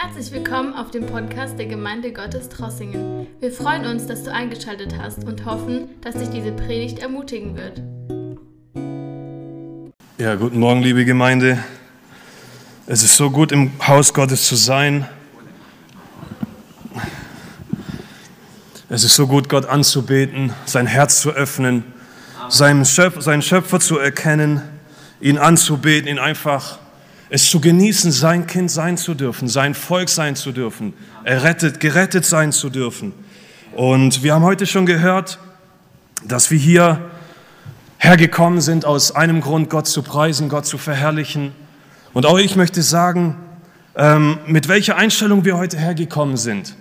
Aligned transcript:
Herzlich 0.00 0.30
willkommen 0.30 0.74
auf 0.74 0.92
dem 0.92 1.06
Podcast 1.06 1.58
der 1.58 1.66
Gemeinde 1.66 2.12
Gottes 2.12 2.48
Trossingen. 2.48 3.26
Wir 3.40 3.50
freuen 3.50 3.84
uns, 3.84 4.06
dass 4.06 4.22
du 4.22 4.32
eingeschaltet 4.32 4.94
hast 4.96 5.24
und 5.24 5.44
hoffen, 5.44 5.88
dass 6.02 6.14
dich 6.14 6.28
diese 6.28 6.52
Predigt 6.52 7.00
ermutigen 7.00 7.56
wird. 7.56 7.82
Ja, 10.16 10.36
guten 10.36 10.60
Morgen, 10.60 10.82
liebe 10.82 11.04
Gemeinde. 11.04 11.58
Es 12.86 13.02
ist 13.02 13.16
so 13.16 13.28
gut, 13.32 13.50
im 13.50 13.72
Haus 13.88 14.14
Gottes 14.14 14.46
zu 14.46 14.54
sein. 14.54 15.08
Es 18.88 19.02
ist 19.02 19.16
so 19.16 19.26
gut, 19.26 19.48
Gott 19.48 19.66
anzubeten, 19.66 20.52
sein 20.64 20.86
Herz 20.86 21.20
zu 21.20 21.30
öffnen, 21.30 21.82
seinen 22.48 22.84
Schöpfer, 22.84 23.20
seinen 23.20 23.42
Schöpfer 23.42 23.80
zu 23.80 23.98
erkennen, 23.98 24.62
ihn 25.20 25.38
anzubeten, 25.38 26.08
ihn 26.08 26.20
einfach 26.20 26.78
es 27.30 27.50
zu 27.50 27.60
genießen, 27.60 28.10
sein 28.10 28.46
Kind 28.46 28.70
sein 28.70 28.96
zu 28.96 29.14
dürfen, 29.14 29.48
sein 29.48 29.74
Volk 29.74 30.08
sein 30.08 30.36
zu 30.36 30.52
dürfen, 30.52 30.94
errettet, 31.24 31.80
gerettet 31.80 32.24
sein 32.24 32.52
zu 32.52 32.70
dürfen. 32.70 33.12
Und 33.74 34.22
wir 34.22 34.34
haben 34.34 34.44
heute 34.44 34.66
schon 34.66 34.86
gehört, 34.86 35.38
dass 36.24 36.50
wir 36.50 36.58
hier 36.58 37.10
hergekommen 37.98 38.60
sind 38.60 38.84
aus 38.84 39.14
einem 39.14 39.40
Grund, 39.40 39.70
Gott 39.70 39.86
zu 39.86 40.02
preisen, 40.02 40.48
Gott 40.48 40.66
zu 40.66 40.78
verherrlichen. 40.78 41.52
Und 42.14 42.26
auch 42.26 42.38
ich 42.38 42.56
möchte 42.56 42.82
sagen, 42.82 43.36
ähm, 43.96 44.38
mit 44.46 44.68
welcher 44.68 44.96
Einstellung 44.96 45.44
wir 45.44 45.56
heute 45.56 45.76
hergekommen 45.76 46.36
sind. 46.36 46.76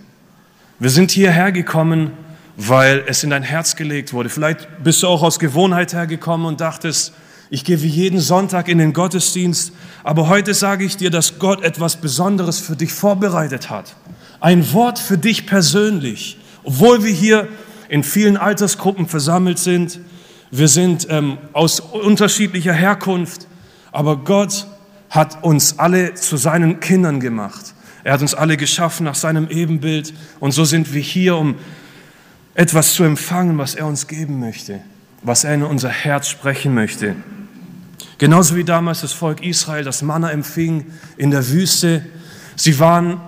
Wir 0.80 0.92
sind 0.92 1.12
hierher 1.12 1.52
gekommen, 1.52 2.12
weil 2.56 3.04
es 3.08 3.24
in 3.24 3.32
dein 3.32 3.44
Herz 3.44 3.76
gelegt 3.76 4.14
wurde. 4.14 4.30
Vielleicht 4.30 4.68
bist 4.84 5.04
du 5.04 5.08
auch 5.08 5.24
aus 5.24 5.40
Gewohnheit 5.40 5.94
hergekommen 5.94 6.46
und 6.46 6.62
dachtest, 6.62 7.14
ich 7.50 7.64
gehe 7.64 7.82
wie 7.82 7.88
jeden 7.88 8.20
Sonntag 8.20 8.68
in 8.68 8.78
den 8.78 8.94
Gottesdienst, 8.94 9.72
aber 10.04 10.28
heute 10.28 10.54
sage 10.54 10.84
ich 10.84 10.98
dir, 10.98 11.10
dass 11.10 11.40
Gott 11.40 11.64
etwas 11.64 11.96
Besonderes 11.98 12.60
für 12.60 12.76
dich 12.76 12.92
vorbereitet 12.92 13.70
hat. 13.70 13.96
Ein 14.40 14.74
Wort 14.74 15.00
für 15.00 15.18
dich 15.18 15.46
persönlich. 15.46 16.38
Obwohl 16.64 17.04
wir 17.04 17.14
hier 17.14 17.48
in 17.90 18.04
vielen 18.04 18.36
Altersgruppen 18.36 19.08
versammelt 19.08 19.60
sind, 19.60 20.00
wir 20.52 20.68
sind 20.68 21.08
ähm, 21.10 21.38
aus 21.54 21.80
unterschiedlicher 21.80 22.74
Herkunft, 22.74 23.48
aber 23.92 24.18
Gott 24.18 24.68
hat 25.10 25.44
uns 25.44 25.80
alle 25.80 26.14
zu 26.14 26.38
seinen 26.38 26.80
Kindern 26.80 27.20
gemacht. 27.20 27.74
Er 28.04 28.14
hat 28.14 28.22
uns 28.22 28.34
alle 28.34 28.58
geschaffen 28.58 29.06
nach 29.06 29.16
seinem 29.16 29.50
Ebenbild 29.50 30.14
und 30.40 30.52
so 30.52 30.66
sind 30.66 30.94
wir 30.94 31.02
hier, 31.02 31.38
um 31.38 31.56
etwas 32.54 32.94
zu 32.94 33.04
empfangen, 33.04 33.58
was 33.58 33.76
er 33.76 33.86
uns 33.86 34.08
geben 34.08 34.40
möchte, 34.40 34.80
was 35.22 35.44
er 35.44 35.54
in 35.54 35.64
unser 35.64 35.90
Herz 35.90 36.28
sprechen 36.28 36.74
möchte. 36.74 37.16
Genauso 38.18 38.56
wie 38.56 38.64
damals 38.64 39.02
das 39.02 39.14
Volk 39.14 39.44
Israel 39.44 39.84
das 39.84 40.02
Manna 40.02 40.32
empfing 40.32 40.86
in 41.18 41.30
der 41.30 41.48
Wüste. 41.50 42.04
Sie 42.56 42.80
waren 42.80 43.22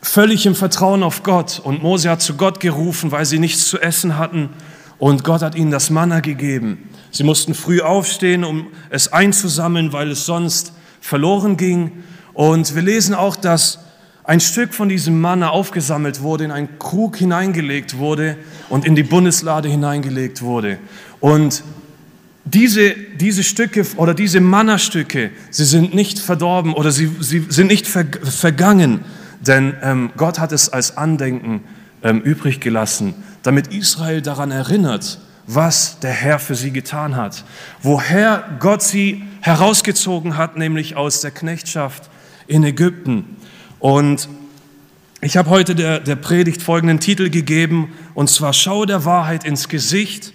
völlig 0.00 0.46
im 0.46 0.54
Vertrauen 0.54 1.02
auf 1.02 1.24
Gott 1.24 1.60
und 1.62 1.82
Mose 1.82 2.08
hat 2.08 2.22
zu 2.22 2.36
Gott 2.36 2.60
gerufen, 2.60 3.10
weil 3.10 3.26
sie 3.26 3.40
nichts 3.40 3.66
zu 3.66 3.80
essen 3.80 4.18
hatten 4.18 4.50
und 4.98 5.24
Gott 5.24 5.42
hat 5.42 5.56
ihnen 5.56 5.70
das 5.70 5.90
Manna 5.90 6.20
gegeben. 6.20 6.88
Sie 7.10 7.24
mussten 7.24 7.54
früh 7.54 7.80
aufstehen, 7.80 8.44
um 8.44 8.68
es 8.90 9.12
einzusammeln, 9.12 9.92
weil 9.92 10.10
es 10.10 10.26
sonst 10.26 10.72
verloren 11.00 11.56
ging. 11.56 12.04
Und 12.34 12.74
wir 12.74 12.82
lesen 12.82 13.14
auch, 13.14 13.36
dass 13.36 13.80
ein 14.24 14.40
Stück 14.40 14.74
von 14.74 14.88
diesem 14.88 15.20
Manna 15.20 15.50
aufgesammelt 15.50 16.22
wurde, 16.22 16.44
in 16.44 16.50
einen 16.50 16.78
Krug 16.78 17.16
hineingelegt 17.16 17.98
wurde 17.98 18.36
und 18.68 18.84
in 18.84 18.94
die 18.94 19.02
Bundeslade 19.02 19.68
hineingelegt 19.68 20.42
wurde. 20.42 20.78
Und 21.20 21.62
diese, 22.46 22.94
diese 22.94 23.42
Stücke 23.42 23.84
oder 23.96 24.14
diese 24.14 24.40
Mannerstücke, 24.40 25.30
sie 25.50 25.64
sind 25.64 25.94
nicht 25.94 26.18
verdorben 26.18 26.72
oder 26.72 26.92
sie, 26.92 27.10
sie 27.20 27.44
sind 27.48 27.66
nicht 27.66 27.88
ver, 27.88 28.06
vergangen, 28.22 29.04
denn 29.40 29.74
ähm, 29.82 30.10
Gott 30.16 30.38
hat 30.38 30.52
es 30.52 30.68
als 30.68 30.96
Andenken 30.96 31.62
ähm, 32.02 32.20
übrig 32.20 32.60
gelassen, 32.60 33.14
damit 33.42 33.74
Israel 33.74 34.22
daran 34.22 34.52
erinnert, 34.52 35.18
was 35.48 35.98
der 35.98 36.12
Herr 36.12 36.38
für 36.38 36.54
sie 36.54 36.70
getan 36.70 37.16
hat, 37.16 37.44
woher 37.82 38.44
Gott 38.60 38.82
sie 38.82 39.24
herausgezogen 39.40 40.36
hat, 40.36 40.56
nämlich 40.56 40.96
aus 40.96 41.20
der 41.20 41.32
Knechtschaft 41.32 42.08
in 42.46 42.62
Ägypten. 42.62 43.36
Und 43.80 44.28
ich 45.20 45.36
habe 45.36 45.50
heute 45.50 45.74
der, 45.74 45.98
der 45.98 46.16
Predigt 46.16 46.62
folgenden 46.62 47.00
Titel 47.00 47.28
gegeben, 47.28 47.92
und 48.14 48.30
zwar 48.30 48.52
Schau 48.52 48.84
der 48.86 49.04
Wahrheit 49.04 49.44
ins 49.44 49.68
Gesicht 49.68 50.32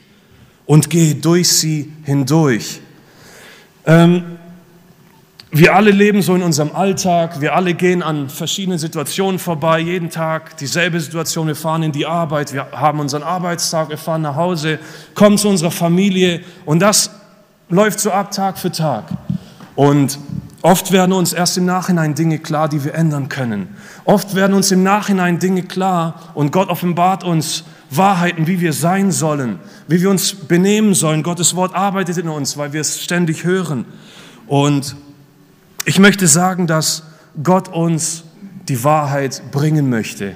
und 0.66 0.89
gehe 0.89 1.16
durch 1.16 1.49
sie 1.49 1.91
hindurch. 2.03 2.81
Ähm, 3.85 4.38
wir 5.53 5.75
alle 5.75 5.91
leben 5.91 6.22
so 6.22 6.33
in 6.33 6.44
unserem 6.44 6.73
Alltag, 6.73 7.41
wir 7.41 7.53
alle 7.53 7.73
gehen 7.73 8.01
an 8.01 8.29
verschiedenen 8.29 8.79
Situationen 8.79 9.38
vorbei, 9.38 9.79
jeden 9.79 10.09
Tag 10.09 10.55
dieselbe 10.55 10.97
Situation, 11.01 11.47
wir 11.47 11.57
fahren 11.57 11.83
in 11.83 11.91
die 11.91 12.05
Arbeit, 12.05 12.53
wir 12.53 12.72
haben 12.72 13.01
unseren 13.01 13.23
Arbeitstag, 13.23 13.89
wir 13.89 13.97
fahren 13.97 14.22
nach 14.22 14.38
Hause, 14.38 14.79
kommen 15.13 15.38
zu 15.38 15.49
unserer 15.49 15.72
Familie. 15.72 16.39
Und 16.63 16.79
das 16.79 17.09
läuft 17.67 17.99
so 17.99 18.11
ab 18.11 18.31
Tag 18.31 18.57
für 18.57 18.72
Tag. 18.72 19.05
Und 19.75 20.19
oft 20.61 20.91
werden 20.91 21.13
uns 21.13 21.33
erst 21.33 21.57
im 21.57 21.66
Nachhinein 21.66 22.16
Dinge 22.16 22.39
klar, 22.39 22.69
die 22.69 22.83
wir 22.83 22.94
ändern 22.94 23.29
können. 23.29 23.75
Oft 24.05 24.35
werden 24.35 24.53
uns 24.53 24.72
im 24.72 24.83
Nachhinein 24.83 25.39
Dinge 25.39 25.63
klar 25.63 26.31
und 26.33 26.51
Gott 26.51 26.69
offenbart 26.69 27.23
uns 27.23 27.63
Wahrheiten, 27.89 28.47
wie 28.47 28.61
wir 28.61 28.73
sein 28.73 29.11
sollen, 29.11 29.59
wie 29.88 30.01
wir 30.01 30.09
uns 30.09 30.33
benehmen 30.33 30.94
sollen. 30.94 31.23
Gottes 31.23 31.55
Wort 31.55 31.75
arbeitet 31.75 32.17
in 32.17 32.29
uns, 32.29 32.57
weil 32.57 32.73
wir 32.73 32.81
es 32.81 33.01
ständig 33.01 33.44
hören. 33.44 33.85
Und 34.47 34.95
ich 35.85 35.99
möchte 35.99 36.27
sagen, 36.27 36.67
dass 36.67 37.03
Gott 37.43 37.67
uns 37.67 38.23
die 38.69 38.83
Wahrheit 38.83 39.41
bringen 39.51 39.89
möchte. 39.89 40.35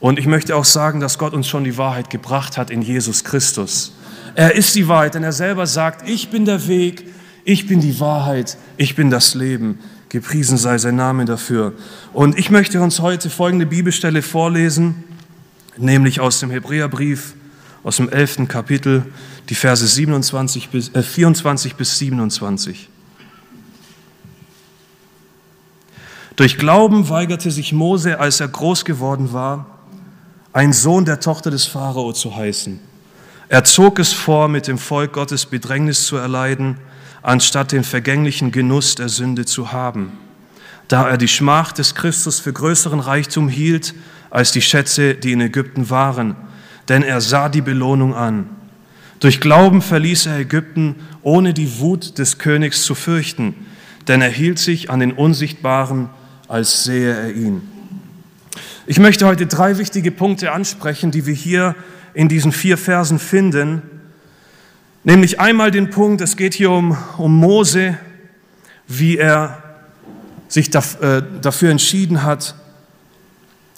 Und 0.00 0.18
ich 0.18 0.26
möchte 0.26 0.56
auch 0.56 0.64
sagen, 0.64 1.00
dass 1.00 1.18
Gott 1.18 1.34
uns 1.34 1.48
schon 1.48 1.64
die 1.64 1.76
Wahrheit 1.76 2.10
gebracht 2.10 2.56
hat 2.56 2.70
in 2.70 2.82
Jesus 2.82 3.24
Christus. 3.24 3.92
Er 4.34 4.54
ist 4.54 4.74
die 4.74 4.88
Wahrheit, 4.88 5.14
denn 5.14 5.24
er 5.24 5.32
selber 5.32 5.66
sagt, 5.66 6.08
ich 6.08 6.30
bin 6.30 6.44
der 6.44 6.68
Weg, 6.68 7.08
ich 7.46 7.66
bin 7.66 7.80
die 7.80 7.98
Wahrheit, 7.98 8.58
ich 8.76 8.94
bin 8.94 9.08
das 9.08 9.34
Leben. 9.34 9.78
Gepriesen 10.10 10.58
sei 10.58 10.76
sein 10.76 10.96
Name 10.96 11.24
dafür. 11.24 11.72
Und 12.12 12.38
ich 12.38 12.50
möchte 12.50 12.80
uns 12.82 13.00
heute 13.00 13.30
folgende 13.30 13.64
Bibelstelle 13.64 14.20
vorlesen 14.20 15.04
nämlich 15.78 16.20
aus 16.20 16.40
dem 16.40 16.50
Hebräerbrief, 16.50 17.34
aus 17.82 17.96
dem 17.96 18.08
11. 18.08 18.48
Kapitel, 18.48 19.04
die 19.48 19.54
Verse 19.54 19.86
27 19.86 20.70
bis, 20.70 20.94
äh, 20.94 21.02
24 21.02 21.76
bis 21.76 21.98
27. 21.98 22.88
Durch 26.34 26.58
Glauben 26.58 27.08
weigerte 27.08 27.50
sich 27.50 27.72
Mose, 27.72 28.18
als 28.20 28.40
er 28.40 28.48
groß 28.48 28.84
geworden 28.84 29.32
war, 29.32 29.66
ein 30.52 30.72
Sohn 30.72 31.04
der 31.04 31.20
Tochter 31.20 31.50
des 31.50 31.66
Pharao 31.66 32.12
zu 32.12 32.34
heißen. 32.34 32.78
Er 33.48 33.64
zog 33.64 33.98
es 33.98 34.12
vor, 34.12 34.48
mit 34.48 34.66
dem 34.66 34.78
Volk 34.78 35.12
Gottes 35.12 35.46
Bedrängnis 35.46 36.06
zu 36.06 36.16
erleiden, 36.16 36.78
anstatt 37.26 37.72
den 37.72 37.82
vergänglichen 37.82 38.52
Genuss 38.52 38.94
der 38.94 39.08
Sünde 39.08 39.44
zu 39.44 39.72
haben. 39.72 40.12
Da 40.86 41.08
er 41.08 41.18
die 41.18 41.26
Schmach 41.26 41.72
des 41.72 41.96
Christus 41.96 42.38
für 42.38 42.52
größeren 42.52 43.00
Reichtum 43.00 43.48
hielt 43.48 43.94
als 44.30 44.52
die 44.52 44.62
Schätze, 44.62 45.16
die 45.16 45.32
in 45.32 45.40
Ägypten 45.40 45.90
waren, 45.90 46.36
denn 46.88 47.02
er 47.02 47.20
sah 47.20 47.48
die 47.48 47.62
Belohnung 47.62 48.14
an. 48.14 48.46
Durch 49.18 49.40
Glauben 49.40 49.82
verließ 49.82 50.26
er 50.26 50.38
Ägypten, 50.38 50.94
ohne 51.22 51.52
die 51.52 51.80
Wut 51.80 52.16
des 52.18 52.38
Königs 52.38 52.84
zu 52.84 52.94
fürchten, 52.94 53.56
denn 54.06 54.22
er 54.22 54.30
hielt 54.30 54.60
sich 54.60 54.88
an 54.88 55.00
den 55.00 55.10
Unsichtbaren, 55.10 56.10
als 56.46 56.84
sehe 56.84 57.12
er 57.12 57.32
ihn. 57.32 57.60
Ich 58.86 59.00
möchte 59.00 59.26
heute 59.26 59.48
drei 59.48 59.78
wichtige 59.78 60.12
Punkte 60.12 60.52
ansprechen, 60.52 61.10
die 61.10 61.26
wir 61.26 61.34
hier 61.34 61.74
in 62.14 62.28
diesen 62.28 62.52
vier 62.52 62.78
Versen 62.78 63.18
finden. 63.18 63.82
Nämlich 65.06 65.38
einmal 65.38 65.70
den 65.70 65.90
Punkt, 65.90 66.20
es 66.20 66.36
geht 66.36 66.52
hier 66.52 66.72
um, 66.72 66.98
um 67.16 67.38
Mose, 67.38 67.96
wie 68.88 69.18
er 69.18 69.62
sich 70.48 70.74
äh, 70.74 71.22
dafür 71.40 71.70
entschieden 71.70 72.24
hat, 72.24 72.56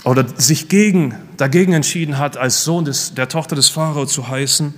oder 0.04 0.26
sich 0.38 0.70
gegen, 0.70 1.14
dagegen 1.36 1.74
entschieden 1.74 2.16
hat, 2.16 2.38
als 2.38 2.64
Sohn 2.64 2.86
des, 2.86 3.12
der 3.12 3.28
Tochter 3.28 3.56
des 3.56 3.68
Pharao 3.68 4.06
zu 4.06 4.28
heißen, 4.28 4.72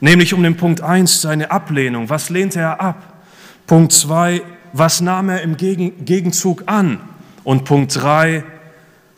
nämlich 0.00 0.32
um 0.32 0.42
den 0.42 0.56
Punkt 0.56 0.80
1, 0.80 1.20
seine 1.20 1.50
Ablehnung. 1.50 2.08
Was 2.08 2.30
lehnte 2.30 2.60
er 2.60 2.80
ab? 2.80 3.22
Punkt 3.66 3.92
2, 3.92 4.40
was 4.72 5.02
nahm 5.02 5.28
er 5.28 5.42
im 5.42 5.58
Gegenzug 5.58 6.62
an? 6.64 6.98
Und 7.42 7.66
Punkt 7.66 7.94
3, 7.94 8.42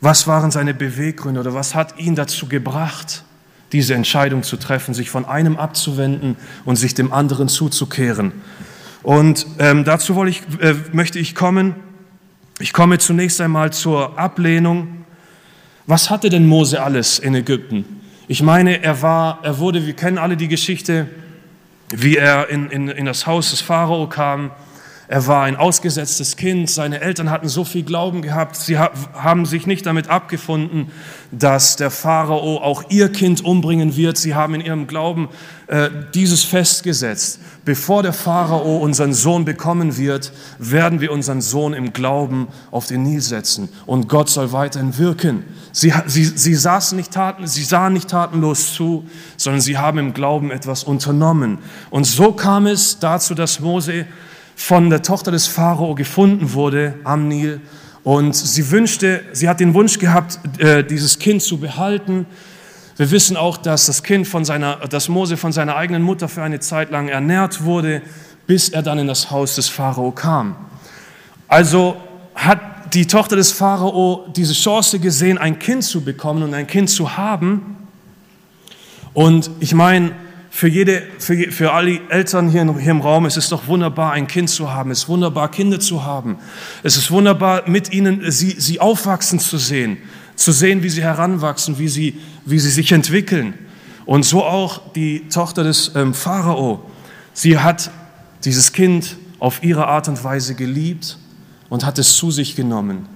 was 0.01 0.27
waren 0.27 0.51
seine 0.51 0.75
Beweggründe 0.75 1.39
oder 1.39 1.55
was 1.55 1.77
hat 1.77 1.97
ihn 2.01 2.17
dazu 2.17 2.49
gebracht, 2.49 3.23
diese 3.73 3.95
Entscheidung 3.95 4.43
zu 4.43 4.57
treffen, 4.57 4.95
sich 4.95 5.11
von 5.11 5.25
einem 5.25 5.57
abzuwenden 5.57 6.37
und 6.65 6.77
sich 6.77 6.95
dem 6.95 7.13
anderen 7.13 7.49
zuzukehren? 7.49 8.33
Und 9.03 9.47
ähm, 9.59 9.85
dazu 9.85 10.23
ich, 10.25 10.43
äh, 10.61 10.75
möchte 10.93 11.19
ich 11.19 11.35
kommen. 11.35 11.75
Ich 12.59 12.73
komme 12.73 12.99
zunächst 12.99 13.41
einmal 13.41 13.73
zur 13.73 14.19
Ablehnung 14.19 14.97
was 15.89 16.11
hatte 16.11 16.31
denn 16.31 16.47
Mose 16.47 16.83
alles 16.83 17.21
in 17.21 17.37
Ägypten? 17.37 17.85
Ich 18.27 18.43
meine, 18.43 18.83
er 18.83 19.03
war, 19.03 19.39
er 19.43 19.59
wurde, 19.59 19.87
wir 19.87 19.95
kennen 19.95 20.19
alle 20.19 20.37
die 20.37 20.49
Geschichte, 20.49 21.07
wie 21.95 22.17
er 22.17 22.49
in, 22.49 22.71
in, 22.71 22.89
in 22.89 23.05
das 23.05 23.29
Haus 23.29 23.51
des 23.51 23.61
Pharao 23.61 24.09
kam. 24.09 24.51
Er 25.09 25.27
war 25.29 25.45
ein 25.45 25.55
ausgesetztes 25.55 26.37
Kind. 26.37 26.69
Seine 26.69 27.01
Eltern 27.01 27.31
hatten 27.31 27.49
so 27.49 27.65
viel 27.65 27.85
Glauben 27.85 28.23
gehabt. 28.23 28.57
Sie 28.57 28.77
haben 28.77 29.47
sich 29.47 29.67
nicht 29.67 29.87
damit 29.87 30.09
abgefunden, 30.11 30.91
dass 31.31 31.77
der 31.77 31.91
Pharao 31.91 32.59
auch 32.59 32.85
ihr 32.89 33.11
Kind 33.11 33.45
umbringen 33.45 33.97
wird. 33.97 34.19
Sie 34.19 34.35
haben 34.35 34.55
in 34.55 34.61
ihrem 34.61 34.89
Glauben 34.89 35.29
äh, 35.69 35.91
dieses 36.13 36.43
festgesetzt. 36.43 37.39
Bevor 37.65 38.03
der 38.03 38.13
Pharao 38.13 38.79
unseren 38.79 39.13
Sohn 39.13 39.45
bekommen 39.45 39.97
wird, 39.97 40.33
werden 40.59 41.01
wir 41.01 41.13
unseren 41.13 41.41
Sohn 41.41 41.73
im 41.73 41.93
Glauben 41.93 42.49
auf 42.73 42.87
den 42.87 43.05
Nil 43.05 43.21
setzen. 43.21 43.69
Und 43.87 44.09
Gott 44.09 44.29
soll 44.29 44.51
weiterhin 44.53 44.99
wirken. 44.99 45.45
Sie, 45.71 45.93
sie, 46.07 46.25
sie, 46.25 46.55
saßen 46.55 46.97
nicht 46.97 47.13
taten, 47.13 47.47
sie 47.47 47.65
sahen 47.65 47.93
nicht 47.93 48.11
tatenlos 48.11 48.75
zu, 48.75 49.05
sondern 49.37 49.61
sie 49.61 49.79
haben 49.79 49.99
im 49.99 50.15
Glauben 50.15 50.51
etwas 50.51 50.83
unternommen. 50.83 51.59
Und 51.91 52.05
so 52.05 52.33
kam 52.33 52.67
es 52.67 52.99
dazu, 52.99 53.35
dass 53.35 53.61
Mose 53.61 54.07
von 54.57 54.91
der 54.91 55.03
Tochter 55.03 55.31
des 55.31 55.47
Pharao 55.47 55.95
gefunden 55.95 56.55
wurde 56.55 56.95
am 57.05 57.29
Nil. 57.29 57.61
Und 58.03 58.35
sie 58.35 58.71
wünschte, 58.71 59.23
sie 59.33 59.49
hat 59.49 59.61
den 59.61 59.75
Wunsch 59.75 59.99
gehabt, 59.99 60.41
äh, 60.59 60.83
dieses 60.83 61.19
Kind 61.19 61.43
zu 61.43 61.59
behalten. 61.59 62.27
Wir 62.97 63.11
wissen 63.11 63.37
auch, 63.37 63.59
dass 63.59 63.87
das 63.87 64.03
Kind 64.03 64.27
von 64.27 64.45
seiner, 64.45 64.77
dass 64.89 65.09
Mose 65.09 65.37
von 65.37 65.53
seiner 65.53 65.77
eigenen 65.77 66.03
Mutter 66.03 66.29
für 66.29 66.43
eine 66.43 66.59
Zeit 66.59 66.91
lang 66.91 67.09
ernährt 67.09 67.65
wurde, 67.65 68.01
bis 68.47 68.71
er 68.71 68.83
dann 68.83 68.99
in 68.99 69.07
das 69.07 69.31
Haus 69.31 69.57
des 69.57 69.69
Pharao 69.69 70.11
kam. 70.11 70.57
Also 71.49 71.97
hat 72.35 72.95
die 72.95 73.07
Tochter 73.07 73.37
des 73.37 73.53
Pharao 73.53 74.27
diese 74.35 74.55
Chance 74.55 74.99
gesehen, 74.99 75.37
ein 75.37 75.59
Kind 75.59 75.85
zu 75.85 76.03
bekommen 76.03 76.43
und 76.43 76.55
ein 76.55 76.67
Kind 76.67 76.89
zu 76.89 77.17
haben. 77.17 77.77
Und 79.13 79.51
ich 79.61 79.75
meine, 79.75 80.13
für, 80.57 80.69
jede, 80.69 81.03
für, 81.19 81.53
für 81.53 81.73
alle 81.75 82.01
Eltern 82.09 82.49
hier, 82.49 82.65
hier 82.79 82.91
im 82.91 83.03
Raum, 83.03 83.27
es 83.27 83.37
ist 83.37 83.53
doch 83.53 83.67
wunderbar, 83.67 84.13
ein 84.13 84.27
Kind 84.27 84.49
zu 84.49 84.73
haben. 84.73 84.91
Es 84.91 85.01
ist 85.01 85.09
wunderbar, 85.09 85.51
Kinder 85.51 85.79
zu 85.79 86.03
haben. 86.03 86.39
Es 86.83 86.97
ist 86.97 87.11
wunderbar, 87.11 87.69
mit 87.69 87.93
ihnen 87.93 88.31
sie, 88.31 88.57
sie 88.59 88.81
aufwachsen 88.81 89.39
zu 89.39 89.59
sehen, 89.59 89.99
zu 90.35 90.53
sehen, 90.53 90.83
wie 90.83 90.89
sie 90.89 91.03
heranwachsen, 91.03 91.79
wie 91.79 91.89
sie, 91.89 92.19
wie 92.47 92.59
sie 92.59 92.71
sich 92.71 92.91
entwickeln. 92.93 93.53
Und 94.07 94.23
so 94.23 94.43
auch 94.43 94.81
die 94.95 95.29
Tochter 95.29 95.63
des 95.63 95.93
ähm, 95.95 96.15
Pharao. 96.15 96.91
Sie 97.35 97.59
hat 97.59 97.91
dieses 98.43 98.73
Kind 98.73 99.19
auf 99.39 99.63
ihre 99.63 99.87
Art 99.87 100.09
und 100.09 100.25
Weise 100.25 100.55
geliebt 100.55 101.19
und 101.69 101.85
hat 101.85 101.99
es 101.99 102.17
zu 102.17 102.31
sich 102.31 102.57
genommen. 102.57 103.07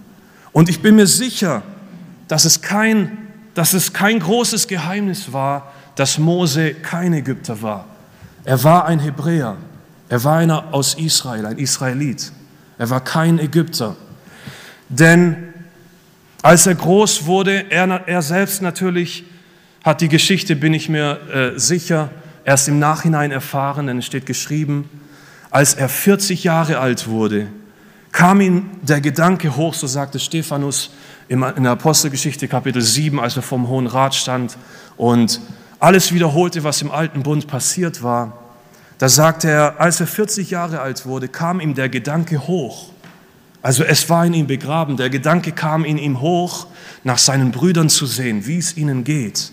Und 0.52 0.68
ich 0.68 0.82
bin 0.82 0.96
mir 0.96 1.06
sicher, 1.06 1.62
dass 2.28 2.44
es 2.44 2.60
kein, 2.60 3.16
dass 3.54 3.72
es 3.72 3.94
kein 3.94 4.20
großes 4.20 4.68
Geheimnis 4.68 5.32
war, 5.32 5.72
dass 6.00 6.16
Mose 6.16 6.72
kein 6.72 7.12
Ägypter 7.12 7.60
war. 7.60 7.84
Er 8.44 8.64
war 8.64 8.86
ein 8.86 9.00
Hebräer. 9.00 9.58
Er 10.08 10.24
war 10.24 10.38
einer 10.38 10.72
aus 10.72 10.94
Israel, 10.94 11.44
ein 11.44 11.58
Israelit. 11.58 12.32
Er 12.78 12.88
war 12.88 13.04
kein 13.04 13.38
Ägypter. 13.38 13.96
Denn 14.88 15.52
als 16.40 16.66
er 16.66 16.74
groß 16.74 17.26
wurde, 17.26 17.70
er, 17.70 18.08
er 18.08 18.22
selbst 18.22 18.62
natürlich 18.62 19.24
hat 19.84 20.00
die 20.00 20.08
Geschichte, 20.08 20.56
bin 20.56 20.72
ich 20.72 20.88
mir 20.88 21.20
äh, 21.28 21.58
sicher, 21.58 22.08
erst 22.46 22.68
im 22.68 22.78
Nachhinein 22.78 23.30
erfahren, 23.30 23.86
denn 23.86 23.98
es 23.98 24.06
steht 24.06 24.24
geschrieben, 24.24 24.88
als 25.50 25.74
er 25.74 25.90
40 25.90 26.44
Jahre 26.44 26.78
alt 26.78 27.08
wurde, 27.08 27.46
kam 28.10 28.40
ihm 28.40 28.70
der 28.80 29.02
Gedanke 29.02 29.54
hoch, 29.54 29.74
so 29.74 29.86
sagte 29.86 30.18
Stephanus 30.18 30.92
in 31.28 31.40
der 31.40 31.72
Apostelgeschichte 31.72 32.48
Kapitel 32.48 32.80
7, 32.80 33.20
als 33.20 33.36
er 33.36 33.42
vom 33.42 33.68
Hohen 33.68 33.86
Rat 33.86 34.14
stand 34.14 34.56
und 34.96 35.42
alles 35.80 36.12
wiederholte, 36.12 36.62
was 36.62 36.82
im 36.82 36.90
alten 36.90 37.22
Bund 37.22 37.46
passiert 37.46 38.02
war, 38.02 38.36
da 38.98 39.08
sagte 39.08 39.48
er, 39.48 39.80
als 39.80 39.98
er 39.98 40.06
40 40.06 40.50
Jahre 40.50 40.80
alt 40.80 41.06
wurde, 41.06 41.26
kam 41.26 41.58
ihm 41.58 41.74
der 41.74 41.88
Gedanke 41.88 42.46
hoch. 42.46 42.90
Also 43.62 43.82
es 43.82 44.08
war 44.10 44.26
in 44.26 44.34
ihm 44.34 44.46
begraben. 44.46 44.98
Der 44.98 45.08
Gedanke 45.08 45.52
kam 45.52 45.86
in 45.86 45.96
ihm 45.96 46.20
hoch, 46.20 46.66
nach 47.02 47.16
seinen 47.16 47.50
Brüdern 47.50 47.88
zu 47.88 48.04
sehen, 48.04 48.46
wie 48.46 48.58
es 48.58 48.76
ihnen 48.76 49.04
geht. 49.04 49.52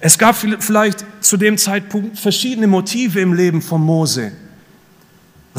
Es 0.00 0.16
gab 0.16 0.36
vielleicht 0.36 1.04
zu 1.20 1.36
dem 1.36 1.58
Zeitpunkt 1.58 2.18
verschiedene 2.18 2.66
Motive 2.66 3.20
im 3.20 3.34
Leben 3.34 3.60
von 3.60 3.82
Mose. 3.82 4.32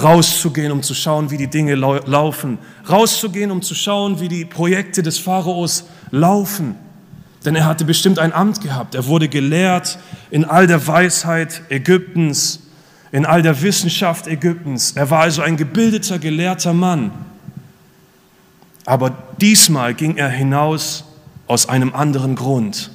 Rauszugehen, 0.01 0.71
um 0.71 0.81
zu 0.81 0.95
schauen, 0.95 1.29
wie 1.29 1.37
die 1.37 1.49
Dinge 1.49 1.75
laufen. 1.75 2.57
Rauszugehen, 2.89 3.51
um 3.51 3.61
zu 3.61 3.75
schauen, 3.75 4.19
wie 4.19 4.27
die 4.27 4.45
Projekte 4.45 5.03
des 5.03 5.19
Pharaos 5.19 5.83
laufen. 6.09 6.75
Denn 7.45 7.55
er 7.55 7.65
hatte 7.65 7.85
bestimmt 7.85 8.19
ein 8.19 8.33
Amt 8.33 8.61
gehabt. 8.61 8.93
Er 8.95 9.07
wurde 9.07 9.27
gelehrt 9.27 9.97
in 10.29 10.45
all 10.45 10.67
der 10.67 10.85
Weisheit 10.85 11.61
Ägyptens, 11.69 12.59
in 13.11 13.25
all 13.25 13.41
der 13.41 13.61
Wissenschaft 13.61 14.27
Ägyptens. 14.27 14.91
Er 14.91 15.09
war 15.09 15.21
also 15.21 15.41
ein 15.41 15.57
gebildeter, 15.57 16.19
gelehrter 16.19 16.73
Mann. 16.73 17.11
Aber 18.85 19.11
diesmal 19.39 19.93
ging 19.93 20.17
er 20.17 20.29
hinaus 20.29 21.03
aus 21.47 21.67
einem 21.67 21.93
anderen 21.95 22.35
Grund. 22.35 22.91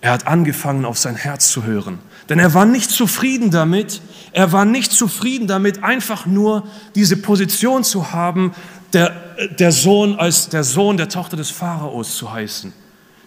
Er 0.00 0.12
hat 0.12 0.26
angefangen, 0.26 0.84
auf 0.84 0.98
sein 0.98 1.16
Herz 1.16 1.50
zu 1.50 1.64
hören. 1.64 1.98
Denn 2.28 2.38
er 2.38 2.54
war 2.54 2.64
nicht 2.64 2.90
zufrieden 2.90 3.50
damit, 3.50 4.00
er 4.32 4.52
war 4.52 4.64
nicht 4.64 4.92
zufrieden 4.92 5.48
damit, 5.48 5.82
einfach 5.82 6.26
nur 6.26 6.66
diese 6.94 7.16
Position 7.16 7.82
zu 7.82 8.12
haben, 8.12 8.54
der, 8.92 9.12
der 9.58 9.72
Sohn 9.72 10.18
als 10.18 10.48
der 10.48 10.64
Sohn 10.64 10.96
der 10.96 11.08
Tochter 11.08 11.36
des 11.36 11.50
Pharaos 11.50 12.16
zu 12.16 12.32
heißen 12.32 12.72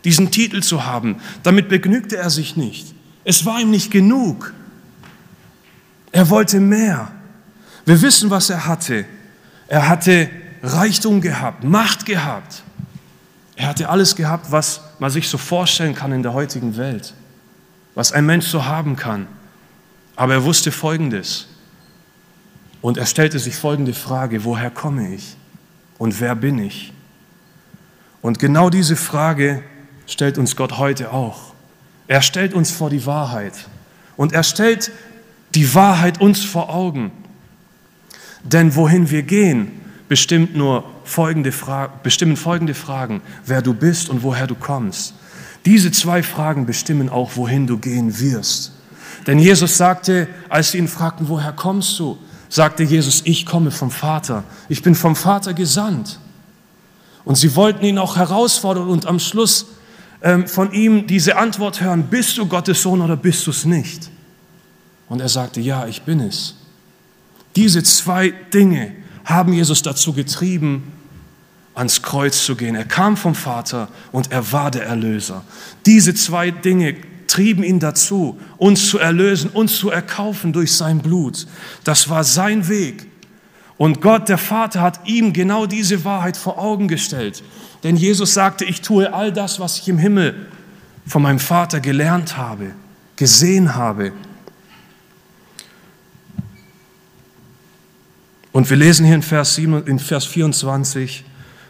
diesen 0.04 0.32
Titel 0.32 0.62
zu 0.62 0.86
haben. 0.86 1.18
Damit 1.44 1.70
begnügte 1.70 2.18
er 2.18 2.30
sich 2.30 2.56
nicht. 2.56 2.94
Es 3.24 3.46
war 3.46 3.60
ihm 3.60 3.72
nicht 3.72 3.92
genug. 3.92 4.54
Er 6.12 6.30
wollte 6.30 6.60
mehr. 6.60 7.12
Wir 7.86 8.02
wissen, 8.02 8.30
was 8.30 8.50
er 8.50 8.66
hatte. 8.66 9.06
Er 9.68 9.88
hatte 9.88 10.30
Reichtum 10.62 11.22
gehabt, 11.22 11.64
Macht 11.64 12.06
gehabt. 12.06 12.64
Er 13.56 13.68
hatte 13.68 13.90
alles 13.90 14.16
gehabt, 14.16 14.52
was 14.52 14.82
man 15.00 15.12
sich 15.12 15.28
so 15.28 15.38
vorstellen 15.38 15.94
kann 15.94 16.12
in 16.12 16.24
der 16.24 16.34
heutigen 16.34 16.76
Welt, 16.78 17.14
was 17.96 18.12
ein 18.12 18.26
Mensch 18.26 18.48
so 18.48 18.66
haben 18.66 18.96
kann. 18.96 19.28
Aber 20.16 20.34
er 20.34 20.44
wusste 20.44 20.72
Folgendes. 20.72 21.48
Und 22.82 22.98
er 22.98 23.06
stellte 23.06 23.40
sich 23.40 23.56
folgende 23.56 23.94
Frage, 23.94 24.44
woher 24.44 24.70
komme 24.70 25.14
ich 25.14 25.38
und 25.98 26.20
wer 26.20 26.36
bin 26.36 26.60
ich? 26.60 26.94
Und 28.22 28.40
genau 28.40 28.70
diese 28.70 28.96
Frage 28.96 29.64
stellt 30.14 30.38
uns 30.38 30.56
Gott 30.56 30.78
heute 30.78 31.12
auch. 31.12 31.54
Er 32.08 32.22
stellt 32.22 32.54
uns 32.54 32.72
vor 32.72 32.90
die 32.90 33.06
Wahrheit. 33.06 33.54
Und 34.16 34.32
er 34.32 34.44
stellt 34.44 34.92
die 35.56 35.74
Wahrheit 35.74 36.22
uns 36.22 36.44
vor 36.44 36.70
Augen. 36.70 37.12
Denn 38.44 38.76
wohin 38.76 39.10
wir 39.10 39.24
gehen, 39.24 39.72
bestimmt 40.08 40.56
nur 40.56 40.84
folgende 41.04 41.52
bestimmen 42.04 42.38
folgende 42.38 42.76
Fragen, 42.76 43.22
wer 43.46 43.62
du 43.62 43.74
bist 43.74 44.10
und 44.10 44.22
woher 44.22 44.48
du 44.48 44.56
kommst. 44.56 45.16
Diese 45.66 45.92
zwei 45.92 46.22
Fragen 46.22 46.66
bestimmen 46.66 47.10
auch, 47.10 47.32
wohin 47.36 47.66
du 47.66 47.78
gehen 47.78 48.20
wirst. 48.20 48.74
Denn 49.26 49.40
Jesus 49.40 49.78
sagte, 49.78 50.28
als 50.50 50.72
sie 50.72 50.78
ihn 50.78 50.88
fragten, 50.88 51.30
woher 51.30 51.54
kommst 51.54 51.98
du, 51.98 52.18
sagte 52.50 52.84
Jesus, 52.84 53.22
ich 53.26 53.46
komme 53.46 53.72
vom 53.72 53.90
Vater. 53.90 54.44
Ich 54.70 54.84
bin 54.84 54.94
vom 54.94 55.16
Vater 55.16 55.54
gesandt. 55.54 56.20
Und 57.26 57.36
sie 57.36 57.56
wollten 57.56 57.86
ihn 57.86 57.98
auch 57.98 58.18
herausfordern 58.18 58.90
und 58.90 59.06
am 59.06 59.20
Schluss 59.20 59.66
von 60.46 60.72
ihm 60.72 61.06
diese 61.06 61.36
Antwort 61.36 61.82
hören, 61.82 62.04
bist 62.04 62.38
du 62.38 62.46
Gottes 62.46 62.82
Sohn 62.82 63.02
oder 63.02 63.18
bist 63.18 63.46
du 63.46 63.52
es 63.52 63.66
nicht? 63.66 64.10
Und 65.10 65.20
er 65.20 65.30
sagte, 65.30 65.60
ja, 65.60 65.86
ich 65.86 66.04
bin 66.04 66.22
es. 66.22 66.56
Diese 67.56 67.84
zwei 67.84 68.30
Dinge 68.54 68.94
haben 69.26 69.54
Jesus 69.54 69.82
dazu 69.82 70.14
getrieben, 70.14 70.92
ans 71.76 72.02
Kreuz 72.02 72.44
zu 72.46 72.56
gehen. 72.56 72.76
Er 72.76 72.86
kam 72.86 73.18
vom 73.18 73.36
Vater 73.36 73.90
und 74.12 74.32
er 74.32 74.52
war 74.52 74.72
der 74.72 74.86
Erlöser. 74.86 75.44
Diese 75.86 76.14
zwei 76.14 76.52
Dinge 76.52 76.96
trieben 77.28 77.64
ihn 77.64 77.80
dazu, 77.80 78.40
uns 78.58 78.90
zu 78.90 79.00
erlösen, 79.00 79.50
uns 79.50 79.78
zu 79.78 79.90
erkaufen 79.90 80.54
durch 80.54 80.74
sein 80.74 81.00
Blut. 81.00 81.48
Das 81.84 82.10
war 82.10 82.24
sein 82.24 82.68
Weg. 82.68 83.08
Und 83.78 84.02
Gott, 84.02 84.30
der 84.30 84.38
Vater, 84.38 84.82
hat 84.82 85.08
ihm 85.08 85.34
genau 85.34 85.66
diese 85.66 86.06
Wahrheit 86.06 86.38
vor 86.38 86.60
Augen 86.60 86.88
gestellt. 86.88 87.44
Denn 87.84 87.98
Jesus 87.98 88.34
sagte, 88.34 88.66
ich 88.66 88.82
tue 88.82 89.14
all 89.14 89.32
das, 89.32 89.60
was 89.60 89.78
ich 89.78 89.90
im 89.90 89.98
Himmel 89.98 90.48
von 91.06 91.22
meinem 91.22 91.40
Vater 91.40 91.82
gelernt 91.82 92.38
habe, 92.38 92.72
gesehen 93.16 93.76
habe. 93.76 94.14
Und 98.54 98.70
wir 98.70 98.78
lesen 98.78 99.06
hier 99.06 99.16
in 99.16 99.22
Vers, 99.22 99.56
7, 99.56 99.86
in 99.88 100.00
Vers 100.00 100.26
24, 100.26 101.26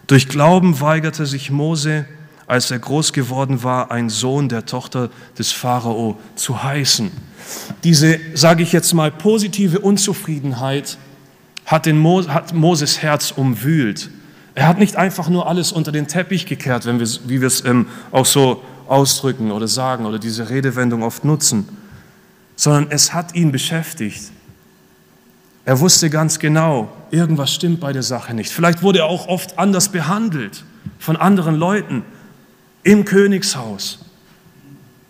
durch 0.05 0.27
Glauben 0.27 0.79
weigerte 0.81 1.25
sich 1.25 1.49
Mose, 1.49 2.05
als 2.45 2.69
er 2.71 2.79
groß 2.79 3.13
geworden 3.13 3.63
war, 3.63 3.89
ein 3.89 4.09
Sohn 4.09 4.49
der 4.49 4.65
Tochter 4.65 5.09
des 5.39 5.51
Pharao 5.51 6.19
zu 6.35 6.61
heißen. 6.61 7.09
Diese, 7.83 8.19
sage 8.35 8.63
ich 8.63 8.73
jetzt 8.73 8.93
mal, 8.93 9.11
positive 9.11 9.79
Unzufriedenheit 9.79 10.97
hat, 11.65 11.85
den 11.85 11.97
Mo, 11.97 12.27
hat 12.27 12.53
Moses 12.53 13.01
Herz 13.01 13.31
umwühlt. 13.31 14.09
Er 14.55 14.67
hat 14.67 14.77
nicht 14.77 14.95
einfach 14.95 15.29
nur 15.29 15.47
alles 15.47 15.71
unter 15.71 15.91
den 15.91 16.07
Teppich 16.07 16.45
gekehrt, 16.45 16.85
wenn 16.85 16.99
wir, 16.99 17.07
wie 17.25 17.41
wir 17.41 17.47
es 17.47 17.65
ähm, 17.65 17.87
auch 18.11 18.25
so 18.25 18.61
ausdrücken 18.87 19.51
oder 19.51 19.67
sagen 19.67 20.05
oder 20.05 20.19
diese 20.19 20.49
Redewendung 20.49 21.03
oft 21.03 21.25
nutzen, 21.25 21.67
sondern 22.55 22.87
es 22.91 23.13
hat 23.13 23.33
ihn 23.33 23.51
beschäftigt. 23.51 24.31
Er 25.65 25.79
wusste 25.79 26.09
ganz 26.09 26.39
genau, 26.39 26.91
irgendwas 27.09 27.53
stimmt 27.53 27.79
bei 27.79 27.93
der 27.93 28.03
Sache 28.03 28.33
nicht. 28.33 28.51
Vielleicht 28.51 28.83
wurde 28.83 28.99
er 28.99 29.05
auch 29.05 29.27
oft 29.27 29.57
anders 29.57 29.89
behandelt 29.89 30.65
von 30.99 31.15
anderen 31.15 31.55
Leuten 31.55 32.03
im 32.83 33.05
Königshaus. 33.05 33.99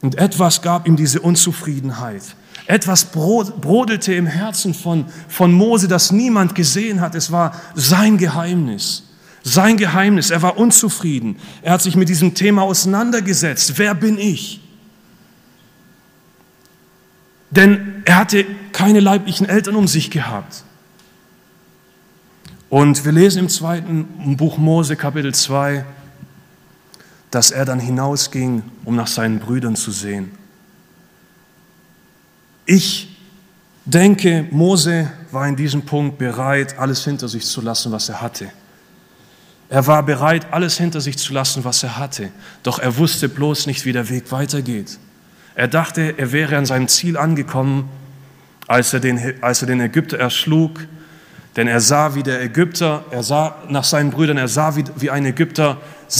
Und 0.01 0.17
etwas 0.17 0.61
gab 0.61 0.87
ihm 0.87 0.95
diese 0.95 1.21
Unzufriedenheit. 1.21 2.23
Etwas 2.67 3.05
brodelte 3.05 4.13
im 4.13 4.27
Herzen 4.27 4.73
von, 4.73 5.05
von 5.27 5.51
Mose, 5.51 5.87
das 5.87 6.11
niemand 6.11 6.55
gesehen 6.55 7.01
hat. 7.01 7.15
Es 7.15 7.31
war 7.31 7.59
sein 7.73 8.17
Geheimnis. 8.17 9.03
Sein 9.43 9.75
Geheimnis. 9.75 10.31
Er 10.31 10.41
war 10.41 10.57
unzufrieden. 10.57 11.37
Er 11.61 11.73
hat 11.73 11.81
sich 11.81 11.95
mit 11.95 12.07
diesem 12.07 12.33
Thema 12.33 12.63
auseinandergesetzt. 12.63 13.77
Wer 13.77 13.93
bin 13.93 14.17
ich? 14.17 14.61
Denn 17.51 18.01
er 18.05 18.15
hatte 18.15 18.45
keine 18.71 19.01
leiblichen 19.01 19.47
Eltern 19.47 19.75
um 19.75 19.87
sich 19.87 20.09
gehabt. 20.09 20.63
Und 22.69 23.05
wir 23.05 23.11
lesen 23.11 23.39
im 23.39 23.49
zweiten 23.49 24.35
Buch 24.37 24.57
Mose, 24.57 24.95
Kapitel 24.95 25.35
2, 25.35 25.85
dass 27.29 27.51
er 27.51 27.65
dann 27.65 27.79
hinausging, 27.79 28.63
um 28.85 28.95
nach 28.95 29.07
seinen 29.07 29.39
Brüdern 29.39 29.75
zu 29.75 29.91
sehen. 29.91 30.31
Ich 32.65 33.15
denke, 33.85 34.47
Mose 34.49 35.11
war 35.31 35.47
in 35.47 35.55
diesem 35.55 35.83
Punkt 35.83 36.17
bereit, 36.17 36.79
alles 36.79 37.03
hinter 37.03 37.27
sich 37.27 37.45
zu 37.45 37.61
lassen, 37.61 37.91
was 37.91 38.09
er 38.09 38.21
hatte. 38.21 38.49
Er 39.73 39.87
war 39.87 40.03
bereit, 40.03 40.45
alles 40.51 40.77
hinter 40.77 41.01
sich 41.01 41.17
zu 41.17 41.33
lassen, 41.33 41.63
was 41.63 41.81
er 41.81 41.97
hatte. 41.97 42.29
Doch 42.61 42.77
er 42.77 42.95
wusste 42.97 43.27
bloß 43.27 43.65
nicht, 43.65 43.85
wie 43.85 43.91
der 43.91 44.07
Weg 44.07 44.31
weitergeht. 44.31 44.99
Er 45.55 45.67
dachte, 45.67 46.13
er 46.15 46.31
wäre 46.31 46.57
an 46.57 46.67
seinem 46.67 46.87
Ziel 46.87 47.17
angekommen, 47.17 47.89
als 48.67 48.93
er 48.93 48.99
den, 48.99 49.19
als 49.41 49.63
er 49.63 49.67
den 49.67 49.81
Ägypter 49.81 50.19
erschlug. 50.19 50.85
Denn 51.55 51.67
er 51.67 51.81
sah, 51.81 52.13
wie 52.13 52.21
der 52.21 52.43
Ägypter, 52.43 53.03
er 53.09 53.23
sah 53.23 53.55
nach 53.67 53.83
seinen 53.83 54.11
Brüdern, 54.11 54.37
er 54.37 54.47
sah, 54.47 54.75
wie, 54.75 54.83
wie 54.95 55.09
ein 55.09 55.25
Ägypter 55.25 55.77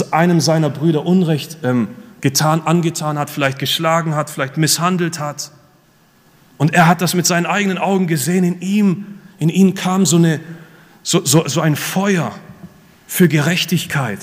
einem 0.09 0.41
seiner 0.41 0.71
Brüder 0.71 1.05
Unrecht 1.05 1.59
ähm, 1.61 1.89
getan, 2.21 2.63
angetan 2.65 3.19
hat, 3.19 3.29
vielleicht 3.29 3.59
geschlagen 3.59 4.15
hat, 4.15 4.31
vielleicht 4.31 4.57
misshandelt 4.57 5.19
hat. 5.19 5.51
Und 6.57 6.73
er 6.73 6.87
hat 6.87 7.01
das 7.01 7.13
mit 7.13 7.27
seinen 7.27 7.45
eigenen 7.45 7.77
Augen 7.77 8.07
gesehen. 8.07 8.45
In 8.45 8.61
ihm, 8.61 9.19
in 9.37 9.49
ihm 9.49 9.75
kam 9.75 10.07
so, 10.07 10.15
eine, 10.17 10.39
so, 11.03 11.23
so, 11.23 11.47
so 11.47 11.61
ein 11.61 11.75
Feuer 11.75 12.31
für 13.13 13.27
Gerechtigkeit, 13.27 14.17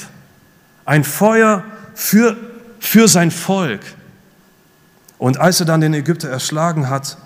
ein 0.85 1.05
Feuer 1.05 1.63
für, 1.95 2.37
für 2.81 3.07
sein 3.07 3.31
Volk. 3.31 3.83
Und 5.17 5.39
als 5.39 5.61
er 5.61 5.67
dann 5.67 5.81
den 5.81 5.95
Ägypter 5.95 6.29
erschlagen 6.29 6.91
hat, 6.91 7.17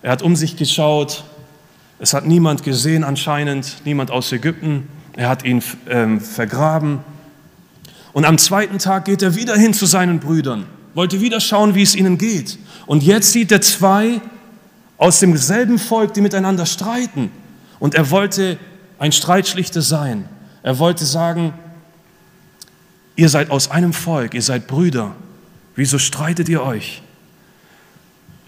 er 0.00 0.12
hat 0.12 0.22
um 0.22 0.34
sich 0.34 0.56
geschaut, 0.56 1.24
es 1.98 2.14
hat 2.14 2.26
niemand 2.26 2.62
gesehen 2.62 3.04
anscheinend, 3.04 3.82
niemand 3.84 4.10
aus 4.10 4.32
Ägypten, 4.32 4.88
er 5.14 5.28
hat 5.28 5.44
ihn 5.44 5.62
ähm, 5.90 6.22
vergraben. 6.22 7.00
Und 8.14 8.24
am 8.24 8.38
zweiten 8.38 8.78
Tag 8.78 9.04
geht 9.04 9.20
er 9.20 9.34
wieder 9.34 9.54
hin 9.56 9.74
zu 9.74 9.84
seinen 9.84 10.20
Brüdern 10.20 10.64
wollte 10.94 11.20
wieder 11.20 11.40
schauen, 11.40 11.74
wie 11.74 11.82
es 11.82 11.94
ihnen 11.94 12.18
geht. 12.18 12.58
Und 12.86 13.02
jetzt 13.02 13.32
sieht 13.32 13.52
er 13.52 13.60
zwei 13.60 14.20
aus 14.98 15.20
demselben 15.20 15.78
Volk, 15.78 16.12
die 16.14 16.20
miteinander 16.20 16.66
streiten. 16.66 17.30
Und 17.78 17.94
er 17.94 18.10
wollte 18.10 18.58
ein 18.98 19.12
Streitschlichter 19.12 19.82
sein. 19.82 20.28
Er 20.62 20.78
wollte 20.78 21.04
sagen, 21.04 21.54
ihr 23.16 23.28
seid 23.28 23.50
aus 23.50 23.70
einem 23.70 23.92
Volk, 23.92 24.34
ihr 24.34 24.42
seid 24.42 24.66
Brüder. 24.66 25.14
Wieso 25.74 25.98
streitet 25.98 26.48
ihr 26.48 26.62
euch? 26.62 27.02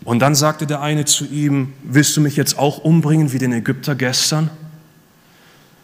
Und 0.04 0.18
dann 0.20 0.34
sagte 0.34 0.66
der 0.66 0.82
eine 0.82 1.06
zu 1.06 1.24
ihm, 1.26 1.72
willst 1.82 2.16
du 2.16 2.20
mich 2.20 2.36
jetzt 2.36 2.58
auch 2.58 2.78
umbringen 2.78 3.32
wie 3.32 3.38
den 3.38 3.52
Ägypter 3.52 3.94
gestern? 3.94 4.50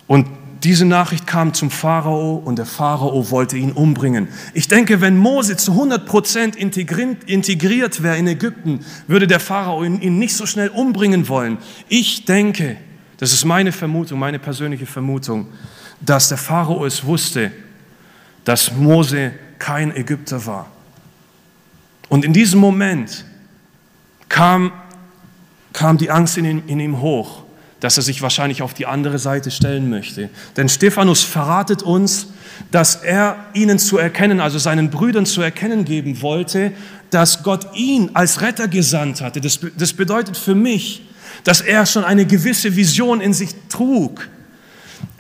Und 0.07 0.27
diese 0.63 0.85
Nachricht 0.85 1.27
kam 1.27 1.55
zum 1.55 1.71
Pharao 1.71 2.37
und 2.37 2.59
der 2.59 2.67
Pharao 2.67 3.31
wollte 3.31 3.57
ihn 3.57 3.73
umbringen. 3.73 4.29
Ich 4.53 4.69
denke, 4.69 5.01
wenn 5.01 5.17
Mose 5.17 5.57
zu 5.57 5.73
100 5.73 6.05
Prozent 6.05 6.55
integriert 6.55 8.03
wäre 8.03 8.19
in 8.19 8.27
Ägypten, 8.27 8.81
würde 9.07 9.27
der 9.27 9.41
Pharao 9.41 9.83
ihn 9.85 10.19
nicht 10.19 10.35
so 10.35 10.45
schnell 10.45 10.69
umbringen 10.69 11.29
wollen. 11.29 11.57
Ich 11.89 12.27
denke, 12.27 12.77
das 13.17 13.33
ist 13.33 13.47
meine 13.47 13.73
Vermutung, 13.73 14.19
meine 14.19 14.39
persönliche 14.39 14.85
Vermutung, 14.85 15.47
dass 16.01 16.29
der 16.29 16.39
Pharao 16.39 16.85
es 16.85 17.05
wusste, 17.05 17.53
dass 18.45 18.73
Mose 18.73 19.33
kein 19.59 19.95
Ägypter 19.95 20.45
war. 20.47 20.71
Und 22.09 22.25
in 22.25 22.33
diesem 22.33 22.59
Moment 22.61 23.25
kam, 24.29 24.73
kam 25.73 25.99
die 25.99 26.11
Angst 26.11 26.39
in 26.39 26.45
ihm, 26.45 26.63
in 26.67 26.81
ihm 26.81 27.01
hoch 27.01 27.45
dass 27.81 27.97
er 27.97 28.03
sich 28.03 28.23
wahrscheinlich 28.23 28.63
auf 28.63 28.75
die 28.75 28.87
andere 28.87 29.19
Seite 29.19 29.51
stellen 29.51 29.89
möchte. 29.91 30.29
Denn 30.57 30.69
Stephanus 30.69 31.23
verratet 31.23 31.83
uns, 31.83 32.29
dass 32.71 32.97
er 32.97 33.37
ihnen 33.55 33.79
zu 33.79 33.97
erkennen, 33.97 34.41
also 34.41 34.59
seinen 34.59 34.91
Brüdern 34.91 35.25
zu 35.25 35.41
erkennen 35.41 35.87
geben 35.87 36.21
wollte, 36.21 36.73
dass 37.11 37.43
Gott 37.43 37.75
ihn 37.75 38.11
als 38.13 38.43
Retter 38.43 38.69
gesandt 38.69 39.23
hatte. 39.23 39.41
Das, 39.41 39.59
das 39.77 39.95
bedeutet 39.95 40.37
für 40.37 40.55
mich, 40.55 41.03
dass 41.43 41.63
er 41.63 41.87
schon 41.87 42.05
eine 42.05 42.27
gewisse 42.27 42.77
Vision 42.77 43.21
in 43.23 43.33
sich 43.33 43.51
trug. 43.71 44.29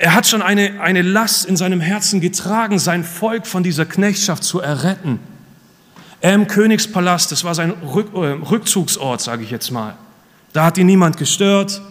Er 0.00 0.14
hat 0.14 0.26
schon 0.26 0.40
eine, 0.40 0.80
eine 0.80 1.02
Last 1.02 1.44
in 1.44 1.58
seinem 1.58 1.82
Herzen 1.82 2.22
getragen, 2.22 2.78
sein 2.78 3.04
Volk 3.04 3.46
von 3.46 3.62
dieser 3.62 3.84
Knechtschaft 3.84 4.42
zu 4.42 4.58
erretten. 4.58 5.18
Er 6.22 6.32
im 6.32 6.46
Königspalast, 6.46 7.30
das 7.30 7.44
war 7.44 7.54
sein 7.54 7.72
Rück, 7.82 8.14
äh, 8.14 8.18
Rückzugsort, 8.18 9.20
sage 9.20 9.44
ich 9.44 9.50
jetzt 9.50 9.70
mal. 9.70 9.98
Da 10.54 10.64
hat 10.64 10.78
ihn 10.78 10.86
niemand 10.86 11.18
gestört. 11.18 11.82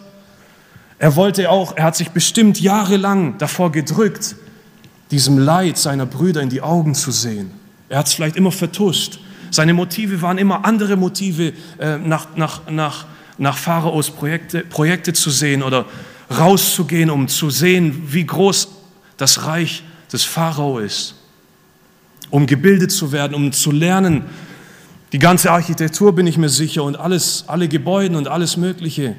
Er 0.98 1.14
wollte 1.14 1.50
auch, 1.50 1.76
er 1.76 1.84
hat 1.84 1.94
sich 1.94 2.10
bestimmt 2.10 2.60
jahrelang 2.60 3.38
davor 3.38 3.70
gedrückt, 3.70 4.34
diesem 5.12 5.38
Leid 5.38 5.78
seiner 5.78 6.04
Brüder 6.04 6.42
in 6.42 6.48
die 6.48 6.62
Augen 6.62 6.96
zu 6.96 7.12
sehen. 7.12 7.52
Er 7.88 7.98
hat 7.98 8.08
es 8.08 8.14
vielleicht 8.14 8.34
immer 8.34 8.50
vertuscht. 8.50 9.20
Seine 9.52 9.72
Motive 9.72 10.20
waren 10.20 10.36
immer 10.36 10.64
andere 10.64 10.96
Motive, 10.96 11.52
äh, 11.78 11.96
nach, 11.98 12.26
nach, 12.34 12.68
nach, 12.68 13.06
nach 13.38 13.56
Pharaos 13.56 14.10
Projekte, 14.10 14.62
Projekte 14.62 15.12
zu 15.12 15.30
sehen 15.30 15.62
oder 15.62 15.84
rauszugehen, 16.30 17.10
um 17.10 17.28
zu 17.28 17.50
sehen, 17.50 18.12
wie 18.12 18.24
groß 18.24 18.68
das 19.16 19.44
Reich 19.44 19.82
des 20.12 20.24
Pharao 20.24 20.78
ist. 20.78 21.14
Um 22.30 22.46
gebildet 22.46 22.92
zu 22.92 23.12
werden, 23.12 23.34
um 23.34 23.52
zu 23.52 23.72
lernen, 23.72 24.24
die 25.12 25.18
ganze 25.18 25.50
Architektur 25.50 26.14
bin 26.14 26.26
ich 26.26 26.38
mir 26.38 26.48
sicher 26.48 26.84
und 26.84 26.96
alles, 26.96 27.44
alle 27.48 27.68
Gebäude 27.68 28.16
und 28.16 28.28
alles 28.28 28.56
Mögliche. 28.56 29.16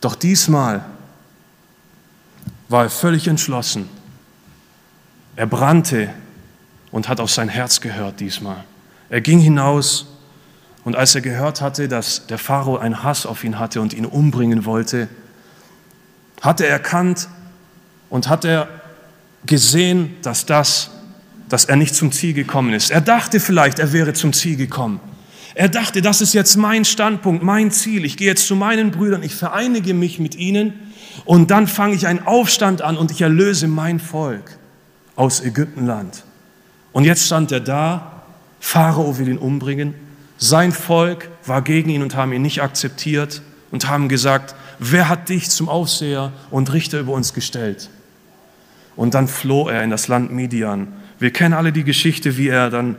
Doch 0.00 0.14
diesmal 0.14 0.84
war 2.68 2.84
er 2.84 2.90
völlig 2.90 3.28
entschlossen. 3.28 3.88
Er 5.36 5.46
brannte 5.46 6.14
und 6.90 7.08
hat 7.08 7.20
auf 7.20 7.30
sein 7.30 7.50
Herz 7.50 7.82
gehört 7.82 8.20
diesmal. 8.20 8.64
Er 9.10 9.20
ging 9.20 9.38
hinaus 9.38 10.06
und 10.84 10.96
als 10.96 11.14
er 11.14 11.20
gehört 11.20 11.60
hatte, 11.60 11.88
dass 11.88 12.26
der 12.26 12.38
Pharao 12.38 12.78
einen 12.78 13.02
Hass 13.02 13.26
auf 13.26 13.44
ihn 13.44 13.58
hatte 13.58 13.82
und 13.82 13.92
ihn 13.92 14.06
umbringen 14.06 14.64
wollte, 14.64 15.08
hat 16.40 16.60
er 16.60 16.68
erkannt 16.68 17.28
und 18.08 18.28
hat 18.28 18.44
er 18.44 18.68
gesehen, 19.46 20.16
dass 20.22 20.46
das, 20.46 20.90
dass 21.48 21.64
er 21.64 21.76
nicht 21.76 21.94
zum 21.94 22.12
Ziel 22.12 22.34
gekommen 22.34 22.72
ist. 22.72 22.90
Er 22.90 23.00
dachte 23.00 23.40
vielleicht, 23.40 23.78
er 23.78 23.92
wäre 23.92 24.12
zum 24.12 24.32
Ziel 24.32 24.56
gekommen. 24.56 25.00
Er 25.54 25.68
dachte, 25.68 26.02
das 26.02 26.20
ist 26.20 26.34
jetzt 26.34 26.56
mein 26.56 26.84
Standpunkt, 26.84 27.42
mein 27.42 27.70
Ziel. 27.70 28.04
Ich 28.04 28.16
gehe 28.18 28.26
jetzt 28.26 28.46
zu 28.46 28.56
meinen 28.56 28.90
Brüdern, 28.90 29.22
ich 29.22 29.34
vereinige 29.34 29.94
mich 29.94 30.18
mit 30.18 30.34
ihnen 30.34 30.74
und 31.24 31.50
dann 31.50 31.66
fange 31.66 31.94
ich 31.94 32.06
einen 32.06 32.26
Aufstand 32.26 32.82
an 32.82 32.98
und 32.98 33.10
ich 33.10 33.22
erlöse 33.22 33.66
mein 33.66 33.98
Volk 33.98 34.58
aus 35.14 35.40
Ägyptenland. 35.40 36.24
Und 36.92 37.04
jetzt 37.04 37.24
stand 37.24 37.52
er 37.52 37.60
da, 37.60 38.22
Pharao 38.60 39.18
will 39.18 39.28
ihn 39.28 39.38
umbringen, 39.38 39.94
sein 40.36 40.72
Volk 40.72 41.30
war 41.46 41.62
gegen 41.62 41.88
ihn 41.88 42.02
und 42.02 42.14
haben 42.14 42.32
ihn 42.32 42.42
nicht 42.42 42.62
akzeptiert 42.62 43.40
und 43.70 43.88
haben 43.88 44.08
gesagt, 44.08 44.54
wer 44.78 45.08
hat 45.08 45.28
dich 45.28 45.50
zum 45.50 45.68
Aufseher 45.68 46.32
und 46.50 46.72
Richter 46.72 47.00
über 47.00 47.12
uns 47.12 47.34
gestellt? 47.34 47.90
Und 48.96 49.14
dann 49.14 49.28
floh 49.28 49.68
er 49.68 49.82
in 49.82 49.90
das 49.90 50.08
Land 50.08 50.32
Midian. 50.32 50.88
Wir 51.18 51.30
kennen 51.30 51.54
alle 51.54 51.72
die 51.72 51.84
Geschichte, 51.84 52.36
wie 52.36 52.48
er 52.48 52.70
dann 52.70 52.96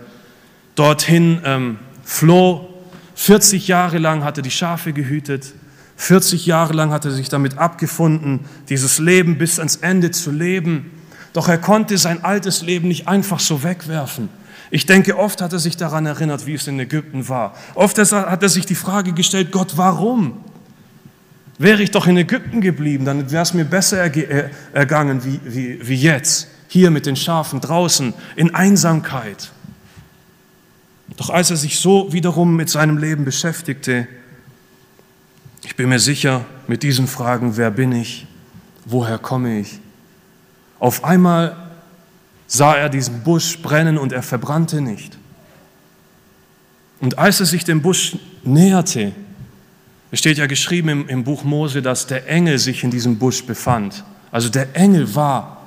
dorthin 0.75 1.41
ähm, 1.43 1.79
floh. 2.03 2.69
40 3.15 3.67
Jahre 3.67 3.97
lang 3.97 4.23
hat 4.23 4.37
er 4.37 4.43
die 4.43 4.51
Schafe 4.51 4.93
gehütet. 4.93 5.53
40 5.97 6.45
Jahre 6.45 6.73
lang 6.73 6.91
hat 6.91 7.05
er 7.05 7.11
sich 7.11 7.29
damit 7.29 7.57
abgefunden, 7.57 8.41
dieses 8.69 8.99
Leben 8.99 9.39
bis 9.39 9.57
ans 9.57 9.77
Ende 9.77 10.11
zu 10.11 10.31
leben. 10.31 10.91
Doch 11.33 11.49
er 11.49 11.57
konnte 11.57 11.97
sein 11.97 12.23
altes 12.23 12.61
Leben 12.61 12.87
nicht 12.87 13.07
einfach 13.07 13.39
so 13.39 13.63
wegwerfen. 13.63 14.29
Ich 14.69 14.85
denke, 14.85 15.17
oft 15.17 15.41
hat 15.41 15.53
er 15.53 15.59
sich 15.59 15.77
daran 15.77 16.05
erinnert, 16.05 16.45
wie 16.45 16.53
es 16.53 16.67
in 16.67 16.79
Ägypten 16.79 17.27
war. 17.29 17.55
Oft 17.73 17.97
hat 17.97 18.43
er 18.43 18.49
sich 18.49 18.65
die 18.65 18.75
Frage 18.75 19.13
gestellt, 19.13 19.51
Gott, 19.51 19.73
warum? 19.77 20.43
Wäre 21.57 21.81
ich 21.81 21.91
doch 21.91 22.05
in 22.05 22.17
Ägypten 22.17 22.61
geblieben, 22.61 23.05
dann 23.05 23.31
wäre 23.31 23.43
es 23.43 23.53
mir 23.53 23.65
besser 23.65 23.97
ergangen 24.73 25.23
wie, 25.25 25.39
wie, 25.43 25.87
wie 25.87 25.95
jetzt, 25.95 26.47
hier 26.67 26.91
mit 26.91 27.05
den 27.05 27.15
Schafen 27.15 27.61
draußen 27.61 28.13
in 28.35 28.53
Einsamkeit. 28.53 29.51
Doch 31.15 31.29
als 31.29 31.49
er 31.49 31.57
sich 31.57 31.79
so 31.79 32.13
wiederum 32.13 32.55
mit 32.55 32.69
seinem 32.69 32.97
Leben 32.97 33.25
beschäftigte, 33.25 34.07
ich 35.63 35.75
bin 35.75 35.89
mir 35.89 35.99
sicher, 35.99 36.45
mit 36.67 36.83
diesen 36.83 37.07
Fragen, 37.07 37.57
wer 37.57 37.71
bin 37.71 37.91
ich, 37.91 38.27
woher 38.85 39.17
komme 39.17 39.59
ich. 39.59 39.79
Auf 40.79 41.03
einmal 41.03 41.55
sah 42.45 42.75
er 42.75 42.89
diesen 42.89 43.23
Busch 43.23 43.61
brennen 43.61 43.97
und 43.97 44.13
er 44.13 44.23
verbrannte 44.23 44.79
nicht. 44.81 45.17
Und 46.99 47.17
als 47.17 47.39
er 47.39 47.45
sich 47.45 47.63
dem 47.63 47.81
Busch 47.81 48.17
näherte, 48.43 49.13
es 50.11 50.19
steht 50.19 50.37
ja 50.37 50.45
geschrieben 50.45 50.89
im, 50.89 51.09
im 51.09 51.23
Buch 51.23 51.43
Mose, 51.43 51.81
dass 51.81 52.07
der 52.07 52.27
Engel 52.27 52.59
sich 52.59 52.83
in 52.83 52.91
diesem 52.91 53.17
Busch 53.17 53.43
befand. 53.43 54.03
Also 54.31 54.49
der 54.49 54.75
Engel 54.75 55.13
war 55.15 55.57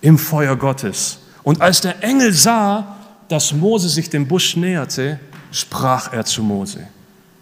im 0.00 0.18
Feuer 0.18 0.56
Gottes. 0.56 1.18
Und 1.42 1.60
als 1.60 1.80
der 1.80 2.02
Engel 2.02 2.32
sah, 2.32 2.96
dass 3.28 3.52
Mose 3.52 3.88
sich 3.88 4.10
dem 4.10 4.26
Busch 4.26 4.56
näherte, 4.56 5.20
sprach 5.52 6.12
er 6.12 6.24
zu 6.24 6.42
Mose. 6.42 6.86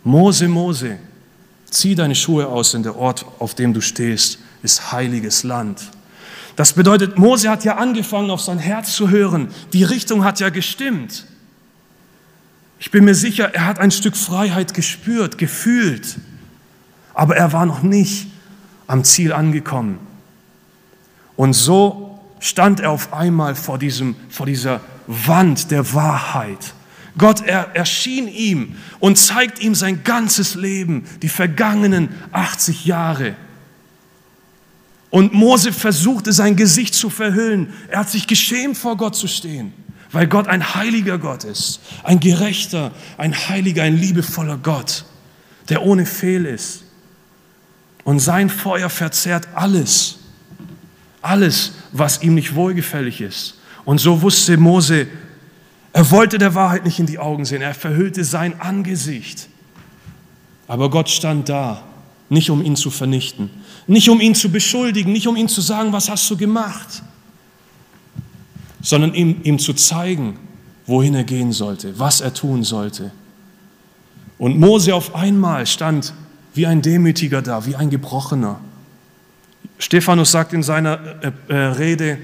Mose, 0.05 0.49
Mose, 0.49 0.99
zieh 1.71 1.95
deine 1.95 2.15
Schuhe 2.15 2.47
aus, 2.47 2.73
denn 2.73 2.83
der 2.83 2.97
Ort, 2.97 3.25
auf 3.39 3.55
dem 3.55 3.73
du 3.73 3.81
stehst, 3.81 4.39
ist 4.63 4.93
heiliges 4.93 5.43
Land. 5.43 5.81
Das 6.57 6.75
bedeutet, 6.75 7.19
Mose 7.19 7.49
hat 7.49 7.65
ja 7.65 7.77
angefangen, 7.77 8.31
auf 8.31 8.43
sein 8.43 8.59
Herz 8.59 8.95
zu 8.95 9.09
hören. 9.09 9.49
Die 9.73 9.85
Richtung 9.85 10.23
hat 10.25 10.39
ja 10.39 10.51
gestimmt. 10.51 11.25
Ich 12.79 12.91
bin 12.91 13.05
mir 13.05 13.15
sicher, 13.15 13.55
er 13.55 13.67
hat 13.67 13.79
ein 13.79 13.91
Stück 13.91 14.17
Freiheit 14.17 14.75
gespürt, 14.75 15.39
gefühlt, 15.39 16.19
aber 17.15 17.37
er 17.37 17.53
war 17.53 17.67
noch 17.67 17.83
nicht 17.83 18.29
am 18.87 19.05
Ziel 19.05 19.33
angekommen. 19.33 19.99
Und 21.37 21.55
so 21.55 22.21
stand 22.41 22.81
er 22.81 22.91
auf 22.91 23.13
einmal 23.13 23.55
vor, 23.55 23.79
diesem, 23.79 24.17
vor 24.29 24.47
dieser 24.47 24.81
Wand 25.07 25.71
der 25.71 25.95
Wahrheit. 25.95 26.75
Gott 27.19 27.43
er, 27.43 27.75
erschien 27.75 28.29
ihm 28.29 28.77
und 28.99 29.19
zeigt 29.19 29.61
ihm 29.61 29.75
sein 29.75 30.03
ganzes 30.05 30.55
Leben, 30.55 31.05
die 31.21 31.29
vergangenen 31.29 32.09
80 32.33 32.85
Jahre. 32.87 33.35
Und 35.11 35.35
Mose 35.35 35.73
versuchte 35.73 36.33
sein 36.33 36.57
Gesicht 36.57 36.95
zu 36.95 37.11
verhüllen. 37.11 37.73
Er 37.89 38.01
hat 38.01 38.11
sich 38.11 38.27
geschämt, 38.27 38.79
vor 38.79 38.97
Gott 38.97 39.15
zu 39.15 39.29
stehen, 39.29 39.75
weil 40.11 40.27
Gott 40.27 40.49
ein 40.49 40.75
heiliger 40.75 41.19
Gott 41.19 41.45
ist, 41.45 41.81
ein 42.03 42.19
gerechter, 42.19 42.93
ein 43.19 43.35
heiliger, 43.35 43.83
ein 43.83 43.99
liebevoller 43.99 44.57
Gott, 44.57 45.05
der 45.69 45.83
ohne 45.83 46.07
Fehl 46.07 46.47
ist. 46.47 46.85
Und 48.05 48.19
sein 48.19 48.51
Feuer 48.51 48.91
verzehrt 48.91 49.49
alles, 49.55 50.19
alles, 51.21 51.73
was 51.93 52.23
ihm 52.23 52.35
nicht 52.35 52.55
wohlgefällig 52.55 53.21
ist. 53.21 53.59
Und 53.85 53.99
so 53.99 54.23
wusste 54.23 54.57
Mose, 54.57 55.07
er 55.93 56.11
wollte 56.11 56.39
der 56.39 56.55
Wahrheit 56.55 56.85
nicht 56.85 56.99
in 56.99 57.07
die 57.07 57.19
Augen 57.19 57.45
sehen, 57.45 57.63
er 57.63 57.75
verhüllte 57.75 58.25
sein 58.25 58.61
Angesicht. 58.61 59.49
Aber 60.67 60.91
Gott 60.91 61.11
stand 61.11 61.49
da, 61.49 61.83
nicht 62.29 62.51
um 62.51 62.63
ihn 62.63 62.77
zu 62.77 62.91
vernichten, 62.91 63.51
nicht 63.87 64.09
um 64.09 64.21
ihn 64.21 64.35
zu 64.35 64.51
beschuldigen, 64.51 65.13
nicht 65.13 65.27
um 65.27 65.37
ihn 65.37 65.49
zu 65.49 65.61
sagen, 65.61 65.93
was 65.93 66.09
hast 66.09 66.29
du 66.31 66.37
gemacht, 66.37 67.03
sondern 68.81 69.13
ihm, 69.15 69.41
ihm 69.43 69.59
zu 69.59 69.75
zeigen, 69.75 70.39
wohin 70.87 71.15
er 71.15 71.25
gehen 71.25 71.53
sollte, 71.53 71.99
was 71.99 72.21
er 72.21 72.33
tun 72.33 72.65
sollte. 72.65 73.13
Und 74.39 74.59
Mose 74.59 74.95
auf 74.95 75.15
einmal 75.15 75.67
stand 75.67 76.15
wie 76.55 76.67
ein 76.67 76.83
Demütiger 76.83 77.43
da, 77.43 77.67
wie 77.67 77.77
ein 77.77 77.91
Gebrochener. 77.91 78.61
Stephanus 79.79 80.31
sagt 80.31 80.53
in 80.53 80.63
seiner 80.63 81.01
äh, 81.23 81.33
äh, 81.49 81.55
Rede, 81.55 82.19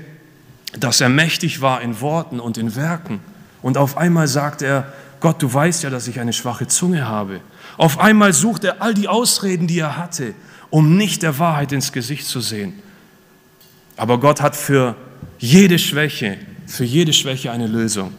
dass 0.79 1.01
er 1.01 1.09
mächtig 1.09 1.61
war 1.61 1.81
in 1.81 2.01
Worten 2.01 2.41
und 2.41 2.59
in 2.59 2.77
Werken. 2.77 3.21
Und 3.63 3.79
auf 3.79 3.97
einmal 3.97 4.29
sagt 4.29 4.63
er, 4.63 4.93
Gott, 5.21 5.43
du 5.43 5.53
weißt 5.53 5.83
ja, 5.83 5.91
dass 5.91 6.07
ich 6.07 6.21
eine 6.21 6.33
schwache 6.33 6.67
Zunge 6.67 7.09
habe. 7.09 7.41
Auf 7.77 7.99
einmal 7.99 8.33
sucht 8.33 8.65
er 8.65 8.83
all 8.83 8.95
die 8.95 9.09
Ausreden, 9.09 9.67
die 9.67 9.81
er 9.81 9.97
hatte, 9.97 10.35
um 10.71 10.97
nicht 10.97 11.23
der 11.23 11.39
Wahrheit 11.39 11.73
ins 11.73 11.93
Gesicht 11.93 12.27
zu 12.27 12.41
sehen. 12.41 12.75
Aber 13.97 14.19
Gott 14.21 14.41
hat 14.41 14.55
für 14.55 14.95
jede 15.39 15.79
Schwäche, 15.79 16.39
für 16.67 16.85
jede 16.85 17.13
Schwäche 17.13 17.51
eine 17.51 17.67
Lösung 17.67 18.13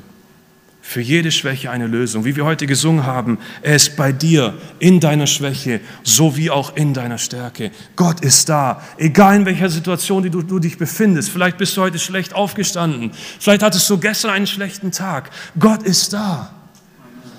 für 0.89 1.01
jede 1.01 1.31
Schwäche 1.31 1.69
eine 1.69 1.85
Lösung. 1.85 2.25
Wie 2.25 2.35
wir 2.35 2.45
heute 2.45 2.65
gesungen 2.65 3.05
haben, 3.05 3.37
er 3.61 3.75
ist 3.75 3.95
bei 3.95 4.11
dir 4.11 4.55
in 4.79 4.99
deiner 4.99 5.27
Schwäche 5.27 5.81
sowie 6.01 6.49
auch 6.49 6.75
in 6.75 6.95
deiner 6.95 7.19
Stärke. 7.19 7.69
Gott 7.95 8.21
ist 8.21 8.49
da, 8.49 8.81
egal 8.97 9.35
in 9.35 9.45
welcher 9.45 9.69
Situation 9.69 10.23
du, 10.23 10.41
du 10.41 10.57
dich 10.57 10.79
befindest. 10.79 11.29
Vielleicht 11.29 11.59
bist 11.59 11.77
du 11.77 11.81
heute 11.81 11.99
schlecht 11.99 12.33
aufgestanden, 12.33 13.11
vielleicht 13.39 13.61
hattest 13.61 13.87
du 13.87 13.99
gestern 13.99 14.31
einen 14.31 14.47
schlechten 14.47 14.91
Tag. 14.91 15.29
Gott 15.59 15.83
ist 15.83 16.11
da. 16.11 16.55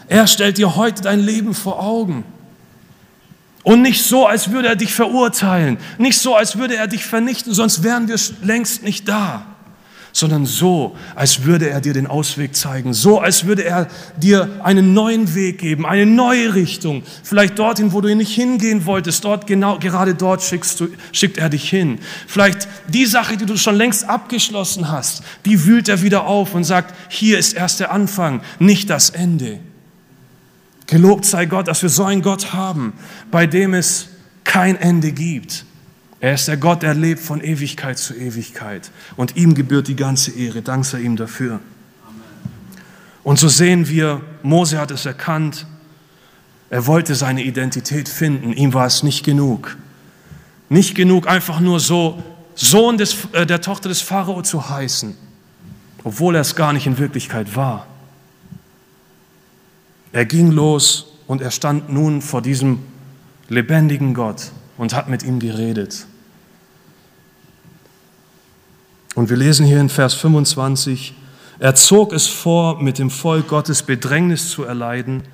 Er 0.07 0.29
stellt 0.29 0.57
dir 0.57 0.77
heute 0.77 1.03
dein 1.03 1.19
Leben 1.19 1.53
vor 1.53 1.83
Augen. 1.83 2.23
Und 3.65 3.83
nicht 3.83 4.05
so, 4.05 4.29
als 4.29 4.53
würde 4.53 4.69
er 4.69 4.77
dich 4.77 4.95
verurteilen, 4.95 5.79
nicht 5.99 6.21
so, 6.21 6.37
als 6.37 6.57
würde 6.57 6.77
er 6.77 6.87
dich 6.87 7.05
vernichten, 7.05 7.53
sonst 7.53 7.83
wären 7.83 8.07
wir 8.07 8.17
längst 8.43 8.85
nicht 8.85 9.09
da 9.09 9.50
sondern 10.13 10.47
so, 10.47 10.97
als 11.15 11.45
würde 11.45 11.71
er 11.71 11.81
dir 11.81 11.93
den 11.93 12.07
Ausweg 12.07 12.57
zeigen, 12.57 12.93
so, 12.95 13.21
als 13.21 13.47
würde 13.47 13.65
er 13.65 13.89
dir 14.17 14.49
einen 14.63 14.95
neuen 14.95 15.35
Weg 15.35 15.59
geben, 15.59 15.87
eine 15.87 16.07
neue 16.07 16.55
Richtung, 16.55 17.03
vielleicht 17.23 17.59
dorthin, 17.59 17.93
wo 17.93 18.01
du 18.01 18.15
nicht 18.15 18.35
hingehen 18.35 18.87
wolltest, 18.87 19.25
dort 19.25 19.47
genau, 19.47 19.79
gerade 19.79 20.15
dort 20.15 20.43
schickst 20.43 20.81
du, 20.81 20.89
schickt 21.13 21.39
er 21.39 21.49
dich 21.49 21.69
hin. 21.69 21.99
Vielleicht 22.27 22.69
die 22.89 23.07
Sache, 23.07 23.37
die 23.37 23.47
du 23.47 23.57
schon 23.57 23.77
längst 23.77 24.09
abgeschlossen 24.09 24.91
hast, 24.91 25.23
die 25.45 25.65
wühlt 25.65 25.89
er 25.89 26.03
wieder 26.03 26.27
auf 26.27 26.55
und 26.55 26.65
sagt, 26.65 26.95
hier 27.09 27.39
ist 27.39 27.53
erst 27.53 27.81
der 27.81 27.93
Anfang, 27.93 28.43
nicht 28.59 28.91
das 28.91 29.11
Ende. 29.11 29.61
Gelobt 30.87 31.25
sei 31.25 31.47
Gott, 31.47 31.69
dass 31.69 31.83
wir 31.83 31.89
so 31.89 32.05
einen 32.05 32.23
Gott 32.23 32.53
haben, 32.53 32.95
bei 33.31 33.47
dem 33.47 33.75
es 33.75 34.09
kein 34.45 34.77
Ende 34.77 35.13
gibt 35.13 35.65
er 36.21 36.35
ist 36.35 36.49
der 36.49 36.59
Gott, 36.59 36.83
der 36.83 36.95
lebt 36.95 37.21
von 37.21 37.41
Ewigkeit 37.43 37.99
zu 37.99 38.15
Ewigkeit. 38.15 38.91
Und 39.17 39.37
ihm 39.37 39.55
gebührt 39.55 39.89
die 39.89 39.97
ganze 39.97 40.31
Ehre. 40.33 40.61
Dank 40.61 40.85
sei 40.85 41.01
ihm 41.01 41.17
dafür. 41.17 41.61
Und 43.25 43.39
so 43.39 43.49
sehen 43.49 43.89
wir, 43.89 44.21
Mose 44.43 44.79
hat 44.79 44.91
es 44.91 45.07
erkannt. 45.07 45.67
Er 46.69 46.87
wollte 46.87 47.15
seine 47.15 47.43
Identität 47.43 48.09
finden. 48.09 48.53
Ihm 48.53 48.75
war 48.75 48.87
es 48.87 49.03
nicht 49.03 49.25
genug. 49.25 49.77
Nicht 50.69 50.95
genug, 50.95 51.27
einfach 51.27 51.59
nur 51.59 51.81
so 51.81 52.23
Sohn 52.55 52.99
des, 52.99 53.17
äh, 53.33 53.47
der 53.47 53.63
Tochter 53.63 53.89
des 53.89 54.03
Pharao 54.03 54.43
zu 54.43 54.69
heißen, 54.69 55.17
obwohl 56.05 56.35
er 56.35 56.43
es 56.43 56.55
gar 56.55 56.73
nicht 56.73 56.87
in 56.87 56.99
Wirklichkeit 56.99 57.57
war. 57.57 57.87
Er 60.13 60.27
ging 60.27 60.51
los 60.51 61.15
und 61.27 61.41
er 61.41 61.51
stand 61.51 61.89
nun 61.89 62.21
vor 62.21 62.43
diesem 62.43 62.81
lebendigen 63.49 64.15
Gott 64.15 64.53
und 64.77 64.95
hat 64.95 65.09
mit 65.09 65.23
ihm 65.23 65.41
geredet. 65.41 66.07
Und 69.21 69.29
wir 69.29 69.37
lesen 69.37 69.67
hier 69.67 69.81
in 69.81 69.91
Vers 69.91 70.15
25, 70.15 71.13
er 71.59 71.75
zog 71.75 72.15
es 72.15 72.27
vor, 72.27 72.81
mit 72.81 72.99
dem 72.99 73.11
Volk 73.11 73.49
Gottes 73.49 73.83
Bedrängnis 73.83 74.49
zu 74.49 74.65
erleiden, 74.65 75.25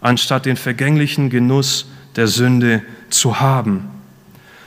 anstatt 0.00 0.46
den 0.46 0.56
vergänglichen 0.56 1.28
Genuss 1.28 1.86
der 2.14 2.28
Sünde 2.28 2.82
zu 3.10 3.40
haben. 3.40 3.90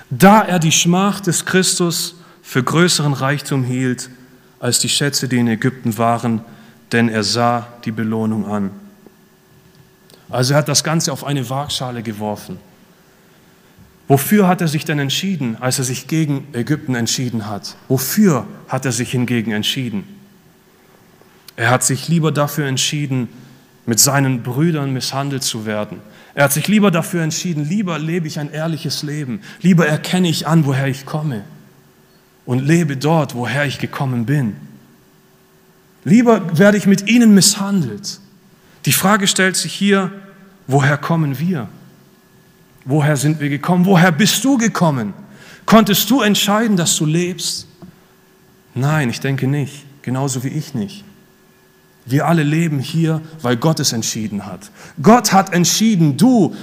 Da 0.10 0.42
er 0.42 0.60
die 0.60 0.74
Schmach 0.74 1.22
des 1.22 1.46
Christus 1.46 2.16
für 2.42 2.64
größeren 2.64 3.14
Reichtum 3.14 3.64
hielt 3.64 4.10
als 4.60 4.80
die 4.80 4.90
Schätze, 4.90 5.30
die 5.30 5.38
in 5.38 5.48
Ägypten 5.48 5.98
waren, 5.98 6.42
denn 6.92 7.08
er 7.08 7.24
sah 7.24 7.68
die 7.86 7.92
Belohnung 7.92 8.46
an. 8.46 8.72
Also 10.30 10.54
er 10.54 10.58
hat 10.58 10.68
das 10.68 10.84
Ganze 10.84 11.14
auf 11.14 11.24
eine 11.24 11.50
Waagschale 11.50 12.04
geworfen. 12.04 12.60
Wofür 14.08 14.48
hat 14.48 14.62
er 14.62 14.68
sich 14.68 14.86
denn 14.86 15.00
entschieden, 15.00 15.58
als 15.60 15.80
er 15.80 15.86
sich 15.86 16.08
gegen 16.08 16.48
Ägypten 16.54 16.94
entschieden 16.94 17.48
hat? 17.48 17.76
Wofür 17.88 18.46
hat 18.68 18.86
er 18.86 18.92
sich 18.92 19.12
hingegen 19.12 19.52
entschieden? 19.52 20.04
Er 21.56 21.70
hat 21.72 21.84
sich 21.84 22.08
lieber 22.08 22.32
dafür 22.32 22.68
entschieden, 22.68 23.30
mit 23.86 24.00
seinen 24.00 24.44
Brüdern 24.44 24.94
misshandelt 24.94 25.44
zu 25.44 25.66
werden. 25.66 26.00
Er 26.34 26.46
hat 26.46 26.54
sich 26.54 26.68
lieber 26.68 26.92
dafür 26.92 27.24
entschieden, 27.24 27.64
lieber 27.64 27.98
lebe 27.98 28.28
ich 28.28 28.40
ein 28.40 28.52
ehrliches 28.52 29.04
Leben, 29.04 29.42
lieber 29.62 29.88
erkenne 29.88 30.28
ich 30.28 30.48
an, 30.48 30.66
woher 30.66 30.88
ich 30.88 31.06
komme 31.06 31.44
und 32.46 32.60
lebe 32.60 32.98
dort, 32.98 33.36
woher 33.36 33.66
ich 33.66 33.80
gekommen 33.80 34.26
bin. 34.26 34.56
Lieber 36.04 36.58
werde 36.58 36.78
ich 36.78 36.86
mit 36.86 37.08
ihnen 37.08 37.34
misshandelt. 37.34 38.20
Die 38.86 38.92
Frage 38.92 39.28
stellt 39.28 39.56
sich 39.56 39.74
hier, 39.74 40.12
woher 40.68 40.98
kommen 40.98 41.40
wir? 41.40 41.68
Woher 42.86 43.18
sind 43.18 43.40
wir 43.40 43.50
gekommen? 43.50 43.86
Woher 43.86 44.12
bist 44.12 44.44
du 44.44 44.58
gekommen? 44.58 45.14
Konntest 45.66 46.10
du 46.10 46.22
entscheiden, 46.22 46.78
dass 46.78 46.96
du 46.96 47.06
lebst? 47.06 47.68
Nein, 48.76 49.10
ich 49.10 49.20
denke 49.20 49.48
nicht. 49.48 49.86
Genauso 50.04 50.44
wie 50.44 50.50
ich 50.50 50.76
nicht. 50.76 51.04
Wir 52.06 52.28
alle 52.28 52.44
leben 52.44 52.78
hier, 52.78 53.22
weil 53.42 53.58
Gott 53.58 53.80
es 53.80 53.92
entschieden 53.92 54.46
hat. 54.46 54.70
Gott 55.02 55.34
hat 55.34 55.52
entschieden, 55.54 56.18
du, 56.18 56.56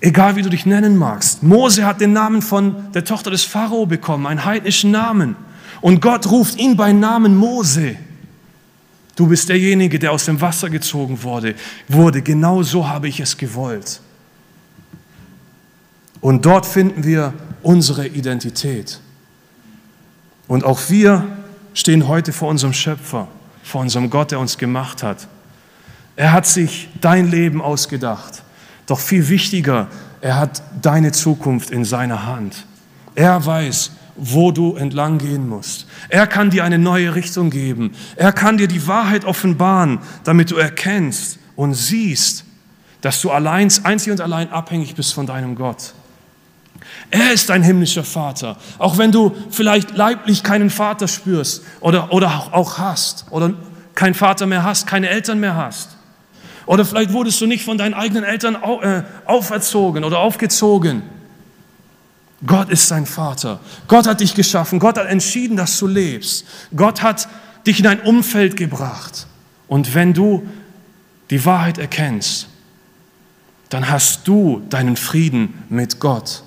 egal 0.00 0.36
wie 0.36 0.42
du 0.42 0.48
dich 0.48 0.64
nennen 0.64 0.96
magst. 0.96 1.42
Mose 1.42 1.84
hat 1.84 2.00
den 2.00 2.14
Namen 2.14 2.40
von 2.40 2.90
der 2.94 3.04
Tochter 3.04 3.30
des 3.30 3.44
Pharao 3.44 3.84
bekommen, 3.84 4.26
einen 4.26 4.46
heidnischen 4.46 4.90
Namen. 4.90 5.36
Und 5.82 6.00
Gott 6.00 6.30
ruft 6.30 6.58
ihn 6.58 6.78
bei 6.78 6.92
Namen 6.92 7.36
Mose. 7.36 7.96
Du 9.16 9.26
bist 9.26 9.50
derjenige, 9.50 9.98
der 9.98 10.12
aus 10.12 10.24
dem 10.24 10.40
Wasser 10.40 10.70
gezogen 10.70 11.22
wurde. 11.22 11.54
wurde. 11.86 12.22
Genau 12.22 12.62
so 12.62 12.88
habe 12.88 13.08
ich 13.08 13.20
es 13.20 13.36
gewollt. 13.36 14.00
Und 16.24 16.46
dort 16.46 16.64
finden 16.64 17.04
wir 17.04 17.34
unsere 17.62 18.06
Identität. 18.06 18.98
Und 20.48 20.64
auch 20.64 20.80
wir 20.88 21.22
stehen 21.74 22.08
heute 22.08 22.32
vor 22.32 22.48
unserem 22.48 22.72
Schöpfer, 22.72 23.28
vor 23.62 23.82
unserem 23.82 24.08
Gott, 24.08 24.30
der 24.30 24.40
uns 24.40 24.56
gemacht 24.56 25.02
hat. 25.02 25.28
Er 26.16 26.32
hat 26.32 26.46
sich 26.46 26.88
dein 27.02 27.30
Leben 27.30 27.60
ausgedacht. 27.60 28.42
Doch 28.86 29.00
viel 29.00 29.28
wichtiger, 29.28 29.88
er 30.22 30.38
hat 30.38 30.62
deine 30.80 31.12
Zukunft 31.12 31.70
in 31.70 31.84
seiner 31.84 32.24
Hand. 32.24 32.64
Er 33.14 33.44
weiß, 33.44 33.90
wo 34.16 34.50
du 34.50 34.76
entlang 34.76 35.18
gehen 35.18 35.46
musst. 35.46 35.86
Er 36.08 36.26
kann 36.26 36.48
dir 36.48 36.64
eine 36.64 36.78
neue 36.78 37.14
Richtung 37.14 37.50
geben. 37.50 37.92
Er 38.16 38.32
kann 38.32 38.56
dir 38.56 38.66
die 38.66 38.86
Wahrheit 38.86 39.26
offenbaren, 39.26 39.98
damit 40.24 40.50
du 40.50 40.56
erkennst 40.56 41.38
und 41.54 41.74
siehst, 41.74 42.46
dass 43.02 43.20
du 43.20 43.30
allein, 43.30 43.70
einzig 43.82 44.10
und 44.10 44.22
allein 44.22 44.50
abhängig 44.50 44.94
bist 44.94 45.12
von 45.12 45.26
deinem 45.26 45.54
Gott. 45.54 45.92
Er 47.10 47.32
ist 47.32 47.48
dein 47.48 47.62
himmlischer 47.62 48.04
Vater. 48.04 48.56
Auch 48.78 48.98
wenn 48.98 49.12
du 49.12 49.34
vielleicht 49.50 49.96
leiblich 49.96 50.42
keinen 50.42 50.70
Vater 50.70 51.08
spürst 51.08 51.62
oder, 51.80 52.12
oder 52.12 52.48
auch 52.52 52.78
hast 52.78 53.26
oder 53.30 53.52
keinen 53.94 54.14
Vater 54.14 54.46
mehr 54.46 54.62
hast, 54.62 54.86
keine 54.86 55.08
Eltern 55.08 55.40
mehr 55.40 55.56
hast. 55.56 55.96
Oder 56.66 56.84
vielleicht 56.84 57.12
wurdest 57.12 57.40
du 57.40 57.46
nicht 57.46 57.64
von 57.64 57.78
deinen 57.78 57.94
eigenen 57.94 58.24
Eltern 58.24 58.56
äh, 58.56 59.02
auferzogen 59.26 60.04
oder 60.04 60.18
aufgezogen. 60.20 61.02
Gott 62.46 62.70
ist 62.70 62.90
dein 62.90 63.06
Vater. 63.06 63.60
Gott 63.88 64.06
hat 64.06 64.20
dich 64.20 64.34
geschaffen. 64.34 64.78
Gott 64.78 64.98
hat 64.98 65.06
entschieden, 65.06 65.56
dass 65.56 65.78
du 65.78 65.86
lebst. 65.86 66.46
Gott 66.74 67.02
hat 67.02 67.28
dich 67.66 67.80
in 67.80 67.86
ein 67.86 68.00
Umfeld 68.00 68.56
gebracht. 68.56 69.26
Und 69.68 69.94
wenn 69.94 70.12
du 70.12 70.46
die 71.30 71.44
Wahrheit 71.44 71.78
erkennst, 71.78 72.48
dann 73.70 73.88
hast 73.88 74.28
du 74.28 74.62
deinen 74.68 74.96
Frieden 74.96 75.64
mit 75.68 76.00
Gott. 76.00 76.43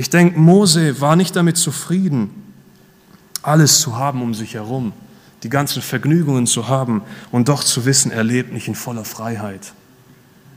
Ich 0.00 0.08
denke, 0.08 0.40
Mose 0.40 0.98
war 1.02 1.14
nicht 1.14 1.36
damit 1.36 1.58
zufrieden, 1.58 2.30
alles 3.42 3.82
zu 3.82 3.98
haben 3.98 4.22
um 4.22 4.32
sich 4.32 4.54
herum, 4.54 4.94
die 5.42 5.50
ganzen 5.50 5.82
Vergnügungen 5.82 6.46
zu 6.46 6.68
haben 6.68 7.02
und 7.30 7.50
doch 7.50 7.62
zu 7.62 7.84
wissen, 7.84 8.10
er 8.10 8.24
lebt 8.24 8.50
nicht 8.50 8.66
in 8.66 8.74
voller 8.74 9.04
Freiheit. 9.04 9.74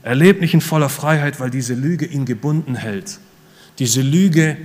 Er 0.02 0.14
lebt 0.14 0.40
nicht 0.40 0.54
in 0.54 0.62
voller 0.62 0.88
Freiheit, 0.88 1.40
weil 1.40 1.50
diese 1.50 1.74
Lüge 1.74 2.06
ihn 2.06 2.24
gebunden 2.24 2.74
hält. 2.74 3.18
Diese 3.78 4.00
Lüge, 4.00 4.56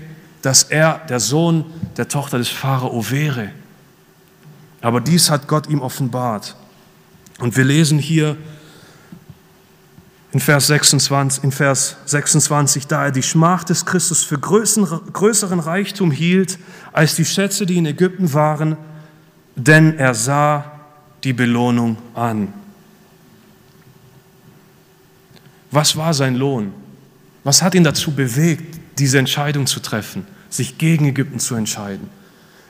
dass 0.41 0.63
er 0.63 1.01
der 1.09 1.19
Sohn 1.19 1.65
der 1.97 2.07
Tochter 2.07 2.37
des 2.37 2.47
Pharao 2.47 3.11
wäre. 3.11 3.49
Aber 4.79 5.01
dies 5.01 5.29
hat 5.29 5.49
Gott 5.49 5.67
ihm 5.67 5.81
offenbart. 5.81 6.55
Und 7.39 7.57
wir 7.57 7.65
lesen 7.65 7.99
hier 7.99 8.37
in 10.31 10.39
Vers 10.39 10.67
26, 10.67 11.43
in 11.43 11.51
Vers 11.51 11.97
26 12.05 12.85
da 12.87 13.05
er 13.05 13.11
die 13.11 13.23
Schmach 13.23 13.63
des 13.63 13.85
Christus 13.85 14.23
für 14.23 14.37
größeren 14.37 15.59
Reichtum 15.59 16.11
hielt 16.11 16.59
als 16.93 17.15
die 17.15 17.25
Schätze, 17.25 17.65
die 17.65 17.77
in 17.77 17.85
Ägypten 17.85 18.33
waren, 18.33 18.77
denn 19.55 19.97
er 19.97 20.13
sah 20.13 20.71
die 21.23 21.33
Belohnung 21.33 21.97
an. 22.13 22.53
Was 25.71 25.95
war 25.95 26.13
sein 26.13 26.35
Lohn? 26.35 26.73
Was 27.43 27.61
hat 27.61 27.75
ihn 27.75 27.83
dazu 27.83 28.11
bewegt, 28.11 28.79
diese 28.99 29.17
Entscheidung 29.17 29.65
zu 29.65 29.79
treffen, 29.79 30.27
sich 30.49 30.77
gegen 30.77 31.05
Ägypten 31.05 31.39
zu 31.39 31.55
entscheiden, 31.55 32.09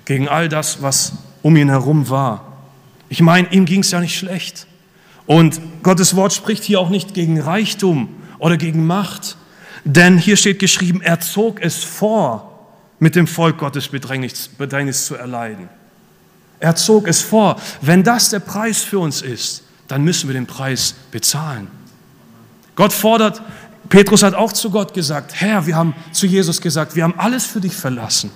gegen 0.06 0.28
all 0.28 0.48
das, 0.48 0.82
was 0.82 1.14
um 1.42 1.56
ihn 1.56 1.70
herum 1.70 2.10
war? 2.10 2.46
Ich 3.10 3.22
meine, 3.22 3.52
ihm 3.52 3.66
ging 3.66 3.82
es 3.82 3.92
ja 3.92 4.00
nicht 4.00 4.18
schlecht. 4.18 4.68
Und 5.30 5.62
Gottes 5.84 6.16
Wort 6.16 6.34
spricht 6.34 6.64
hier 6.64 6.80
auch 6.80 6.90
nicht 6.90 7.14
gegen 7.14 7.40
Reichtum 7.40 8.10
oder 8.40 8.58
gegen 8.58 8.88
Macht, 8.88 9.38
denn 9.84 10.18
hier 10.18 10.36
steht 10.36 10.58
geschrieben, 10.58 11.04
er 11.04 11.20
zog 11.20 11.62
es 11.62 11.84
vor, 11.84 12.68
mit 12.98 13.16
dem 13.16 13.28
Volk 13.28 13.60
Gottes 13.60 13.90
Bedrängnis, 13.90 14.48
Bedrängnis 14.48 15.06
zu 15.06 15.14
erleiden. 15.14 15.70
Er 16.60 16.76
zog 16.76 17.08
es 17.08 17.22
vor. 17.22 17.62
Wenn 17.80 18.04
das 18.04 18.32
der 18.32 18.40
Preis 18.40 18.82
für 18.82 18.98
uns 18.98 19.22
ist, 19.22 19.62
dann 19.88 20.04
müssen 20.04 20.28
wir 20.30 20.34
den 20.34 20.48
Preis 20.48 20.96
bezahlen. 21.12 21.68
Gott 22.76 22.92
fordert, 22.92 23.44
Petrus 23.88 24.24
hat 24.24 24.34
auch 24.34 24.52
zu 24.52 24.72
Gott 24.72 24.96
gesagt, 24.96 25.36
Herr, 25.36 25.68
wir 25.68 25.76
haben 25.76 25.94
zu 26.12 26.26
Jesus 26.26 26.60
gesagt, 26.60 26.96
wir 26.96 27.04
haben 27.04 27.20
alles 27.20 27.46
für 27.46 27.62
dich 27.62 27.76
verlassen. 27.76 28.32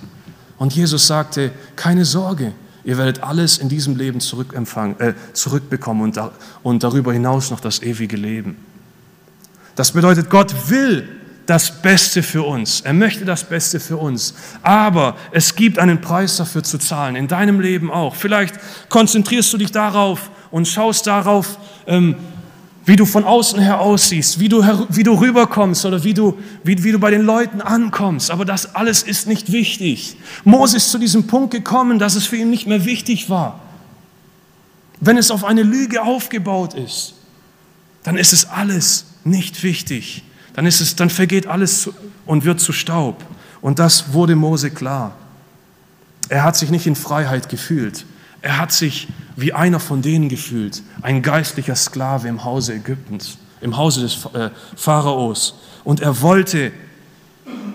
Und 0.58 0.72
Jesus 0.72 1.08
sagte, 1.08 1.50
keine 1.74 2.04
Sorge, 2.04 2.52
Ihr 2.84 2.98
werdet 2.98 3.22
alles 3.22 3.58
in 3.58 3.68
diesem 3.68 3.96
Leben 3.96 4.18
äh, 4.18 5.14
zurückbekommen 5.32 6.02
und, 6.02 6.16
da, 6.16 6.32
und 6.62 6.82
darüber 6.82 7.12
hinaus 7.12 7.50
noch 7.50 7.60
das 7.60 7.82
ewige 7.82 8.16
Leben. 8.16 8.56
Das 9.74 9.92
bedeutet, 9.92 10.30
Gott 10.30 10.68
will 10.68 11.08
das 11.46 11.82
Beste 11.82 12.22
für 12.22 12.42
uns. 12.42 12.80
Er 12.82 12.92
möchte 12.92 13.24
das 13.24 13.44
Beste 13.44 13.80
für 13.80 13.96
uns. 13.96 14.34
Aber 14.62 15.16
es 15.30 15.54
gibt 15.54 15.78
einen 15.78 16.00
Preis 16.00 16.36
dafür 16.36 16.62
zu 16.62 16.78
zahlen, 16.78 17.16
in 17.16 17.28
deinem 17.28 17.60
Leben 17.60 17.90
auch. 17.90 18.14
Vielleicht 18.14 18.54
konzentrierst 18.88 19.52
du 19.52 19.58
dich 19.58 19.72
darauf 19.72 20.30
und 20.50 20.68
schaust 20.68 21.06
darauf, 21.06 21.58
ähm, 21.86 22.16
wie 22.86 22.96
du 22.96 23.06
von 23.06 23.24
außen 23.24 23.58
her 23.60 23.80
aussiehst, 23.80 24.40
wie 24.40 24.48
du, 24.48 24.62
wie 24.90 25.02
du 25.02 25.14
rüberkommst 25.14 25.86
oder 25.86 26.04
wie 26.04 26.12
du, 26.12 26.38
wie, 26.62 26.82
wie 26.84 26.92
du 26.92 26.98
bei 26.98 27.10
den 27.10 27.22
Leuten 27.22 27.60
ankommst. 27.60 28.30
Aber 28.30 28.44
das 28.44 28.74
alles 28.74 29.02
ist 29.02 29.26
nicht 29.26 29.52
wichtig. 29.52 30.16
Mose 30.44 30.76
ist 30.76 30.90
zu 30.90 30.98
diesem 30.98 31.26
Punkt 31.26 31.50
gekommen, 31.50 31.98
dass 31.98 32.14
es 32.14 32.26
für 32.26 32.36
ihn 32.36 32.50
nicht 32.50 32.66
mehr 32.66 32.84
wichtig 32.84 33.30
war. 33.30 33.60
Wenn 35.00 35.16
es 35.16 35.30
auf 35.30 35.44
eine 35.44 35.62
Lüge 35.62 36.02
aufgebaut 36.02 36.74
ist, 36.74 37.14
dann 38.02 38.18
ist 38.18 38.32
es 38.32 38.48
alles 38.48 39.06
nicht 39.24 39.62
wichtig. 39.62 40.22
Dann, 40.54 40.66
ist 40.66 40.80
es, 40.80 40.94
dann 40.94 41.10
vergeht 41.10 41.46
alles 41.46 41.90
und 42.26 42.44
wird 42.44 42.60
zu 42.60 42.72
Staub. 42.72 43.24
Und 43.60 43.78
das 43.78 44.12
wurde 44.12 44.36
Mose 44.36 44.70
klar. 44.70 45.16
Er 46.28 46.44
hat 46.44 46.56
sich 46.56 46.70
nicht 46.70 46.86
in 46.86 46.96
Freiheit 46.96 47.48
gefühlt. 47.48 48.04
Er 48.42 48.58
hat 48.58 48.72
sich 48.72 49.08
wie 49.36 49.52
einer 49.52 49.80
von 49.80 50.02
denen 50.02 50.28
gefühlt, 50.28 50.82
ein 51.02 51.22
geistlicher 51.22 51.76
Sklave 51.76 52.28
im 52.28 52.44
Hause 52.44 52.74
Ägyptens, 52.74 53.38
im 53.60 53.76
Hause 53.76 54.02
des 54.02 54.24
äh, 54.34 54.50
Pharaos. 54.76 55.58
Und 55.84 56.00
er 56.00 56.20
wollte 56.20 56.72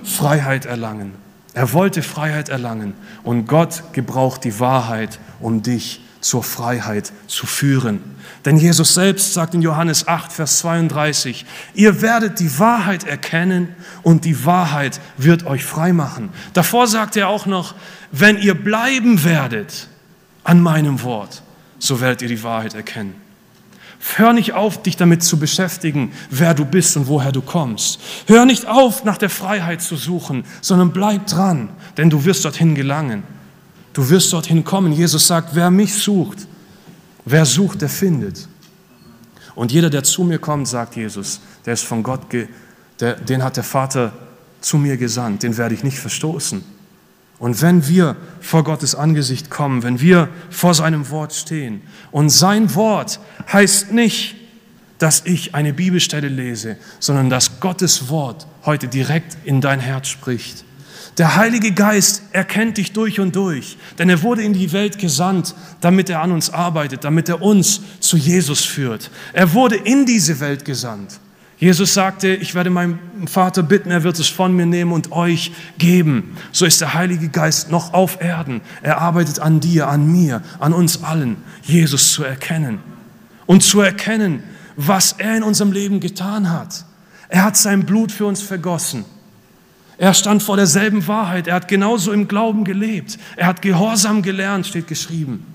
Freiheit 0.04 0.65
erlangen. 0.65 1.13
Er 1.54 1.74
wollte 1.74 2.04
Freiheit 2.04 2.50
erlangen. 2.50 2.93
Und 3.24 3.48
Gott 3.48 3.84
gebraucht 3.93 4.43
die 4.43 4.60
Wahrheit, 4.60 5.19
um 5.39 5.62
dich 5.62 6.02
zur 6.22 6.43
Freiheit 6.43 7.12
zu 7.28 7.45
führen. 7.45 8.02
Denn 8.45 8.58
Jesus 8.58 8.93
selbst 8.93 9.34
sagt 9.34 9.54
in 9.54 9.62
Johannes 9.62 10.08
8, 10.08 10.32
Vers 10.32 10.60
32, 10.60 11.45
ihr 11.74 12.02
werdet 12.02 12.39
die 12.39 12.60
Wahrheit 12.60 13.06
erkennen 13.06 13.69
und 14.04 14.26
die 14.26 14.45
Wahrheit 14.45 15.00
wird 15.17 15.45
euch 15.45 15.63
frei 15.63 15.93
machen. 15.93 16.30
Davor 16.54 16.88
sagt 16.88 17.15
er 17.15 17.30
auch 17.30 17.45
noch, 17.45 17.76
wenn 18.12 18.38
ihr 18.38 18.54
bleiben 18.54 19.24
werdet, 19.24 19.88
an 20.43 20.62
meinem 20.62 21.04
Wort, 21.04 21.43
so 21.79 22.01
werdet 22.01 22.21
ihr 22.21 22.27
die 22.27 22.43
Wahrheit 22.43 22.75
erkennen. 22.75 23.15
Hör 24.15 24.31
nicht 24.31 24.53
auf, 24.53 24.81
dich 24.81 24.95
damit 24.95 25.23
zu 25.23 25.37
beschäftigen, 25.37 26.13
wer 26.29 26.53
du 26.53 26.63
bist 26.63 26.95
und 26.95 27.07
woher 27.07 27.33
du 27.33 27.41
kommst. 27.41 27.99
Hör 28.27 28.45
nicht 28.45 28.65
auf, 28.65 29.03
nach 29.03 29.17
der 29.17 29.29
Freiheit 29.29 29.81
zu 29.81 29.97
suchen, 29.97 30.45
sondern 30.61 30.91
bleib 30.91 31.27
dran, 31.27 31.69
denn 31.97 32.09
du 32.09 32.23
wirst 32.23 32.45
dorthin 32.45 32.75
gelangen. 32.75 33.23
Du 33.91 34.09
wirst 34.09 34.31
dorthin 34.31 34.63
kommen. 34.63 34.93
Jesus 34.93 35.27
sagt, 35.27 35.53
wer 35.53 35.69
mich 35.69 35.93
sucht, 35.93 36.47
wer 37.25 37.45
sucht, 37.45 37.81
der 37.81 37.89
findet. 37.89 38.47
Und 39.55 39.73
jeder, 39.73 39.89
der 39.89 40.03
zu 40.03 40.23
mir 40.23 40.39
kommt, 40.39 40.69
sagt 40.69 40.95
Jesus, 40.95 41.41
der 41.65 41.73
ist 41.73 41.83
von 41.83 42.01
Gott, 42.01 42.21
der, 43.01 43.15
den 43.15 43.43
hat 43.43 43.57
der 43.57 43.65
Vater 43.65 44.13
zu 44.61 44.77
mir 44.77 44.95
gesandt, 44.95 45.43
den 45.43 45.57
werde 45.57 45.75
ich 45.75 45.83
nicht 45.83 45.99
verstoßen. 45.99 46.63
Und 47.39 47.62
wenn 47.62 47.88
wir 47.88 48.17
vor 48.41 48.63
Gottes 48.65 48.95
Angesicht 48.95 49.49
kommen, 49.49 49.82
wenn 49.82 50.02
wir 50.02 50.28
vor 50.49 50.73
seinem 50.73 51.10
Wort 51.10 51.34
stehen, 51.34 51.82
und 52.12 52.30
sein 52.30 52.75
Wort 52.75 53.19
heißt 53.52 53.93
nicht, 53.93 54.36
dass 54.97 55.25
ich 55.25 55.56
eine 55.56 55.73
Bibelstelle 55.73 56.28
lese, 56.28 56.75
sondern 56.99 57.30
dass 57.30 57.62
Gottes 57.62 58.10
Wort 58.10 58.45
heute 58.65 58.89
direkt 58.89 59.38
in 59.45 59.62
dein 59.62 59.80
Herz 59.80 60.10
spricht. 60.10 60.65
Der 61.17 61.36
Heilige 61.36 61.71
Geist 61.73 62.23
erkennt 62.32 62.78
dich 62.78 62.91
durch 62.91 63.19
und 63.19 63.36
durch, 63.36 63.78
denn 63.97 64.10
er 64.10 64.21
wurde 64.21 64.43
in 64.43 64.54
die 64.54 64.71
Welt 64.71 64.99
gesandt, 64.99 65.56
damit 65.82 66.10
er 66.10 66.21
an 66.21 66.32
uns 66.32 66.49
arbeitet, 66.49 67.04
damit 67.04 67.30
er 67.30 67.41
uns 67.41 67.82
zu 67.99 68.17
Jesus 68.17 68.63
führt. 68.63 69.10
Er 69.34 69.54
wurde 69.54 69.75
in 69.75 70.06
diese 70.06 70.39
Welt 70.39 70.65
gesandt. 70.65 71.19
Jesus 71.60 71.93
sagte, 71.93 72.30
ich 72.30 72.56
werde 72.56 72.69
meinen 72.69 73.28
Vater 73.28 73.63
bitten, 73.63 73.91
er 73.91 74.04
wird 74.04 74.17
es 74.17 74.30
von 74.30 74.56
mir 74.56 74.65
nehmen 74.65 74.93
und 74.93 75.12
euch 75.12 75.52
geben. 75.78 76.38
So 76.54 76.65
ist 76.65 76.80
der 76.80 76.93
Heilige 76.93 77.28
Geist 77.28 77.69
noch 77.69 77.93
auf 77.93 78.22
Erden. 78.22 78.62
Er 78.82 79.00
arbeitet 79.00 79.39
an 79.39 79.60
dir, 79.60 79.89
an 79.89 80.10
mir, 80.10 80.41
an 80.60 80.72
uns 80.72 81.04
allen, 81.04 81.36
Jesus 81.63 82.13
zu 82.13 82.24
erkennen. 82.24 82.80
Und 83.45 83.62
zu 83.62 83.82
erkennen, 83.82 84.41
was 84.78 85.12
er 85.17 85.36
in 85.36 85.43
unserem 85.43 85.74
Leben 85.74 86.00
getan 86.00 86.50
hat. 86.50 86.86
Er 87.28 87.43
hat 87.43 87.58
sein 87.58 87.86
Blut 87.86 88.13
für 88.13 88.26
uns 88.26 88.41
vergossen. 88.41 89.04
Er 89.98 90.13
stand 90.13 90.41
vor 90.41 90.56
derselben 90.56 91.06
Wahrheit. 91.08 91.48
Er 91.48 91.56
hat 91.56 91.67
genauso 91.67 92.13
im 92.13 92.30
Glauben 92.30 92.63
gelebt. 92.63 93.19
Er 93.36 93.48
hat 93.48 93.62
Gehorsam 93.62 94.22
gelernt, 94.22 94.65
steht 94.65 94.88
geschrieben. 94.88 95.45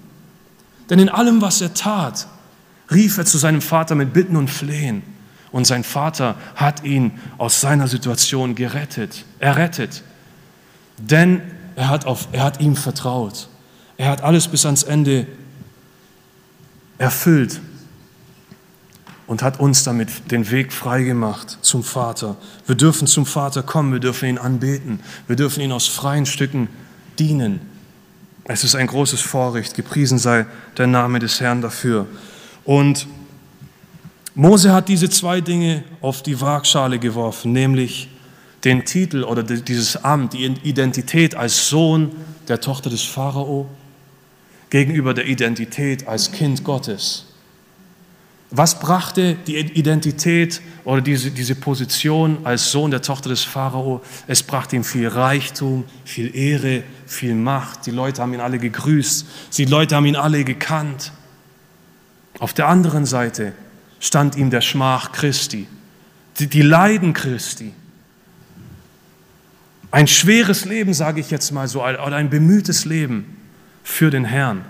Denn 0.91 0.99
in 0.99 1.09
allem, 1.09 1.41
was 1.41 1.63
er 1.63 1.73
tat, 1.73 2.27
rief 2.91 3.17
er 3.17 3.25
zu 3.25 3.39
seinem 3.39 3.63
Vater 3.63 3.95
mit 3.95 4.13
Bitten 4.13 4.37
und 4.37 4.51
Flehen. 4.51 5.14
Und 5.55 5.69
sein 5.69 5.85
Vater 5.85 6.35
hat 6.57 6.83
ihn 6.83 7.13
aus 7.39 7.61
seiner 7.61 7.87
Situation 7.87 8.57
gerettet, 8.57 9.25
errettet. 9.39 10.03
Denn 10.99 11.43
er 11.77 11.91
hat, 11.91 12.07
auf, 12.07 12.27
er 12.33 12.43
hat 12.43 12.61
ihm 12.61 12.75
vertraut. 12.75 13.49
Er 13.97 14.09
hat 14.09 14.23
alles 14.23 14.49
bis 14.49 14.67
ans 14.67 14.83
Ende 14.83 15.29
erfüllt 16.99 17.61
und 19.29 19.45
hat 19.45 19.61
uns 19.61 19.85
damit 19.85 20.33
den 20.33 20.51
Weg 20.51 20.73
freigemacht 20.73 21.59
zum 21.63 21.85
Vater. 21.85 22.35
Wir 22.67 22.75
dürfen 22.75 23.07
zum 23.07 23.25
Vater 23.25 23.63
kommen, 23.63 23.93
wir 23.93 24.01
dürfen 24.01 24.29
ihn 24.29 24.39
anbeten, 24.39 24.99
wir 25.29 25.37
dürfen 25.37 25.61
ihn 25.61 25.71
aus 25.71 25.87
freien 25.87 26.27
Stücken 26.27 26.69
dienen. 27.21 27.61
Es 28.43 28.65
ist 28.65 28.75
ein 28.75 28.89
großes 28.89 29.21
Vorrecht, 29.21 29.77
gepriesen 29.77 30.19
sei 30.19 30.47
der 30.79 30.89
Name 30.89 31.21
des 31.21 31.41
Herrn 31.41 31.63
dafür. 31.63 32.09
Und 32.65 33.07
Mose 34.35 34.73
hat 34.73 34.89
diese 34.89 35.09
zwei 35.09 35.41
Dinge 35.41 35.85
auf 36.01 36.23
die 36.23 36.41
Waagschale 36.41 36.99
geworfen, 36.99 37.53
nämlich 37.53 38.09
den 38.65 38.85
Titel 38.85 39.23
oder 39.23 39.43
dieses 39.43 40.03
Amt, 40.03 40.33
die 40.33 40.45
Identität 40.45 41.37
als 41.37 41.69
Sohn 41.69 42.11
der 42.49 42.61
Tochter 42.61 42.91
des 42.91 43.03
Pharao 43.03 43.69
gegenüber 44.71 45.15
der 45.15 45.27
Identität 45.27 46.09
als 46.09 46.33
Kind 46.33 46.65
Gottes. 46.65 47.27
Was 48.51 48.79
brachte 48.79 49.37
die 49.47 49.57
Identität 49.57 50.61
oder 50.85 51.01
diese, 51.01 51.31
diese 51.31 51.55
Position 51.55 52.39
als 52.45 52.71
Sohn 52.71 52.91
der 52.91 53.03
Tochter 53.03 53.29
des 53.29 53.43
Pharao? 53.45 54.01
Es 54.27 54.43
brachte 54.43 54.77
ihm 54.77 54.85
viel 54.85 55.09
Reichtum, 55.09 55.85
viel 56.05 56.35
Ehre, 56.35 56.83
viel 57.07 57.35
Macht. 57.35 57.87
Die 57.87 57.91
Leute 57.91 58.23
haben 58.23 58.33
ihn 58.33 58.41
alle 58.41 58.59
gegrüßt. 58.59 59.27
Die 59.59 59.65
Leute 59.65 59.97
haben 59.97 60.07
ihn 60.07 60.17
alle 60.17 60.45
gekannt. 60.45 61.13
Auf 62.39 62.53
der 62.53 62.69
anderen 62.69 63.07
Seite 63.07 63.53
stand 64.05 64.37
ihm 64.37 64.51
der 64.51 64.61
Schmach 64.61 65.13
Christi, 65.13 65.67
die, 66.39 66.61
Leiden 66.61 67.15
Christi. 67.15 67.73
Ein 69.91 70.09
schweres 70.09 70.67
Leben, 70.67 70.93
sage 70.93 71.21
ich 71.21 71.31
jetzt 71.31 71.53
mal 71.53 71.69
so, 71.69 71.83
oder 71.83 72.17
ein 72.17 72.29
bemühtes 72.29 72.85
Leben 72.85 73.41
für 73.83 74.11
den 74.11 74.25
Herrn. 74.25 74.65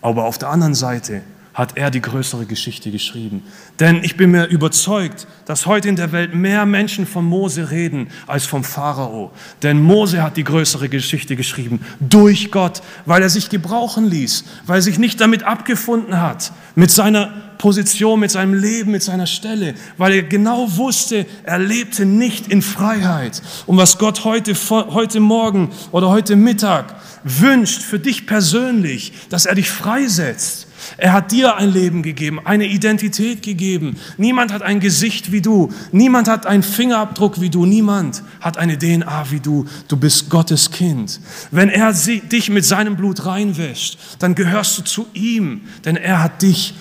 Aber 0.00 0.26
auf 0.26 0.38
der 0.38 0.50
anderen 0.50 0.74
Seite 0.74 1.22
hat 1.54 1.76
er 1.76 1.90
die 1.90 2.00
größere 2.00 2.46
Geschichte 2.46 2.90
geschrieben. 2.90 3.42
Denn 3.80 4.04
ich 4.04 4.16
bin 4.16 4.30
mir 4.30 4.46
überzeugt, 4.46 5.26
dass 5.46 5.66
heute 5.66 5.88
in 5.88 5.96
der 5.96 6.12
Welt 6.12 6.34
mehr 6.34 6.64
Menschen 6.64 7.06
von 7.06 7.24
Mose 7.24 7.70
reden 7.70 8.08
als 8.26 8.46
vom 8.46 8.62
Pharao. 8.62 9.32
Denn 9.62 9.82
Mose 9.82 10.22
hat 10.22 10.36
die 10.36 10.44
größere 10.44 10.88
Geschichte 10.88 11.36
geschrieben 11.36 11.80
durch 11.98 12.50
Gott, 12.50 12.82
weil 13.04 13.22
er 13.22 13.30
sich 13.30 13.50
gebrauchen 13.50 14.08
ließ, 14.08 14.44
weil 14.66 14.78
er 14.78 14.82
sich 14.82 14.98
nicht 14.98 15.20
damit 15.20 15.42
abgefunden 15.42 16.20
hat, 16.20 16.52
mit 16.76 16.90
seiner 16.90 17.32
Position, 17.58 18.20
mit 18.20 18.30
seinem 18.30 18.54
Leben, 18.54 18.92
mit 18.92 19.02
seiner 19.02 19.26
Stelle, 19.26 19.74
weil 19.98 20.14
er 20.14 20.22
genau 20.22 20.76
wusste, 20.76 21.26
er 21.44 21.58
lebte 21.58 22.06
nicht 22.06 22.48
in 22.48 22.62
Freiheit. 22.62 23.42
Und 23.66 23.76
was 23.76 23.98
Gott 23.98 24.24
heute, 24.24 24.54
heute 24.70 25.20
Morgen 25.20 25.70
oder 25.92 26.08
heute 26.08 26.36
Mittag 26.36 26.94
wünscht 27.22 27.82
für 27.82 27.98
dich 27.98 28.26
persönlich, 28.26 29.12
dass 29.28 29.44
er 29.44 29.56
dich 29.56 29.70
freisetzt 29.70 30.68
er 30.96 31.12
hat 31.12 31.32
dir 31.32 31.56
ein 31.56 31.70
Leben 31.70 32.02
gegeben, 32.02 32.40
eine 32.44 32.66
Identität 32.66 33.42
gegeben. 33.42 33.96
Niemand 34.16 34.52
hat 34.52 34.62
ein 34.62 34.80
Gesicht 34.80 35.32
wie 35.32 35.40
du. 35.40 35.72
Niemand 35.92 36.28
hat 36.28 36.46
einen 36.46 36.62
Fingerabdruck 36.62 37.40
wie 37.40 37.50
du. 37.50 37.66
Niemand 37.66 38.22
hat 38.40 38.58
eine 38.58 38.78
DNA 38.78 39.30
wie 39.30 39.40
du. 39.40 39.66
Du 39.88 39.96
bist 39.96 40.30
Gottes 40.30 40.70
Kind. 40.70 41.20
Wenn 41.50 41.68
er 41.68 41.92
dich 41.92 42.50
mit 42.50 42.64
seinem 42.64 42.96
Blut 42.96 43.26
reinwäscht, 43.26 43.98
dann 44.18 44.34
gehörst 44.34 44.78
du 44.78 44.82
zu 44.82 45.06
ihm, 45.14 45.62
denn 45.84 45.96
er 45.96 46.22
hat 46.22 46.42
dich 46.42 46.74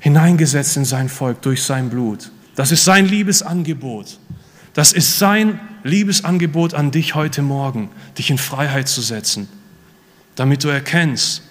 hineingesetzt 0.00 0.76
in 0.76 0.84
sein 0.84 1.08
Volk 1.08 1.42
durch 1.42 1.62
sein 1.62 1.90
Blut. 1.90 2.30
Das 2.56 2.72
ist 2.72 2.84
sein 2.84 3.06
Liebesangebot. 3.06 4.18
Das 4.74 4.92
ist 4.92 5.18
sein 5.18 5.60
Liebesangebot 5.82 6.74
an 6.74 6.90
dich 6.90 7.14
heute 7.14 7.42
Morgen, 7.42 7.90
dich 8.18 8.30
in 8.30 8.38
Freiheit 8.38 8.88
zu 8.88 9.02
setzen, 9.02 9.48
damit 10.36 10.64
du 10.64 10.68
erkennst, 10.68 11.42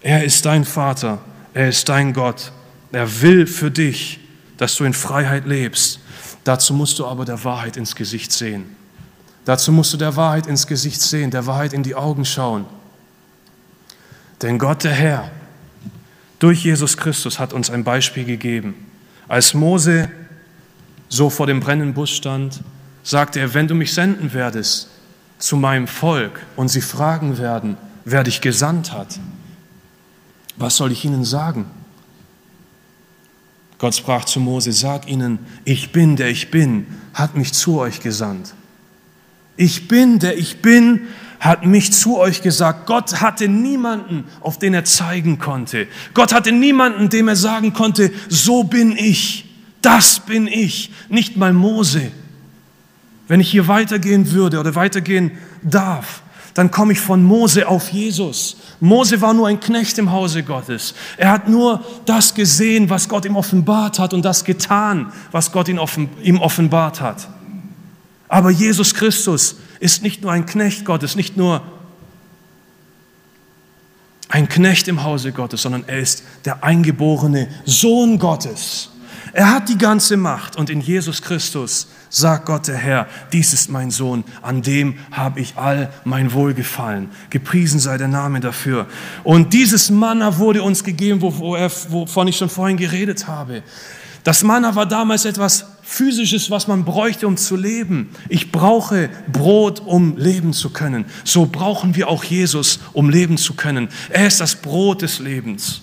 er 0.00 0.24
ist 0.24 0.44
dein 0.44 0.64
Vater, 0.64 1.18
er 1.54 1.68
ist 1.68 1.88
dein 1.88 2.12
Gott. 2.12 2.52
Er 2.92 3.20
will 3.20 3.46
für 3.46 3.70
dich, 3.70 4.20
dass 4.56 4.76
du 4.76 4.84
in 4.84 4.94
Freiheit 4.94 5.46
lebst. 5.46 6.00
Dazu 6.44 6.72
musst 6.72 6.98
du 6.98 7.06
aber 7.06 7.24
der 7.24 7.42
Wahrheit 7.44 7.76
ins 7.76 7.94
Gesicht 7.94 8.32
sehen. 8.32 8.76
Dazu 9.44 9.72
musst 9.72 9.92
du 9.92 9.96
der 9.96 10.16
Wahrheit 10.16 10.46
ins 10.46 10.66
Gesicht 10.66 11.00
sehen, 11.00 11.30
der 11.30 11.46
Wahrheit 11.46 11.72
in 11.72 11.82
die 11.82 11.94
Augen 11.94 12.24
schauen. 12.24 12.66
Denn 14.42 14.58
Gott, 14.58 14.84
der 14.84 14.92
Herr, 14.92 15.30
durch 16.38 16.64
Jesus 16.64 16.96
Christus 16.96 17.38
hat 17.38 17.52
uns 17.52 17.70
ein 17.70 17.82
Beispiel 17.82 18.24
gegeben. 18.24 18.74
Als 19.26 19.54
Mose 19.54 20.08
so 21.08 21.30
vor 21.30 21.46
dem 21.46 21.60
brennenden 21.60 21.94
Busch 21.94 22.14
stand, 22.14 22.60
sagte 23.02 23.40
er, 23.40 23.54
wenn 23.54 23.68
du 23.68 23.74
mich 23.74 23.94
senden 23.94 24.32
werdest 24.32 24.88
zu 25.38 25.56
meinem 25.56 25.86
Volk 25.86 26.40
und 26.56 26.68
sie 26.68 26.80
fragen 26.80 27.38
werden, 27.38 27.76
wer 28.04 28.24
dich 28.24 28.40
gesandt 28.40 28.92
hat, 28.92 29.18
was 30.58 30.76
soll 30.76 30.92
ich 30.92 31.04
ihnen 31.04 31.24
sagen? 31.24 31.66
Gott 33.78 33.94
sprach 33.94 34.24
zu 34.24 34.40
Mose, 34.40 34.72
sag 34.72 35.08
ihnen, 35.08 35.38
ich 35.64 35.92
bin, 35.92 36.16
der 36.16 36.30
ich 36.30 36.50
bin, 36.50 36.86
hat 37.14 37.36
mich 37.36 37.52
zu 37.52 37.78
euch 37.78 38.00
gesandt. 38.00 38.54
Ich 39.56 39.86
bin, 39.88 40.18
der 40.18 40.36
ich 40.36 40.62
bin, 40.62 41.08
hat 41.40 41.64
mich 41.64 41.92
zu 41.92 42.18
euch 42.18 42.42
gesagt. 42.42 42.86
Gott 42.86 43.20
hatte 43.20 43.48
niemanden, 43.48 44.24
auf 44.40 44.58
den 44.58 44.74
er 44.74 44.84
zeigen 44.84 45.38
konnte. 45.38 45.86
Gott 46.14 46.32
hatte 46.32 46.50
niemanden, 46.50 47.08
dem 47.08 47.28
er 47.28 47.36
sagen 47.36 47.72
konnte, 47.72 48.12
so 48.28 48.64
bin 48.64 48.96
ich, 48.96 49.48
das 49.80 50.20
bin 50.20 50.48
ich, 50.48 50.90
nicht 51.08 51.36
mal 51.36 51.52
Mose. 51.52 52.10
Wenn 53.28 53.40
ich 53.40 53.50
hier 53.50 53.68
weitergehen 53.68 54.32
würde 54.32 54.58
oder 54.58 54.74
weitergehen 54.74 55.32
darf, 55.62 56.22
dann 56.58 56.72
komme 56.72 56.92
ich 56.92 56.98
von 56.98 57.22
Mose 57.22 57.68
auf 57.68 57.90
Jesus. 57.90 58.56
Mose 58.80 59.20
war 59.20 59.32
nur 59.32 59.46
ein 59.46 59.60
Knecht 59.60 59.96
im 59.96 60.10
Hause 60.10 60.42
Gottes. 60.42 60.92
Er 61.16 61.30
hat 61.30 61.48
nur 61.48 61.84
das 62.04 62.34
gesehen, 62.34 62.90
was 62.90 63.08
Gott 63.08 63.24
ihm 63.24 63.36
offenbart 63.36 64.00
hat 64.00 64.12
und 64.12 64.24
das 64.24 64.42
getan, 64.42 65.12
was 65.30 65.52
Gott 65.52 65.68
ihm 65.68 66.40
offenbart 66.40 67.00
hat. 67.00 67.28
Aber 68.26 68.50
Jesus 68.50 68.92
Christus 68.92 69.54
ist 69.78 70.02
nicht 70.02 70.22
nur 70.22 70.32
ein 70.32 70.46
Knecht 70.46 70.84
Gottes, 70.84 71.14
nicht 71.14 71.36
nur 71.36 71.62
ein 74.28 74.48
Knecht 74.48 74.88
im 74.88 75.04
Hause 75.04 75.30
Gottes, 75.30 75.62
sondern 75.62 75.84
er 75.86 76.00
ist 76.00 76.24
der 76.44 76.64
eingeborene 76.64 77.46
Sohn 77.66 78.18
Gottes. 78.18 78.90
Er 79.32 79.50
hat 79.50 79.68
die 79.68 79.78
ganze 79.78 80.16
Macht 80.16 80.56
und 80.56 80.70
in 80.70 80.80
Jesus 80.80 81.22
Christus 81.22 81.88
sagt 82.10 82.46
Gott 82.46 82.68
der 82.68 82.76
Herr, 82.76 83.06
dies 83.32 83.52
ist 83.52 83.70
mein 83.70 83.90
Sohn, 83.90 84.24
an 84.42 84.62
dem 84.62 84.96
habe 85.10 85.40
ich 85.40 85.56
all 85.56 85.90
mein 86.04 86.32
Wohlgefallen. 86.32 87.10
Gepriesen 87.30 87.80
sei 87.80 87.98
der 87.98 88.08
Name 88.08 88.40
dafür. 88.40 88.86
Und 89.24 89.52
dieses 89.52 89.90
Manna 89.90 90.38
wurde 90.38 90.62
uns 90.62 90.84
gegeben, 90.84 91.20
wovon 91.22 92.28
ich 92.28 92.36
schon 92.36 92.48
vorhin 92.48 92.76
geredet 92.76 93.28
habe. 93.28 93.62
Das 94.24 94.42
Manna 94.42 94.74
war 94.74 94.86
damals 94.86 95.24
etwas 95.24 95.64
Physisches, 95.82 96.50
was 96.50 96.68
man 96.68 96.84
bräuchte, 96.84 97.26
um 97.26 97.38
zu 97.38 97.56
leben. 97.56 98.10
Ich 98.28 98.52
brauche 98.52 99.08
Brot, 99.32 99.80
um 99.80 100.18
leben 100.18 100.52
zu 100.52 100.68
können. 100.70 101.06
So 101.24 101.46
brauchen 101.46 101.96
wir 101.96 102.08
auch 102.08 102.24
Jesus, 102.24 102.78
um 102.92 103.08
leben 103.08 103.38
zu 103.38 103.54
können. 103.54 103.88
Er 104.10 104.26
ist 104.26 104.40
das 104.40 104.56
Brot 104.56 105.00
des 105.00 105.18
Lebens. 105.18 105.80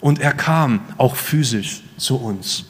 Und 0.00 0.18
er 0.18 0.32
kam 0.32 0.80
auch 0.96 1.16
physisch 1.16 1.82
zu 1.96 2.16
uns. 2.16 2.64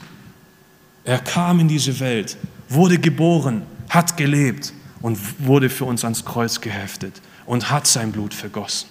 Er 1.04 1.18
kam 1.18 1.60
in 1.60 1.68
diese 1.68 2.00
Welt, 2.00 2.36
wurde 2.68 2.98
geboren, 2.98 3.62
hat 3.88 4.16
gelebt 4.16 4.72
und 5.00 5.18
wurde 5.44 5.70
für 5.70 5.84
uns 5.84 6.04
ans 6.04 6.24
Kreuz 6.24 6.60
geheftet 6.60 7.20
und 7.46 7.70
hat 7.70 7.86
sein 7.86 8.12
Blut 8.12 8.34
vergossen. 8.34 8.88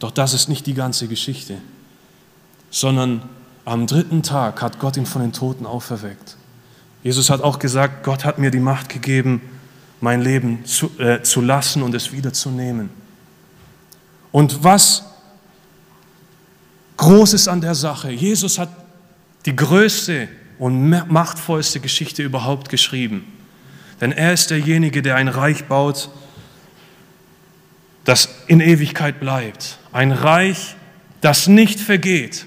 Doch 0.00 0.10
das 0.10 0.34
ist 0.34 0.48
nicht 0.48 0.66
die 0.66 0.74
ganze 0.74 1.08
Geschichte, 1.08 1.58
sondern 2.70 3.22
am 3.64 3.86
dritten 3.86 4.22
Tag 4.22 4.62
hat 4.62 4.78
Gott 4.78 4.96
ihn 4.96 5.06
von 5.06 5.22
den 5.22 5.32
Toten 5.32 5.66
auferweckt. 5.66 6.36
Jesus 7.02 7.30
hat 7.30 7.42
auch 7.42 7.58
gesagt, 7.58 8.04
Gott 8.04 8.24
hat 8.24 8.38
mir 8.38 8.50
die 8.50 8.60
Macht 8.60 8.88
gegeben, 8.88 9.40
mein 10.00 10.20
Leben 10.20 10.64
zu, 10.64 10.90
äh, 10.98 11.22
zu 11.22 11.40
lassen 11.40 11.82
und 11.82 11.94
es 11.94 12.12
wiederzunehmen. 12.12 12.90
Und 14.32 14.64
was 14.64 15.09
groß 17.00 17.32
ist 17.32 17.48
an 17.48 17.62
der 17.62 17.74
Sache, 17.74 18.10
Jesus 18.10 18.58
hat 18.58 18.68
die 19.46 19.56
größte 19.56 20.28
und 20.58 20.90
machtvollste 21.08 21.80
Geschichte 21.80 22.22
überhaupt 22.22 22.68
geschrieben. 22.68 23.24
Denn 24.02 24.12
er 24.12 24.34
ist 24.34 24.50
derjenige, 24.50 25.00
der 25.00 25.16
ein 25.16 25.28
Reich 25.28 25.64
baut, 25.64 26.10
das 28.04 28.28
in 28.48 28.60
Ewigkeit 28.60 29.18
bleibt. 29.18 29.78
Ein 29.92 30.12
Reich, 30.12 30.76
das 31.22 31.46
nicht 31.46 31.80
vergeht. 31.80 32.46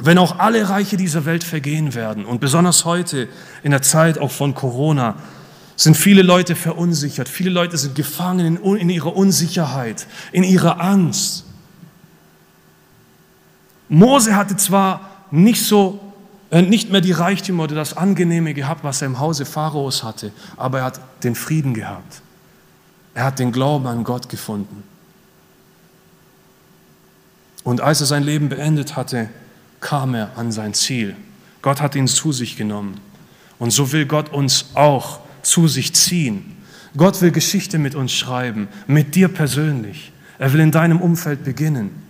Wenn 0.00 0.16
auch 0.16 0.38
alle 0.38 0.70
Reiche 0.70 0.96
dieser 0.96 1.26
Welt 1.26 1.44
vergehen 1.44 1.94
werden 1.94 2.24
und 2.24 2.40
besonders 2.40 2.86
heute 2.86 3.28
in 3.62 3.72
der 3.72 3.82
Zeit 3.82 4.16
auch 4.16 4.30
von 4.30 4.54
Corona 4.54 5.16
sind 5.76 5.98
viele 5.98 6.22
Leute 6.22 6.56
verunsichert, 6.56 7.28
viele 7.28 7.50
Leute 7.50 7.76
sind 7.76 7.94
gefangen 7.94 8.56
in, 8.56 8.76
in 8.76 8.88
ihrer 8.88 9.14
Unsicherheit, 9.14 10.06
in 10.32 10.44
ihrer 10.44 10.80
Angst. 10.80 11.44
Mose 13.90 14.34
hatte 14.34 14.56
zwar 14.56 15.10
nicht 15.30 15.62
so 15.66 16.00
hat 16.50 16.68
nicht 16.68 16.90
mehr 16.90 17.00
die 17.00 17.12
Reichtümer 17.12 17.64
oder 17.64 17.76
das 17.76 17.96
Angenehme 17.96 18.54
gehabt, 18.54 18.82
was 18.82 19.02
er 19.02 19.06
im 19.06 19.20
Hause 19.20 19.44
Pharaos 19.44 20.02
hatte, 20.02 20.32
aber 20.56 20.78
er 20.78 20.84
hat 20.86 21.00
den 21.22 21.34
Frieden 21.34 21.74
gehabt. 21.74 22.22
Er 23.14 23.24
hat 23.24 23.38
den 23.38 23.52
Glauben 23.52 23.86
an 23.86 24.02
Gott 24.02 24.28
gefunden. 24.28 24.82
Und 27.62 27.80
als 27.80 28.00
er 28.00 28.06
sein 28.06 28.22
Leben 28.22 28.48
beendet 28.48 28.96
hatte, 28.96 29.28
kam 29.80 30.14
er 30.14 30.36
an 30.36 30.50
sein 30.50 30.74
Ziel. 30.74 31.16
Gott 31.62 31.80
hat 31.80 31.94
ihn 31.94 32.08
zu 32.08 32.32
sich 32.32 32.56
genommen. 32.56 32.98
Und 33.58 33.70
so 33.70 33.92
will 33.92 34.06
Gott 34.06 34.30
uns 34.32 34.70
auch 34.74 35.20
zu 35.42 35.68
sich 35.68 35.94
ziehen. 35.94 36.56
Gott 36.96 37.20
will 37.20 37.30
Geschichte 37.30 37.78
mit 37.78 37.94
uns 37.94 38.12
schreiben, 38.12 38.68
mit 38.86 39.14
dir 39.14 39.28
persönlich. 39.28 40.12
Er 40.38 40.52
will 40.52 40.60
in 40.60 40.72
deinem 40.72 41.00
Umfeld 41.00 41.44
beginnen. 41.44 42.09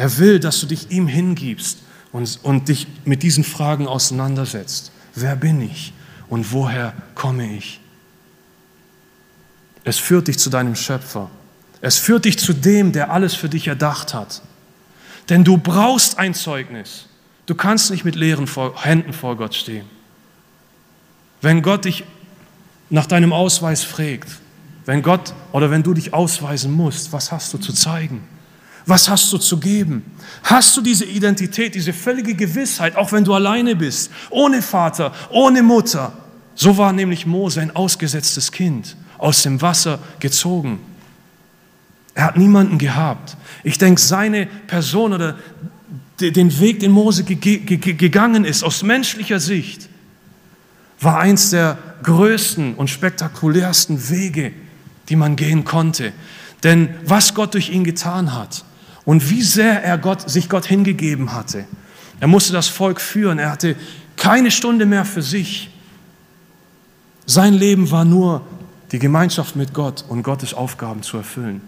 Er 0.00 0.16
will, 0.16 0.40
dass 0.40 0.58
du 0.60 0.66
dich 0.66 0.90
ihm 0.90 1.08
hingibst 1.08 1.80
und, 2.10 2.40
und 2.42 2.70
dich 2.70 2.86
mit 3.04 3.22
diesen 3.22 3.44
Fragen 3.44 3.86
auseinandersetzt. 3.86 4.92
Wer 5.14 5.36
bin 5.36 5.60
ich 5.60 5.92
und 6.30 6.52
woher 6.52 6.94
komme 7.14 7.54
ich? 7.54 7.80
Es 9.84 9.98
führt 9.98 10.28
dich 10.28 10.38
zu 10.38 10.48
deinem 10.48 10.74
Schöpfer. 10.74 11.28
Es 11.82 11.98
führt 11.98 12.24
dich 12.24 12.38
zu 12.38 12.54
dem, 12.54 12.92
der 12.92 13.10
alles 13.10 13.34
für 13.34 13.50
dich 13.50 13.68
erdacht 13.68 14.14
hat. 14.14 14.40
Denn 15.28 15.44
du 15.44 15.58
brauchst 15.58 16.18
ein 16.18 16.32
Zeugnis. 16.32 17.04
Du 17.44 17.54
kannst 17.54 17.90
nicht 17.90 18.06
mit 18.06 18.14
leeren 18.14 18.48
Händen 18.76 19.12
vor 19.12 19.36
Gott 19.36 19.54
stehen. 19.54 19.84
Wenn 21.42 21.60
Gott 21.60 21.84
dich 21.84 22.04
nach 22.88 23.04
deinem 23.04 23.34
Ausweis 23.34 23.84
fragt, 23.84 24.30
wenn 24.86 25.02
Gott 25.02 25.34
oder 25.52 25.70
wenn 25.70 25.82
du 25.82 25.92
dich 25.92 26.14
ausweisen 26.14 26.72
musst, 26.72 27.12
was 27.12 27.30
hast 27.30 27.52
du 27.52 27.58
zu 27.58 27.74
zeigen? 27.74 28.26
Was 28.90 29.08
hast 29.08 29.32
du 29.32 29.38
zu 29.38 29.60
geben? 29.60 30.02
Hast 30.42 30.76
du 30.76 30.80
diese 30.80 31.04
Identität, 31.04 31.76
diese 31.76 31.92
völlige 31.92 32.34
Gewissheit, 32.34 32.96
auch 32.96 33.12
wenn 33.12 33.22
du 33.22 33.32
alleine 33.32 33.76
bist, 33.76 34.10
ohne 34.30 34.62
Vater, 34.62 35.14
ohne 35.30 35.62
Mutter? 35.62 36.12
So 36.56 36.76
war 36.76 36.92
nämlich 36.92 37.24
Mose 37.24 37.60
ein 37.60 37.70
ausgesetztes 37.76 38.50
Kind, 38.50 38.96
aus 39.16 39.44
dem 39.44 39.62
Wasser 39.62 40.00
gezogen. 40.18 40.80
Er 42.14 42.24
hat 42.24 42.36
niemanden 42.36 42.78
gehabt. 42.78 43.36
Ich 43.62 43.78
denke, 43.78 44.00
seine 44.00 44.46
Person 44.46 45.12
oder 45.12 45.38
den 46.18 46.58
Weg, 46.58 46.80
den 46.80 46.90
Mose 46.90 47.22
gegangen 47.22 48.44
ist, 48.44 48.64
aus 48.64 48.82
menschlicher 48.82 49.38
Sicht, 49.38 49.88
war 50.98 51.20
eins 51.20 51.50
der 51.50 51.78
größten 52.02 52.74
und 52.74 52.90
spektakulärsten 52.90 54.10
Wege, 54.10 54.50
die 55.08 55.14
man 55.14 55.36
gehen 55.36 55.62
konnte. 55.62 56.12
Denn 56.64 56.88
was 57.04 57.34
Gott 57.34 57.54
durch 57.54 57.70
ihn 57.70 57.84
getan 57.84 58.34
hat 58.34 58.64
und 59.10 59.28
wie 59.28 59.42
sehr 59.42 59.82
er 59.82 59.98
Gott, 59.98 60.30
sich 60.30 60.48
Gott 60.48 60.66
hingegeben 60.66 61.32
hatte. 61.32 61.64
Er 62.20 62.28
musste 62.28 62.52
das 62.52 62.68
Volk 62.68 63.00
führen. 63.00 63.40
Er 63.40 63.50
hatte 63.50 63.74
keine 64.14 64.52
Stunde 64.52 64.86
mehr 64.86 65.04
für 65.04 65.20
sich. 65.20 65.68
Sein 67.26 67.54
Leben 67.54 67.90
war 67.90 68.04
nur 68.04 68.42
die 68.92 69.00
Gemeinschaft 69.00 69.56
mit 69.56 69.74
Gott 69.74 70.04
und 70.08 70.22
Gottes 70.22 70.54
Aufgaben 70.54 71.02
zu 71.02 71.16
erfüllen 71.16 71.60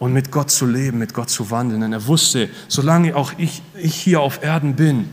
und 0.00 0.12
mit 0.12 0.30
Gott 0.30 0.50
zu 0.50 0.66
leben, 0.66 0.98
mit 0.98 1.14
Gott 1.14 1.30
zu 1.30 1.50
wandeln. 1.50 1.80
Denn 1.80 1.94
er 1.94 2.06
wusste, 2.06 2.50
solange 2.68 3.16
auch 3.16 3.32
ich, 3.38 3.62
ich 3.74 3.94
hier 3.94 4.20
auf 4.20 4.42
Erden 4.42 4.76
bin, 4.76 5.08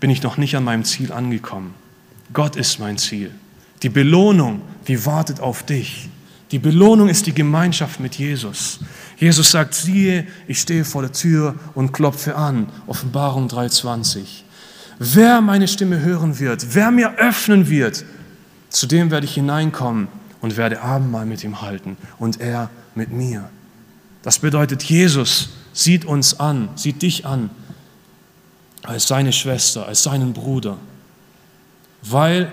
bin 0.00 0.10
ich 0.10 0.24
noch 0.24 0.38
nicht 0.38 0.56
an 0.56 0.64
meinem 0.64 0.82
Ziel 0.82 1.12
angekommen. 1.12 1.72
Gott 2.32 2.56
ist 2.56 2.80
mein 2.80 2.98
Ziel. 2.98 3.30
Die 3.84 3.90
Belohnung, 3.90 4.60
die 4.88 5.06
wartet 5.06 5.38
auf 5.38 5.62
dich. 5.62 6.08
Die 6.50 6.58
Belohnung 6.58 7.08
ist 7.08 7.26
die 7.26 7.32
Gemeinschaft 7.32 8.00
mit 8.00 8.16
Jesus. 8.16 8.80
Jesus 9.16 9.50
sagt, 9.50 9.74
siehe, 9.74 10.26
ich 10.46 10.60
stehe 10.60 10.84
vor 10.84 11.02
der 11.02 11.12
Tür 11.12 11.54
und 11.74 11.92
klopfe 11.92 12.36
an. 12.36 12.68
Offenbarung 12.86 13.48
3.20. 13.48 14.22
Wer 14.98 15.40
meine 15.40 15.68
Stimme 15.68 16.00
hören 16.00 16.38
wird, 16.38 16.74
wer 16.74 16.90
mir 16.90 17.16
öffnen 17.18 17.68
wird, 17.68 18.04
zu 18.68 18.86
dem 18.86 19.10
werde 19.10 19.26
ich 19.26 19.34
hineinkommen 19.34 20.08
und 20.40 20.56
werde 20.56 20.80
Abendmahl 20.80 21.26
mit 21.26 21.44
ihm 21.44 21.62
halten 21.62 21.96
und 22.18 22.40
er 22.40 22.70
mit 22.94 23.10
mir. 23.10 23.48
Das 24.22 24.38
bedeutet, 24.38 24.82
Jesus 24.82 25.50
sieht 25.72 26.04
uns 26.04 26.40
an, 26.40 26.68
sieht 26.76 27.02
dich 27.02 27.26
an 27.26 27.50
als 28.82 29.08
seine 29.08 29.32
Schwester, 29.32 29.86
als 29.86 30.02
seinen 30.02 30.32
Bruder. 30.32 30.76
Weil 32.02 32.50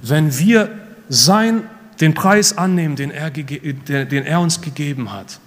wenn 0.00 0.38
wir 0.38 0.70
sein, 1.08 1.64
den 2.00 2.14
Preis 2.14 2.56
annehmen, 2.56 2.96
den 2.96 3.10
er, 3.10 3.30
den 3.30 4.24
er 4.24 4.40
uns 4.40 4.60
gegeben 4.60 5.12
hat, 5.12 5.40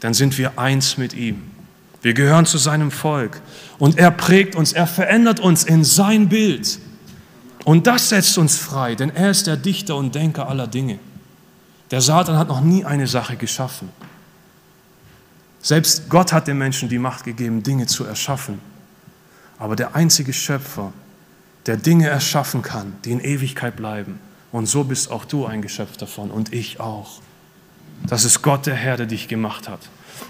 dann 0.00 0.14
sind 0.14 0.38
wir 0.38 0.58
eins 0.58 0.96
mit 0.96 1.14
ihm. 1.14 1.42
Wir 2.02 2.14
gehören 2.14 2.46
zu 2.46 2.58
seinem 2.58 2.90
Volk 2.90 3.40
und 3.78 3.98
er 3.98 4.10
prägt 4.10 4.56
uns, 4.56 4.72
er 4.72 4.86
verändert 4.86 5.40
uns 5.40 5.64
in 5.64 5.84
sein 5.84 6.28
Bild. 6.28 6.78
Und 7.64 7.86
das 7.86 8.08
setzt 8.08 8.38
uns 8.38 8.56
frei, 8.56 8.94
denn 8.94 9.10
er 9.14 9.30
ist 9.30 9.46
der 9.46 9.56
Dichter 9.56 9.96
und 9.96 10.14
Denker 10.14 10.48
aller 10.48 10.66
Dinge. 10.66 10.98
Der 11.90 12.00
Satan 12.00 12.38
hat 12.38 12.48
noch 12.48 12.62
nie 12.62 12.84
eine 12.84 13.06
Sache 13.06 13.36
geschaffen. 13.36 13.90
Selbst 15.60 16.08
Gott 16.08 16.32
hat 16.32 16.48
den 16.48 16.56
Menschen 16.56 16.88
die 16.88 16.98
Macht 16.98 17.24
gegeben, 17.24 17.62
Dinge 17.62 17.86
zu 17.86 18.04
erschaffen. 18.04 18.60
Aber 19.58 19.76
der 19.76 19.94
einzige 19.94 20.32
Schöpfer, 20.32 20.92
der 21.66 21.76
Dinge 21.76 22.08
erschaffen 22.08 22.62
kann, 22.62 22.94
die 23.04 23.12
in 23.12 23.20
Ewigkeit 23.20 23.76
bleiben. 23.76 24.20
Und 24.52 24.66
so 24.66 24.84
bist 24.84 25.10
auch 25.10 25.26
du 25.26 25.44
ein 25.44 25.60
Geschöpf 25.60 25.98
davon 25.98 26.30
und 26.30 26.52
ich 26.54 26.80
auch. 26.80 27.20
Das 28.06 28.24
ist 28.24 28.42
Gott, 28.42 28.66
der 28.66 28.74
Herr, 28.74 28.96
der 28.96 29.06
dich 29.06 29.28
gemacht 29.28 29.68
hat. 29.68 29.80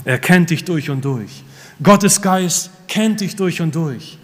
Er 0.04 0.18
kennt 0.18 0.50
dich 0.50 0.64
durch 0.64 0.90
und 0.90 1.04
durch. 1.04 1.44
Gottes 1.82 2.20
Geist 2.20 2.70
kennt 2.88 3.20
dich 3.20 3.36
durch 3.36 3.60
und 3.60 3.74
durch. 3.74 4.18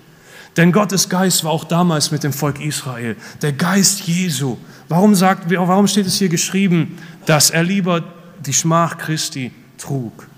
Denn 0.56 0.72
Gottes 0.72 1.08
Geist 1.08 1.44
war 1.44 1.50
auch 1.50 1.64
damals 1.64 2.10
mit 2.10 2.22
dem 2.22 2.32
Volk 2.32 2.60
Israel. 2.60 3.16
Der 3.42 3.52
Geist 3.52 4.02
Jesu. 4.02 4.56
Warum, 4.88 5.14
sagt, 5.14 5.50
warum 5.50 5.86
steht 5.86 6.06
es 6.06 6.16
hier 6.16 6.28
geschrieben, 6.28 6.98
dass 7.26 7.50
er 7.50 7.62
lieber 7.62 8.04
die 8.44 8.52
Schmach 8.52 8.96
Christi 8.96 9.52
trug? 9.78 10.28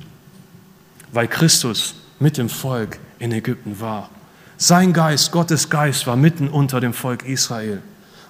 Weil 1.13 1.29
Christus 1.29 1.95
mit 2.19 2.37
dem 2.37 2.49
Volk 2.49 2.99
in 3.19 3.31
Ägypten 3.33 3.81
war. 3.81 4.11
Sein 4.57 4.93
Geist, 4.93 5.31
Gottes 5.31 5.71
Geist, 5.71 6.07
war 6.07 6.17
mitten 6.17 6.49
unter 6.49 6.81
dem 6.81 6.93
Volk 6.93 7.25
Israel. 7.25 7.81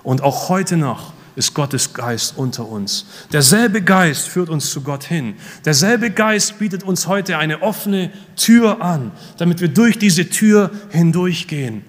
Und 0.02 0.22
auch 0.22 0.50
heute 0.50 0.76
noch 0.76 1.14
ist 1.38 1.55
Gottes 1.55 1.94
Geist 1.94 2.35
unter 2.37 2.68
uns. 2.68 3.07
Derselbe 3.33 3.81
Geist 3.81 4.29
führt 4.29 4.51
uns 4.51 4.70
zu 4.70 4.83
Gott 4.83 5.05
hin. 5.05 5.35
Derselbe 5.64 6.11
Geist 6.11 6.59
bietet 6.59 6.83
uns 6.83 7.07
heute 7.07 7.38
eine 7.38 7.62
offene 7.62 8.11
Tür 8.37 8.83
an, 8.83 9.12
damit 9.38 9.61
wir 9.61 9.68
durch 9.68 9.98
diese 9.98 10.29
Tür 10.29 10.70
hindurchgehen 10.90 11.83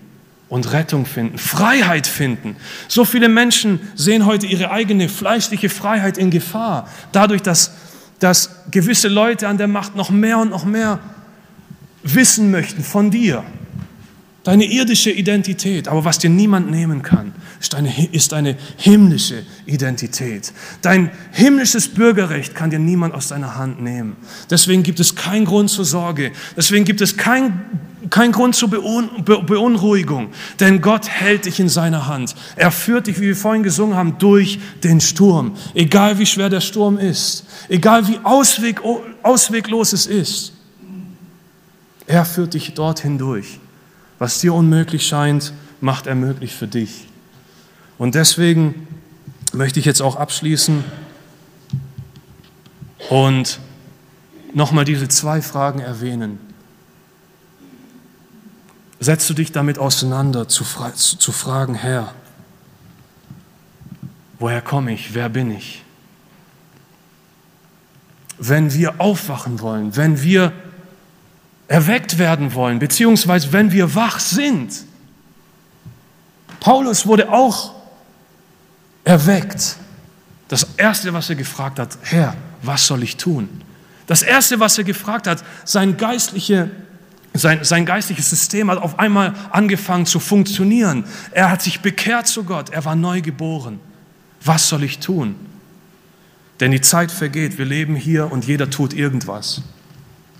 und 0.48 0.72
Rettung 0.72 1.06
finden, 1.06 1.38
Freiheit 1.38 2.08
finden. 2.08 2.56
So 2.88 3.06
viele 3.06 3.28
Menschen 3.28 3.80
sehen 3.96 4.26
heute 4.26 4.46
ihre 4.46 4.72
eigene 4.72 5.10
fleischliche 5.10 5.70
Freiheit 5.70 6.18
in 6.18 6.30
Gefahr, 6.30 6.88
dadurch, 7.12 7.42
dass, 7.42 7.72
dass 8.20 8.52
gewisse 8.72 9.08
Leute 9.08 9.48
an 9.48 9.58
der 9.58 9.68
Macht 9.68 9.96
noch 9.96 10.12
mehr 10.12 10.38
und 10.38 10.50
noch 10.50 10.66
mehr 10.66 11.00
wissen 12.04 12.52
möchten 12.52 12.84
von 12.84 13.12
dir 13.12 13.44
deine 14.50 14.66
irdische 14.66 15.12
Identität. 15.12 15.88
Aber 15.88 16.06
was 16.06 16.18
dir 16.18 16.32
niemand 16.32 16.72
nehmen 16.72 17.04
kann, 17.04 17.34
ist 17.62 17.76
eine, 17.76 18.12
ist 18.12 18.34
eine 18.34 18.56
himmlische 18.78 19.44
Identität. 19.68 20.54
Dein 20.82 21.12
himmlisches 21.32 21.88
Bürgerrecht 21.88 22.56
kann 22.56 22.72
dir 22.72 22.80
niemand 22.80 23.14
aus 23.14 23.28
deiner 23.28 23.58
Hand 23.58 23.80
nehmen. 23.80 24.16
Deswegen 24.50 24.82
gibt 24.82 25.00
es 25.00 25.16
keinen 25.16 25.46
Grund 25.46 25.70
zur 25.70 25.86
Sorge. 25.86 26.32
Deswegen 26.58 26.84
gibt 26.84 27.00
es 27.00 27.16
keinen 27.16 27.62
kein 28.10 28.32
Grund 28.32 28.56
zur 28.56 28.70
Beunruhigung, 28.70 30.30
denn 30.60 30.82
Gott 30.82 31.08
hält 31.08 31.46
dich 31.46 31.60
in 31.60 31.70
seiner 31.70 32.08
Hand. 32.08 32.34
Er 32.56 32.72
führt 32.72 33.06
dich, 33.06 33.20
wie 33.20 33.28
wir 33.28 33.36
vorhin 33.36 33.62
gesungen 33.62 33.96
haben, 33.96 34.18
durch 34.18 34.58
den 34.84 35.00
Sturm. 35.00 35.52
Egal 35.76 36.18
wie 36.18 36.26
schwer 36.26 36.50
der 36.50 36.62
Sturm 36.62 36.98
ist, 36.98 37.46
egal 37.68 38.08
wie 38.08 38.18
ausweg, 38.24 38.82
ausweglos 39.22 39.94
es 39.94 40.08
ist, 40.08 40.54
er 42.08 42.26
führt 42.26 42.56
dich 42.56 42.74
dorthin 42.74 43.20
durch. 43.20 43.60
Was 44.20 44.40
dir 44.40 44.54
unmöglich 44.54 45.08
scheint, 45.08 45.54
macht 45.82 46.06
er 46.06 46.15
möglich 46.15 46.54
für 46.54 46.67
dich. 46.67 47.08
Und 47.98 48.15
deswegen 48.15 48.88
möchte 49.54 49.80
ich 49.80 49.86
jetzt 49.86 50.02
auch 50.02 50.17
abschließen 50.17 50.84
und 53.10 53.60
nochmal 54.54 54.86
diese 54.86 55.08
zwei 55.08 55.42
Fragen 55.42 55.80
erwähnen. 55.80 56.40
Setzt 59.00 59.30
du 59.30 59.34
dich 59.34 59.54
damit 59.54 59.80
auseinander, 59.80 60.50
zu, 60.50 60.65
fra 60.65 60.94
zu 60.94 61.32
fragen, 61.32 61.76
Herr, 61.76 62.13
woher 64.38 64.62
komme 64.62 64.94
ich, 64.94 65.13
wer 65.13 65.30
bin 65.30 65.52
ich? 65.52 65.84
Wenn 68.38 68.74
wir 68.74 69.00
aufwachen 69.00 69.62
wollen, 69.62 69.96
wenn 69.96 70.22
wir 70.22 70.52
erweckt 71.70 72.17
werden 72.17 72.56
wollen, 72.56 72.80
beziehungsweise 72.80 73.54
wenn 73.54 73.72
wir 73.72 73.94
wach 73.94 74.20
sind. 74.20 74.74
Paulus 76.60 77.06
wurde 77.06 77.32
auch 77.32 77.76
erweckt. 79.04 79.78
Das 80.48 80.67
Erste, 80.78 81.13
was 81.13 81.30
er 81.30 81.36
gefragt 81.36 81.78
hat, 81.78 81.98
Herr, 82.02 82.36
was 82.63 82.88
soll 82.88 83.04
ich 83.04 83.17
tun? 83.17 83.48
Das 84.08 84.24
Erste, 84.24 84.60
was 84.60 84.80
er 84.80 84.84
gefragt 84.84 85.28
hat, 85.28 85.44
sein 85.63 85.96
geistliche, 85.96 86.72
sein, 87.36 87.63
sein 87.63 87.86
geistliches 87.86 88.32
System 88.32 88.72
hat 88.72 88.80
auf 88.80 88.98
einmal 88.98 89.36
angefangen 89.52 90.08
zu 90.08 90.20
funktionieren. 90.20 91.06
Er 91.30 91.52
hat 91.52 91.62
sich 91.62 91.82
bekehrt 91.82 92.26
zu 92.26 92.46
Gott. 92.46 92.72
Er 92.72 92.84
war 92.84 92.96
neu 92.96 93.22
geboren. 93.22 93.80
Was 94.44 94.67
soll 94.67 94.84
ich 94.84 94.98
tun? 94.98 95.36
Denn 96.60 96.72
die 96.72 96.82
Zeit 96.82 97.12
vergeht. 97.12 97.60
Wir 97.60 97.65
leben 97.65 97.96
hier 97.96 98.32
und 98.32 98.48
jeder 98.48 98.72
tut 98.72 98.94
irgendwas. 98.94 99.62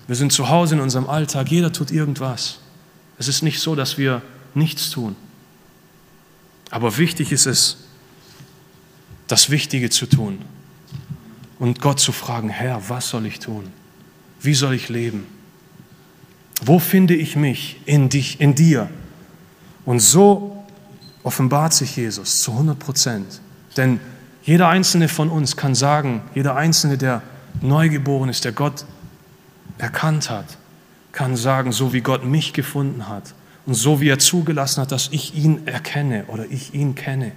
Wir 0.10 0.16
sind 0.16 0.34
zu 0.34 0.49
Hause 0.49 0.74
in 0.74 0.82
unserem 0.82 1.07
Alltag. 1.07 1.51
Jeder 1.51 1.72
tut 1.72 1.91
irgendwas. 1.91 2.57
Es 3.20 3.28
ist 3.28 3.43
nicht 3.43 3.60
so, 3.60 3.76
dass 3.76 3.99
wir 3.99 4.24
nichts 4.55 4.89
tun. 4.89 5.16
Aber 6.72 6.97
wichtig 6.97 7.32
ist 7.32 7.45
es, 7.45 7.78
das 9.28 9.51
Wichtige 9.51 9.91
zu 9.91 10.07
tun 10.07 10.39
und 11.60 11.80
Gott 11.80 11.99
zu 11.99 12.12
fragen, 12.12 12.49
Herr, 12.49 12.89
was 12.89 13.10
soll 13.10 13.28
ich 13.28 13.38
tun? 13.38 13.66
Wie 14.41 14.55
soll 14.55 14.74
ich 14.74 14.89
leben? 14.89 15.28
Wo 16.64 16.80
finde 16.80 17.14
ich 17.14 17.36
mich 17.36 17.80
in, 17.86 18.10
dich, 18.10 18.41
in 18.41 18.55
dir? 18.55 18.89
Und 19.86 19.99
so 19.99 20.66
offenbart 21.22 21.76
sich 21.76 21.95
Jesus 21.95 22.41
zu 22.41 22.53
100 22.53 22.80
Prozent. 22.80 23.41
Denn 23.78 23.99
jeder 24.41 24.70
einzelne 24.70 25.07
von 25.07 25.30
uns 25.30 25.55
kann 25.55 25.76
sagen, 25.76 26.24
jeder 26.34 26.55
einzelne, 26.55 26.97
der 26.97 27.22
neugeboren 27.62 28.30
ist, 28.30 28.43
der 28.43 28.53
Gott 28.53 28.86
erkannt 29.80 30.30
hat, 30.30 30.46
kann 31.12 31.36
sagen, 31.36 31.72
so 31.72 31.92
wie 31.92 32.02
Gott 32.02 32.24
mich 32.24 32.54
gefunden 32.54 33.10
hat 33.10 33.34
und 33.66 33.74
so 33.74 34.00
wie 34.00 34.10
er 34.10 34.20
zugelassen 34.20 34.82
hat, 34.82 34.92
dass 34.92 35.10
ich 35.12 35.36
ihn 35.36 35.68
erkenne 35.68 36.26
oder 36.28 36.46
ich 36.46 36.74
ihn 36.74 36.94
kenne, 36.94 37.32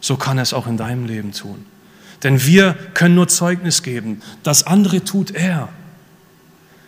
so 0.00 0.16
kann 0.16 0.38
er 0.38 0.42
es 0.42 0.54
auch 0.54 0.66
in 0.66 0.76
deinem 0.76 1.04
Leben 1.04 1.32
tun. 1.32 1.66
Denn 2.22 2.44
wir 2.44 2.74
können 2.94 3.14
nur 3.14 3.28
Zeugnis 3.28 3.82
geben. 3.82 4.22
Das 4.42 4.66
andere 4.66 5.04
tut 5.04 5.32
er. 5.32 5.68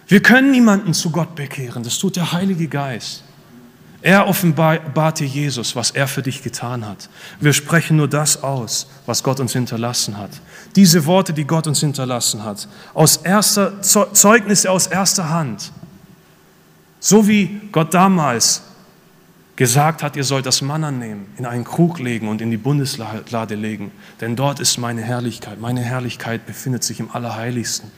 Wir 0.07 0.23
können 0.23 0.51
niemanden 0.51 0.95
zu 0.95 1.11
Gott 1.11 1.35
bekehren, 1.35 1.83
das 1.83 1.99
tut 1.99 2.17
der 2.17 2.33
Heilige 2.33 2.69
Geist. 2.69 3.25
Er 4.05 4.27
offenbarte 4.29 5.25
Jesus, 5.25 5.75
was 5.77 5.91
er 5.91 6.07
für 6.07 6.21
dich 6.21 6.43
getan 6.43 6.87
hat. 6.87 7.09
Wir 7.41 7.55
sprechen 7.55 7.97
nur 7.97 8.07
das 8.07 8.43
aus, 8.43 8.87
was 9.07 9.23
Gott 9.23 9.41
uns 9.41 9.55
hinterlassen 9.55 10.19
hat. 10.19 10.29
Diese 10.77 11.07
Worte, 11.07 11.33
die 11.33 11.47
Gott 11.47 11.67
uns 11.67 11.81
hinterlassen 11.81 12.45
hat, 12.45 12.69
aus 12.93 13.17
erster 13.17 13.81
Zeugnisse 13.81 14.71
aus 14.71 14.89
erster 14.89 15.31
Hand. 15.31 15.73
So 17.01 17.27
wie 17.27 17.63
Gott 17.73 17.95
damals 17.95 18.65
gesagt 19.57 20.03
hat, 20.03 20.17
ihr 20.17 20.25
sollt 20.25 20.45
das 20.45 20.61
Manna 20.61 20.91
nehmen, 20.91 21.25
in 21.39 21.47
einen 21.47 21.65
Krug 21.65 21.99
legen 21.99 22.29
und 22.29 22.43
in 22.43 22.51
die 22.51 22.59
Bundeslade 22.59 23.55
legen, 23.55 23.91
denn 24.21 24.37
dort 24.37 24.61
ist 24.61 24.77
meine 24.77 25.01
Herrlichkeit. 25.01 25.59
Meine 25.59 25.81
Herrlichkeit 25.81 26.45
befindet 26.45 26.85
sich 26.85 27.01
im 27.01 27.11
Allerheiligsten. 27.11 27.91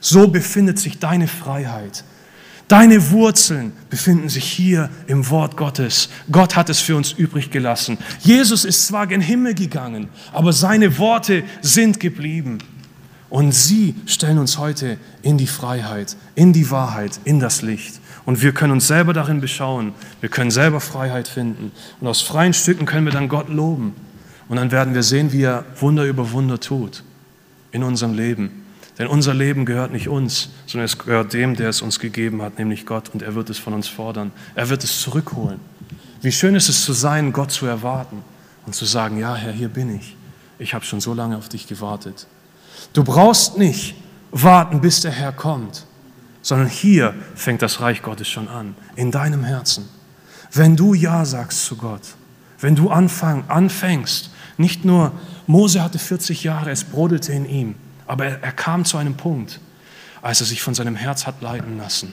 So 0.00 0.28
befindet 0.28 0.78
sich 0.78 1.00
deine 1.00 1.28
Freiheit. 1.28 2.02
Deine 2.70 3.10
Wurzeln 3.10 3.72
befinden 3.88 4.28
sich 4.28 4.44
hier 4.44 4.90
im 5.08 5.28
Wort 5.28 5.56
Gottes. 5.56 6.08
Gott 6.30 6.54
hat 6.54 6.68
es 6.68 6.78
für 6.78 6.94
uns 6.94 7.10
übrig 7.10 7.50
gelassen. 7.50 7.98
Jesus 8.20 8.64
ist 8.64 8.86
zwar 8.86 9.08
gen 9.08 9.20
Himmel 9.20 9.54
gegangen, 9.54 10.08
aber 10.32 10.52
seine 10.52 10.96
Worte 10.96 11.42
sind 11.62 11.98
geblieben. 11.98 12.58
Und 13.28 13.50
sie 13.50 13.96
stellen 14.06 14.38
uns 14.38 14.56
heute 14.56 14.98
in 15.22 15.36
die 15.36 15.48
Freiheit, 15.48 16.16
in 16.36 16.52
die 16.52 16.70
Wahrheit, 16.70 17.18
in 17.24 17.40
das 17.40 17.62
Licht. 17.62 17.98
Und 18.24 18.40
wir 18.40 18.52
können 18.52 18.74
uns 18.74 18.86
selber 18.86 19.14
darin 19.14 19.40
beschauen. 19.40 19.92
Wir 20.20 20.28
können 20.28 20.52
selber 20.52 20.80
Freiheit 20.80 21.26
finden. 21.26 21.72
Und 22.00 22.06
aus 22.06 22.20
freien 22.20 22.54
Stücken 22.54 22.86
können 22.86 23.04
wir 23.04 23.12
dann 23.12 23.28
Gott 23.28 23.48
loben. 23.48 23.94
Und 24.48 24.58
dann 24.58 24.70
werden 24.70 24.94
wir 24.94 25.02
sehen, 25.02 25.32
wie 25.32 25.42
er 25.42 25.64
Wunder 25.80 26.04
über 26.04 26.30
Wunder 26.30 26.60
tut 26.60 27.02
in 27.72 27.82
unserem 27.82 28.14
Leben. 28.14 28.62
Denn 29.00 29.08
unser 29.08 29.32
Leben 29.32 29.64
gehört 29.64 29.92
nicht 29.92 30.08
uns, 30.08 30.50
sondern 30.66 30.84
es 30.84 30.98
gehört 30.98 31.32
dem, 31.32 31.56
der 31.56 31.70
es 31.70 31.80
uns 31.80 32.00
gegeben 32.00 32.42
hat, 32.42 32.58
nämlich 32.58 32.84
Gott. 32.84 33.08
Und 33.14 33.22
er 33.22 33.34
wird 33.34 33.48
es 33.48 33.58
von 33.58 33.72
uns 33.72 33.88
fordern. 33.88 34.30
Er 34.54 34.68
wird 34.68 34.84
es 34.84 35.00
zurückholen. 35.00 35.58
Wie 36.20 36.30
schön 36.30 36.54
ist 36.54 36.68
es 36.68 36.84
zu 36.84 36.92
sein, 36.92 37.32
Gott 37.32 37.50
zu 37.50 37.64
erwarten 37.64 38.22
und 38.66 38.74
zu 38.74 38.84
sagen, 38.84 39.18
ja 39.18 39.34
Herr, 39.34 39.52
hier 39.52 39.70
bin 39.70 39.96
ich. 39.96 40.18
Ich 40.58 40.74
habe 40.74 40.84
schon 40.84 41.00
so 41.00 41.14
lange 41.14 41.38
auf 41.38 41.48
dich 41.48 41.66
gewartet. 41.66 42.26
Du 42.92 43.02
brauchst 43.02 43.56
nicht 43.56 43.94
warten, 44.32 44.82
bis 44.82 45.00
der 45.00 45.12
Herr 45.12 45.32
kommt, 45.32 45.86
sondern 46.42 46.68
hier 46.68 47.14
fängt 47.34 47.62
das 47.62 47.80
Reich 47.80 48.02
Gottes 48.02 48.28
schon 48.28 48.48
an, 48.48 48.74
in 48.96 49.10
deinem 49.10 49.44
Herzen. 49.44 49.88
Wenn 50.52 50.76
du 50.76 50.92
Ja 50.92 51.24
sagst 51.24 51.64
zu 51.64 51.76
Gott, 51.76 52.02
wenn 52.60 52.76
du 52.76 52.90
anfang, 52.90 53.44
anfängst, 53.48 54.28
nicht 54.58 54.84
nur 54.84 55.12
Mose 55.46 55.82
hatte 55.82 55.98
40 55.98 56.44
Jahre, 56.44 56.70
es 56.70 56.84
brodelte 56.84 57.32
in 57.32 57.48
ihm, 57.48 57.76
aber 58.10 58.26
er, 58.26 58.42
er 58.42 58.50
kam 58.50 58.84
zu 58.84 58.96
einem 58.96 59.16
Punkt, 59.16 59.60
als 60.20 60.40
er 60.40 60.46
sich 60.46 60.62
von 60.62 60.74
seinem 60.74 60.96
Herz 60.96 61.26
hat 61.26 61.42
leiten 61.42 61.78
lassen. 61.78 62.12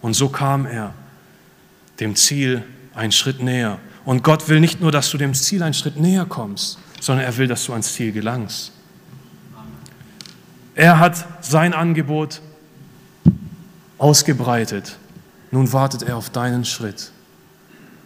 Und 0.00 0.14
so 0.14 0.30
kam 0.30 0.64
er 0.64 0.94
dem 2.00 2.16
Ziel 2.16 2.64
einen 2.94 3.12
Schritt 3.12 3.42
näher. 3.42 3.78
Und 4.06 4.24
Gott 4.24 4.48
will 4.48 4.60
nicht 4.60 4.80
nur, 4.80 4.90
dass 4.90 5.10
du 5.10 5.18
dem 5.18 5.34
Ziel 5.34 5.62
einen 5.62 5.74
Schritt 5.74 5.98
näher 5.98 6.24
kommst, 6.24 6.78
sondern 7.02 7.26
er 7.26 7.36
will, 7.36 7.48
dass 7.48 7.66
du 7.66 7.72
ans 7.72 7.92
Ziel 7.92 8.12
gelangst. 8.12 8.72
Er 10.74 10.98
hat 10.98 11.22
sein 11.44 11.74
Angebot 11.74 12.40
ausgebreitet. 13.98 14.96
Nun 15.50 15.70
wartet 15.70 16.02
er 16.02 16.16
auf 16.16 16.30
deinen 16.30 16.64
Schritt. 16.64 17.12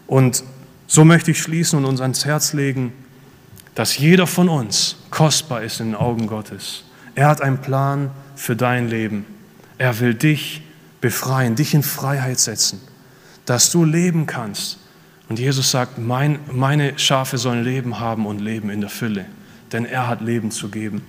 Und 0.09 0.43
so 0.89 1.05
möchte 1.05 1.31
ich 1.31 1.41
schließen 1.41 1.78
und 1.78 1.85
uns 1.85 2.01
ans 2.01 2.24
Herz 2.24 2.55
legen, 2.55 2.93
dass 3.76 3.99
jeder 3.99 4.26
von 4.26 4.49
uns 4.49 4.97
kostbar 5.11 5.62
ist 5.62 5.78
in 5.78 5.91
den 5.91 5.95
Augen 5.95 6.26
Gottes. 6.26 6.83
Er 7.21 7.29
hat 7.29 7.43
einen 7.43 7.59
Plan 7.59 8.11
für 8.35 8.57
dein 8.57 8.89
Leben. 8.89 9.27
Er 9.77 10.01
will 10.01 10.14
dich 10.14 10.62
befreien, 11.03 11.55
dich 11.55 11.75
in 11.75 11.83
Freiheit 11.83 12.39
setzen, 12.39 12.81
dass 13.45 13.71
du 13.71 13.85
leben 13.85 14.25
kannst. 14.25 14.79
Und 15.29 15.39
Jesus 15.39 15.71
sagt, 15.71 15.99
mein, 15.99 16.39
meine 16.51 16.99
Schafe 16.99 17.37
sollen 17.37 17.62
Leben 17.62 18.01
haben 18.01 18.25
und 18.25 18.39
leben 18.39 18.71
in 18.71 18.81
der 18.81 18.89
Fülle, 18.89 19.27
denn 19.71 19.85
er 19.85 20.09
hat 20.09 20.23
Leben 20.23 20.51
zu 20.51 20.71
geben. 20.71 21.03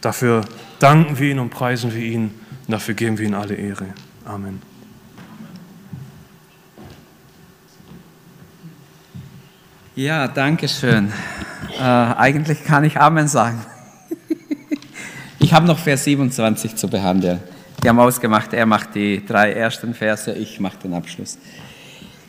Dafür 0.00 0.40
danken 0.78 1.18
wir 1.18 1.32
ihn 1.32 1.38
und 1.38 1.50
preisen 1.50 1.92
wir 1.92 2.02
ihn 2.02 2.30
und 2.66 2.72
dafür 2.72 2.94
geben 2.94 3.18
wir 3.18 3.26
ihm 3.26 3.34
alle 3.34 3.56
Ehre. 3.56 3.88
Amen. 4.24 4.62
Ja, 9.96 10.28
danke 10.28 10.66
schön. 10.66 11.12
Äh, 11.78 11.82
eigentlich 11.82 12.64
kann 12.64 12.84
ich 12.84 12.98
Amen 12.98 13.28
sagen. 13.28 13.60
Ich 15.38 15.52
habe 15.52 15.66
noch 15.66 15.78
Vers 15.78 16.04
27 16.04 16.76
zu 16.76 16.88
behandeln. 16.88 17.40
Wir 17.82 17.90
haben 17.90 18.00
ausgemacht, 18.00 18.54
er 18.54 18.64
macht 18.64 18.94
die 18.94 19.24
drei 19.24 19.52
ersten 19.52 19.92
Verse, 19.92 20.32
ich 20.32 20.58
mache 20.60 20.78
den 20.78 20.94
Abschluss. 20.94 21.38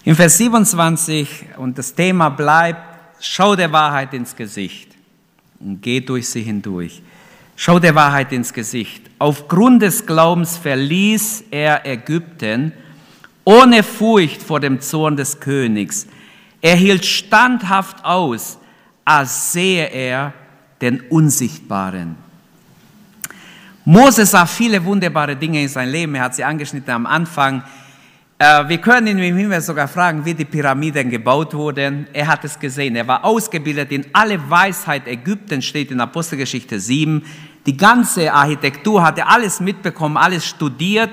In 0.03 0.15
Vers 0.15 0.37
27, 0.37 1.45
und 1.57 1.77
das 1.77 1.95
Thema 1.95 2.29
bleibt, 2.29 2.81
schau 3.19 3.55
der 3.55 3.71
Wahrheit 3.71 4.13
ins 4.13 4.35
Gesicht 4.35 4.89
und 5.59 5.81
geh 5.81 6.01
durch 6.01 6.29
sie 6.29 6.43
hindurch. 6.43 7.01
Schau 7.55 7.79
der 7.79 7.95
Wahrheit 7.95 8.31
ins 8.33 8.53
Gesicht. 8.53 9.03
Aufgrund 9.19 9.81
des 9.81 10.05
Glaubens 10.05 10.57
verließ 10.57 11.45
er 11.49 11.85
Ägypten 11.85 12.73
ohne 13.45 13.83
Furcht 13.83 14.43
vor 14.43 14.59
dem 14.59 14.81
Zorn 14.81 15.15
des 15.15 15.39
Königs. 15.39 16.07
Er 16.61 16.75
hielt 16.75 17.05
standhaft 17.05 18.03
aus, 18.03 18.59
als 19.05 19.53
sehe 19.53 19.85
er 19.85 20.33
den 20.81 21.01
Unsichtbaren. 21.01 22.26
Mose 23.89 24.25
sah 24.25 24.45
viele 24.45 24.83
wunderbare 24.83 25.33
Dinge 25.33 25.61
in 25.61 25.69
seinem 25.69 25.93
Leben. 25.93 26.15
Er 26.15 26.23
hat 26.23 26.35
sie 26.35 26.43
angeschnitten 26.43 26.93
am 26.93 27.05
Anfang. 27.05 27.63
Äh, 28.37 28.67
wir 28.67 28.79
können 28.79 29.07
ihn 29.07 29.17
im 29.17 29.37
Himmel 29.37 29.61
sogar 29.61 29.87
fragen, 29.87 30.25
wie 30.25 30.33
die 30.33 30.43
Pyramiden 30.43 31.09
gebaut 31.09 31.53
wurden. 31.53 32.05
Er 32.11 32.27
hat 32.27 32.43
es 32.43 32.59
gesehen. 32.59 32.97
Er 32.97 33.07
war 33.07 33.23
ausgebildet 33.23 33.93
in 33.93 34.05
alle 34.11 34.37
Weisheit 34.49 35.07
Ägypten, 35.07 35.61
steht 35.61 35.89
in 35.89 36.01
Apostelgeschichte 36.01 36.81
7. 36.81 37.23
Die 37.65 37.77
ganze 37.77 38.33
Architektur 38.33 39.01
hat 39.01 39.19
er 39.19 39.29
alles 39.29 39.61
mitbekommen, 39.61 40.17
alles 40.17 40.45
studiert. 40.45 41.11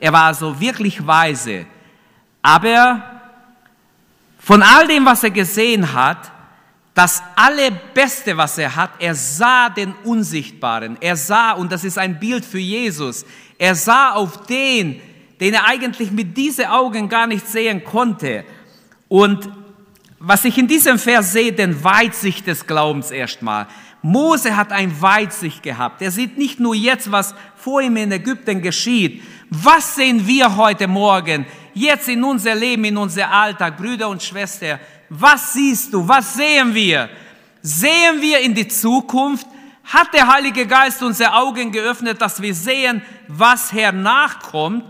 Er 0.00 0.12
war 0.12 0.24
also 0.24 0.58
wirklich 0.58 1.06
weise. 1.06 1.64
Aber 2.42 3.04
von 4.40 4.64
all 4.64 4.88
dem, 4.88 5.06
was 5.06 5.22
er 5.22 5.30
gesehen 5.30 5.92
hat, 5.94 6.32
das 6.96 7.22
allerbeste, 7.36 8.38
was 8.38 8.56
er 8.56 8.74
hat, 8.74 8.90
er 8.98 9.14
sah 9.14 9.68
den 9.68 9.92
Unsichtbaren. 10.02 10.96
Er 11.02 11.14
sah, 11.14 11.52
und 11.52 11.70
das 11.70 11.84
ist 11.84 11.98
ein 11.98 12.18
Bild 12.18 12.42
für 12.42 12.58
Jesus, 12.58 13.26
er 13.58 13.74
sah 13.74 14.12
auf 14.12 14.46
den, 14.46 15.02
den 15.38 15.52
er 15.52 15.68
eigentlich 15.68 16.10
mit 16.10 16.34
diesen 16.34 16.64
Augen 16.64 17.10
gar 17.10 17.26
nicht 17.26 17.46
sehen 17.46 17.84
konnte. 17.84 18.46
Und 19.08 19.46
was 20.18 20.46
ich 20.46 20.56
in 20.56 20.66
diesem 20.66 20.98
Vers 20.98 21.34
sehe, 21.34 21.52
den 21.52 21.84
Weitsicht 21.84 22.46
des 22.46 22.66
Glaubens 22.66 23.10
erstmal. 23.10 23.66
Mose 24.00 24.56
hat 24.56 24.72
ein 24.72 24.98
Weitsicht 25.02 25.62
gehabt. 25.62 26.00
Er 26.00 26.10
sieht 26.10 26.38
nicht 26.38 26.60
nur 26.60 26.74
jetzt, 26.74 27.12
was 27.12 27.34
vor 27.56 27.82
ihm 27.82 27.98
in 27.98 28.10
Ägypten 28.10 28.62
geschieht. 28.62 29.22
Was 29.50 29.96
sehen 29.96 30.26
wir 30.26 30.56
heute 30.56 30.88
Morgen, 30.88 31.44
jetzt 31.74 32.08
in 32.08 32.24
unser 32.24 32.54
Leben, 32.54 32.84
in 32.84 32.96
unser 32.96 33.30
Alltag, 33.30 33.76
Brüder 33.76 34.08
und 34.08 34.22
Schwestern? 34.22 34.80
Was 35.08 35.52
siehst 35.52 35.92
du? 35.92 36.06
Was 36.06 36.34
sehen 36.34 36.74
wir? 36.74 37.08
Sehen 37.62 38.20
wir 38.20 38.40
in 38.40 38.54
die 38.54 38.68
Zukunft? 38.68 39.46
Hat 39.84 40.12
der 40.12 40.26
Heilige 40.26 40.66
Geist 40.66 41.02
unsere 41.02 41.32
Augen 41.32 41.70
geöffnet, 41.70 42.20
dass 42.20 42.42
wir 42.42 42.54
sehen, 42.54 43.02
was 43.28 43.72
hernachkommt? 43.72 44.84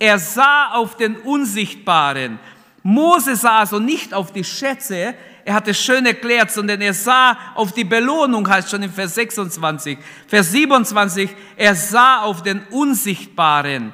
er 0.00 0.18
sah 0.18 0.72
auf 0.72 0.96
den 0.96 1.16
Unsichtbaren. 1.18 2.40
Mose 2.82 3.36
sah 3.36 3.58
also 3.58 3.78
nicht 3.78 4.14
auf 4.14 4.32
die 4.32 4.42
Schätze, 4.42 5.14
er 5.44 5.54
hat 5.54 5.68
es 5.68 5.78
schön 5.78 6.06
erklärt, 6.06 6.50
sondern 6.50 6.80
er 6.80 6.94
sah 6.94 7.36
auf 7.54 7.72
die 7.72 7.84
Belohnung, 7.84 8.48
heißt 8.48 8.70
schon 8.70 8.82
in 8.82 8.90
Vers 8.90 9.14
26. 9.14 9.98
Vers 10.26 10.52
27, 10.52 11.30
er 11.56 11.74
sah 11.74 12.20
auf 12.20 12.42
den 12.42 12.62
Unsichtbaren. 12.70 13.92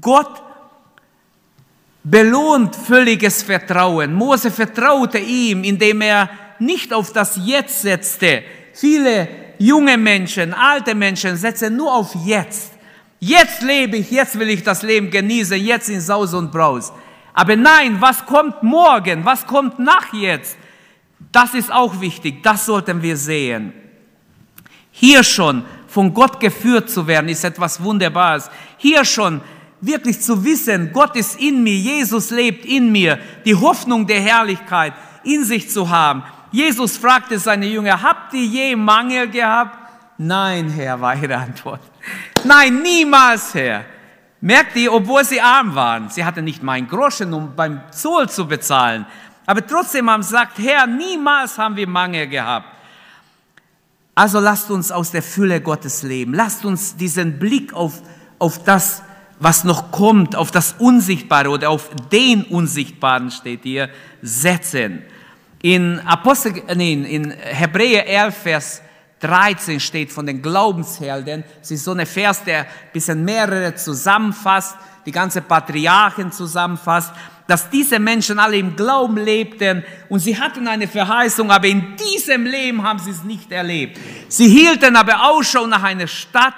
Gott 0.00 0.42
belohnt 2.04 2.76
völliges 2.76 3.42
Vertrauen. 3.42 4.14
Mose 4.14 4.50
vertraute 4.50 5.18
ihm, 5.18 5.64
indem 5.64 6.02
er 6.02 6.28
nicht 6.58 6.92
auf 6.92 7.12
das 7.12 7.40
Jetzt 7.42 7.82
setzte. 7.82 8.44
Viele 8.74 9.28
junge 9.58 9.96
Menschen, 9.96 10.52
alte 10.52 10.94
Menschen 10.94 11.36
setzen 11.36 11.76
nur 11.76 11.92
auf 11.92 12.14
Jetzt. 12.24 12.72
Jetzt 13.18 13.62
lebe 13.62 13.96
ich, 13.96 14.10
jetzt 14.10 14.38
will 14.38 14.50
ich 14.50 14.62
das 14.62 14.82
Leben 14.82 15.10
genießen, 15.10 15.58
jetzt 15.58 15.88
in 15.88 16.00
Saus 16.00 16.34
und 16.34 16.52
Braus. 16.52 16.92
Aber 17.32 17.56
nein, 17.56 17.96
was 17.98 18.26
kommt 18.26 18.62
morgen? 18.62 19.24
Was 19.24 19.46
kommt 19.46 19.78
nach 19.78 20.12
jetzt? 20.12 20.58
Das 21.32 21.54
ist 21.54 21.72
auch 21.72 22.00
wichtig, 22.00 22.42
das 22.42 22.66
sollten 22.66 23.00
wir 23.02 23.16
sehen. 23.16 23.72
Hier 24.90 25.24
schon 25.24 25.64
von 25.88 26.12
Gott 26.12 26.38
geführt 26.38 26.90
zu 26.90 27.06
werden, 27.06 27.28
ist 27.28 27.44
etwas 27.44 27.82
Wunderbares. 27.82 28.50
Hier 28.76 29.04
schon 29.04 29.40
wirklich 29.80 30.20
zu 30.20 30.44
wissen, 30.44 30.92
Gott 30.92 31.16
ist 31.16 31.40
in 31.40 31.62
mir, 31.62 31.76
Jesus 31.76 32.30
lebt 32.30 32.64
in 32.64 32.90
mir, 32.90 33.18
die 33.44 33.54
Hoffnung 33.54 34.06
der 34.06 34.20
Herrlichkeit 34.20 34.94
in 35.22 35.44
sich 35.44 35.70
zu 35.70 35.88
haben. 35.88 36.22
Jesus 36.50 36.96
fragte 36.96 37.38
seine 37.38 37.66
Jünger, 37.66 38.00
habt 38.00 38.32
ihr 38.34 38.44
je 38.44 38.76
Mangel 38.76 39.28
gehabt? 39.28 39.78
Nein, 40.18 40.70
Herr, 40.70 41.00
war 41.00 41.16
ihre 41.16 41.36
Antwort. 41.36 41.80
Nein, 42.44 42.82
niemals, 42.82 43.54
Herr. 43.54 43.84
Merkt 44.40 44.76
ihr, 44.76 44.92
obwohl 44.92 45.24
sie 45.24 45.40
arm 45.40 45.74
waren, 45.74 46.10
sie 46.10 46.24
hatten 46.24 46.44
nicht 46.44 46.62
mal 46.62 46.72
einen 46.72 46.86
Groschen, 46.86 47.32
um 47.32 47.56
beim 47.56 47.80
Zoll 47.90 48.28
zu 48.28 48.46
bezahlen. 48.46 49.06
Aber 49.46 49.66
trotzdem 49.66 50.08
haben 50.08 50.22
sie 50.22 50.32
gesagt, 50.32 50.58
Herr, 50.58 50.86
niemals 50.86 51.58
haben 51.58 51.76
wir 51.76 51.88
Mangel 51.88 52.28
gehabt. 52.28 52.66
Also 54.14 54.38
lasst 54.38 54.70
uns 54.70 54.92
aus 54.92 55.10
der 55.10 55.22
Fülle 55.22 55.60
Gottes 55.60 56.02
leben. 56.02 56.34
Lasst 56.34 56.64
uns 56.64 56.96
diesen 56.96 57.38
Blick 57.38 57.72
auf, 57.72 58.00
auf 58.38 58.62
das, 58.62 59.02
was 59.38 59.64
noch 59.64 59.90
kommt, 59.90 60.36
auf 60.36 60.50
das 60.50 60.74
Unsichtbare 60.78 61.48
oder 61.48 61.70
auf 61.70 61.90
den 62.10 62.44
Unsichtbaren 62.44 63.30
steht 63.30 63.60
hier, 63.62 63.90
setzen. 64.22 65.02
In, 65.62 66.00
Apostel, 66.00 66.62
nee, 66.74 66.92
in 66.92 67.30
Hebräer 67.30 68.06
11, 68.06 68.36
Vers 68.36 68.82
13 69.20 69.80
steht 69.80 70.12
von 70.12 70.26
den 70.26 70.42
Glaubenshelden. 70.42 71.44
Es 71.62 71.70
ist 71.70 71.84
so 71.84 71.92
ein 71.92 72.04
Vers, 72.04 72.44
der 72.44 72.60
ein 72.60 72.66
bisschen 72.92 73.24
mehrere 73.24 73.74
zusammenfasst, 73.74 74.76
die 75.06 75.12
ganze 75.12 75.40
Patriarchen 75.40 76.32
zusammenfasst, 76.32 77.12
dass 77.46 77.68
diese 77.68 77.98
Menschen 77.98 78.38
alle 78.38 78.56
im 78.56 78.74
Glauben 78.74 79.16
lebten 79.16 79.84
und 80.08 80.18
sie 80.20 80.38
hatten 80.38 80.66
eine 80.66 80.88
Verheißung, 80.88 81.50
aber 81.50 81.66
in 81.66 81.96
diesem 81.96 82.44
Leben 82.44 82.82
haben 82.82 82.98
sie 82.98 83.10
es 83.10 83.22
nicht 83.22 83.52
erlebt. 83.52 83.98
Sie 84.28 84.48
hielten 84.48 84.96
aber 84.96 85.30
Ausschau 85.30 85.66
nach 85.66 85.82
einer 85.82 86.06
Stadt, 86.06 86.54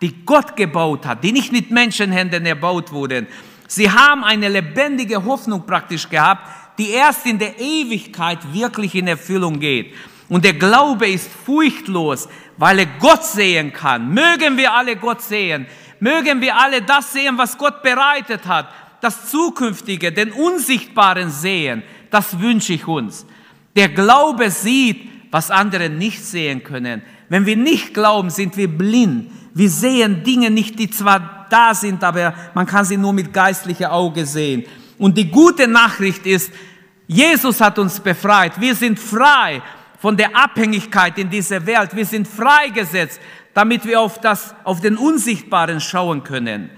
die 0.00 0.24
Gott 0.24 0.56
gebaut 0.56 1.06
hat, 1.06 1.24
die 1.24 1.32
nicht 1.32 1.52
mit 1.52 1.70
Menschenhänden 1.70 2.46
erbaut 2.46 2.92
wurden. 2.92 3.26
Sie 3.66 3.90
haben 3.90 4.24
eine 4.24 4.48
lebendige 4.48 5.24
Hoffnung 5.24 5.66
praktisch 5.66 6.08
gehabt, 6.08 6.48
die 6.78 6.90
erst 6.90 7.26
in 7.26 7.38
der 7.38 7.58
Ewigkeit 7.58 8.38
wirklich 8.52 8.94
in 8.94 9.08
Erfüllung 9.08 9.58
geht. 9.58 9.92
Und 10.28 10.44
der 10.44 10.54
Glaube 10.54 11.08
ist 11.08 11.28
furchtlos, 11.44 12.28
weil 12.56 12.80
er 12.80 12.86
Gott 13.00 13.24
sehen 13.24 13.72
kann. 13.72 14.12
Mögen 14.12 14.56
wir 14.56 14.72
alle 14.72 14.96
Gott 14.96 15.22
sehen. 15.22 15.66
Mögen 16.00 16.40
wir 16.40 16.56
alle 16.56 16.82
das 16.82 17.12
sehen, 17.12 17.36
was 17.36 17.58
Gott 17.58 17.82
bereitet 17.82 18.46
hat. 18.46 18.68
Das 19.00 19.30
Zukünftige, 19.30 20.12
den 20.12 20.32
Unsichtbaren 20.32 21.30
sehen. 21.30 21.82
Das 22.10 22.38
wünsche 22.40 22.74
ich 22.74 22.86
uns. 22.86 23.26
Der 23.74 23.88
Glaube 23.88 24.50
sieht, 24.50 25.08
was 25.30 25.50
andere 25.50 25.88
nicht 25.88 26.24
sehen 26.24 26.62
können. 26.62 27.02
Wenn 27.28 27.46
wir 27.46 27.56
nicht 27.56 27.94
glauben, 27.94 28.30
sind 28.30 28.56
wir 28.56 28.68
blind. 28.68 29.30
Wir 29.58 29.70
sehen 29.70 30.22
Dinge 30.22 30.52
nicht, 30.52 30.78
die 30.78 30.88
zwar 30.88 31.46
da 31.50 31.74
sind, 31.74 32.04
aber 32.04 32.32
man 32.54 32.64
kann 32.64 32.84
sie 32.84 32.96
nur 32.96 33.12
mit 33.12 33.32
geistlicher 33.32 33.92
Auge 33.92 34.24
sehen. 34.24 34.62
Und 34.98 35.18
die 35.18 35.28
gute 35.28 35.66
Nachricht 35.66 36.26
ist, 36.26 36.52
Jesus 37.08 37.60
hat 37.60 37.76
uns 37.76 37.98
befreit. 37.98 38.60
Wir 38.60 38.76
sind 38.76 39.00
frei 39.00 39.60
von 39.98 40.16
der 40.16 40.36
Abhängigkeit 40.36 41.18
in 41.18 41.28
dieser 41.28 41.66
Welt. 41.66 41.90
Wir 41.92 42.06
sind 42.06 42.28
freigesetzt, 42.28 43.18
damit 43.52 43.84
wir 43.84 44.00
auf, 44.00 44.20
das, 44.20 44.54
auf 44.62 44.80
den 44.80 44.96
Unsichtbaren 44.96 45.80
schauen 45.80 46.22
können. 46.22 46.70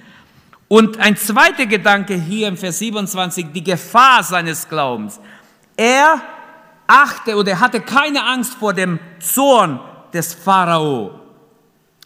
Und 0.66 0.98
ein 1.00 1.18
zweiter 1.18 1.66
Gedanke 1.66 2.14
hier 2.14 2.48
im 2.48 2.56
Vers 2.56 2.78
27, 2.78 3.48
die 3.52 3.62
Gefahr 3.62 4.22
seines 4.22 4.66
Glaubens. 4.66 5.20
Er 5.76 6.22
achte 6.86 7.36
oder 7.36 7.60
hatte 7.60 7.82
keine 7.82 8.24
Angst 8.24 8.54
vor 8.54 8.72
dem 8.72 8.98
Zorn 9.18 9.80
des 10.14 10.32
Pharao. 10.32 11.19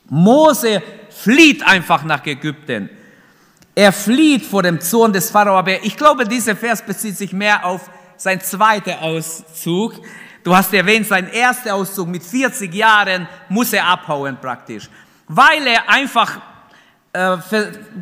Mose 0.09 0.83
flieht 1.11 1.67
einfach 1.67 2.05
nach 2.05 2.25
Ägypten. 2.27 2.91
Er 3.75 3.93
flieht 3.93 4.45
vor 4.45 4.63
dem 4.63 4.81
Zorn 4.81 5.13
des 5.13 5.31
Pharao. 5.31 5.59
Aber 5.59 5.83
ich 5.85 5.97
glaube, 5.97 6.25
dieser 6.25 6.55
Vers 6.55 6.83
bezieht 6.83 7.17
sich 7.17 7.33
mehr 7.33 7.65
auf 7.65 7.91
sein 8.17 8.41
zweiter 8.41 9.03
Auszug. 9.03 9.95
Du 10.45 10.55
hast 10.55 10.73
erwähnt, 10.75 11.07
sein 11.07 11.29
erster 11.29 11.75
Auszug 11.75 12.09
mit 12.09 12.23
40 12.23 12.73
Jahren 12.73 13.27
muss 13.49 13.73
er 13.73 13.87
abhauen 13.87 14.37
praktisch, 14.41 14.91
weil 15.27 15.67
er 15.67 15.89
einfach 15.89 16.39
äh, 17.15 17.37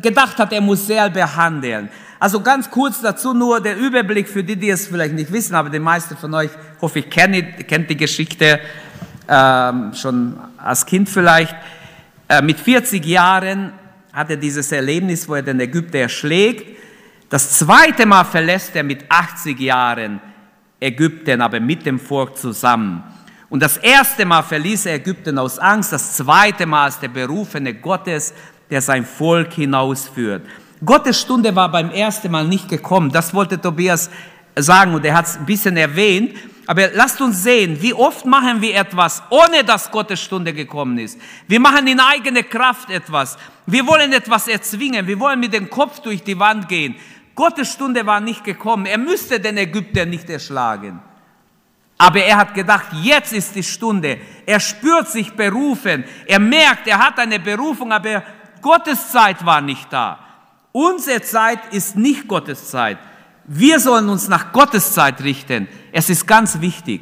gedacht 0.01 0.37
hat, 0.37 0.51
er 0.51 0.59
muss 0.59 0.85
selber 0.85 1.35
handeln. 1.35 1.89
Also 2.19 2.41
ganz 2.41 2.69
kurz 2.69 3.01
dazu 3.01 3.33
nur 3.33 3.61
der 3.61 3.77
Überblick 3.77 4.27
für 4.27 4.43
die, 4.43 4.55
die 4.55 4.69
es 4.69 4.87
vielleicht 4.87 5.13
nicht 5.13 5.31
wissen, 5.31 5.55
aber 5.55 5.69
die 5.69 5.79
meisten 5.79 6.17
von 6.17 6.33
euch, 6.33 6.51
hoffe 6.81 6.99
ich, 6.99 7.09
kennt, 7.09 7.67
kennt 7.67 7.89
die 7.89 7.97
Geschichte 7.97 8.59
äh, 9.27 9.71
schon 9.93 10.37
als 10.57 10.85
Kind 10.85 11.09
vielleicht. 11.09 11.55
Äh, 12.27 12.41
mit 12.41 12.59
40 12.59 13.05
Jahren 13.05 13.73
hat 14.11 14.29
er 14.29 14.37
dieses 14.37 14.71
Erlebnis, 14.71 15.27
wo 15.27 15.35
er 15.35 15.41
den 15.41 15.59
Ägypter 15.59 15.99
erschlägt. 15.99 16.77
Das 17.29 17.57
zweite 17.57 18.05
Mal 18.05 18.23
verlässt 18.23 18.75
er 18.75 18.83
mit 18.83 19.05
80 19.09 19.59
Jahren 19.59 20.21
Ägypten, 20.79 21.41
aber 21.41 21.59
mit 21.59 21.85
dem 21.85 21.99
Volk 21.99 22.37
zusammen. 22.37 23.03
Und 23.49 23.61
das 23.61 23.77
erste 23.77 24.25
Mal 24.25 24.41
verließ 24.41 24.87
er 24.87 24.95
Ägypten 24.95 25.37
aus 25.37 25.59
Angst, 25.59 25.93
das 25.93 26.15
zweite 26.17 26.65
Mal 26.65 26.85
als 26.85 26.99
der 26.99 27.07
berufene 27.07 27.73
Gottes, 27.73 28.33
der 28.69 28.81
sein 28.81 29.05
Volk 29.05 29.53
hinausführt. 29.53 30.45
Gottes 30.83 31.21
Stunde 31.21 31.55
war 31.55 31.71
beim 31.71 31.91
ersten 31.91 32.31
Mal 32.31 32.45
nicht 32.45 32.67
gekommen, 32.67 33.11
das 33.11 33.33
wollte 33.33 33.59
Tobias 33.59 34.09
sagen 34.55 34.93
und 34.93 35.05
er 35.05 35.15
hat 35.15 35.27
es 35.27 35.37
ein 35.37 35.45
bisschen 35.45 35.77
erwähnt. 35.77 36.35
Aber 36.65 36.89
lasst 36.93 37.19
uns 37.19 37.43
sehen, 37.43 37.81
wie 37.81 37.93
oft 37.93 38.25
machen 38.25 38.61
wir 38.61 38.75
etwas, 38.75 39.21
ohne 39.29 39.63
dass 39.65 39.91
Gottes 39.91 40.21
Stunde 40.21 40.53
gekommen 40.53 40.97
ist. 40.97 41.19
Wir 41.47 41.59
machen 41.59 41.87
in 41.87 41.99
eigene 41.99 42.43
Kraft 42.43 42.89
etwas. 42.89 43.37
Wir 43.65 43.85
wollen 43.85 44.13
etwas 44.13 44.47
erzwingen. 44.47 45.05
Wir 45.05 45.19
wollen 45.19 45.39
mit 45.39 45.53
dem 45.53 45.69
Kopf 45.69 45.99
durch 45.99 46.23
die 46.23 46.39
Wand 46.39 46.69
gehen. 46.69 46.95
Gottes 47.35 47.73
Stunde 47.73 48.05
war 48.05 48.21
nicht 48.21 48.43
gekommen. 48.43 48.85
Er 48.85 48.97
müsste 48.97 49.39
den 49.39 49.57
Ägypter 49.57 50.05
nicht 50.05 50.29
erschlagen. 50.29 51.01
Aber 51.97 52.19
er 52.19 52.37
hat 52.37 52.53
gedacht, 52.53 52.87
jetzt 53.01 53.33
ist 53.33 53.55
die 53.55 53.63
Stunde. 53.63 54.19
Er 54.45 54.59
spürt 54.59 55.09
sich 55.09 55.33
berufen. 55.33 56.05
Er 56.25 56.39
merkt, 56.39 56.87
er 56.87 56.99
hat 56.99 57.19
eine 57.19 57.39
Berufung, 57.39 57.91
aber 57.91 58.23
Gottes 58.61 59.11
Zeit 59.11 59.45
war 59.45 59.61
nicht 59.61 59.91
da. 59.91 60.19
Unsere 60.71 61.21
Zeit 61.21 61.59
ist 61.71 61.95
nicht 61.95 62.27
Gottes 62.27 62.69
Zeit. 62.69 62.97
Wir 63.45 63.79
sollen 63.79 64.07
uns 64.09 64.27
nach 64.27 64.51
Gottes 64.51 64.93
Zeit 64.93 65.21
richten. 65.21 65.67
Es 65.91 66.09
ist 66.09 66.25
ganz 66.25 66.61
wichtig. 66.61 67.01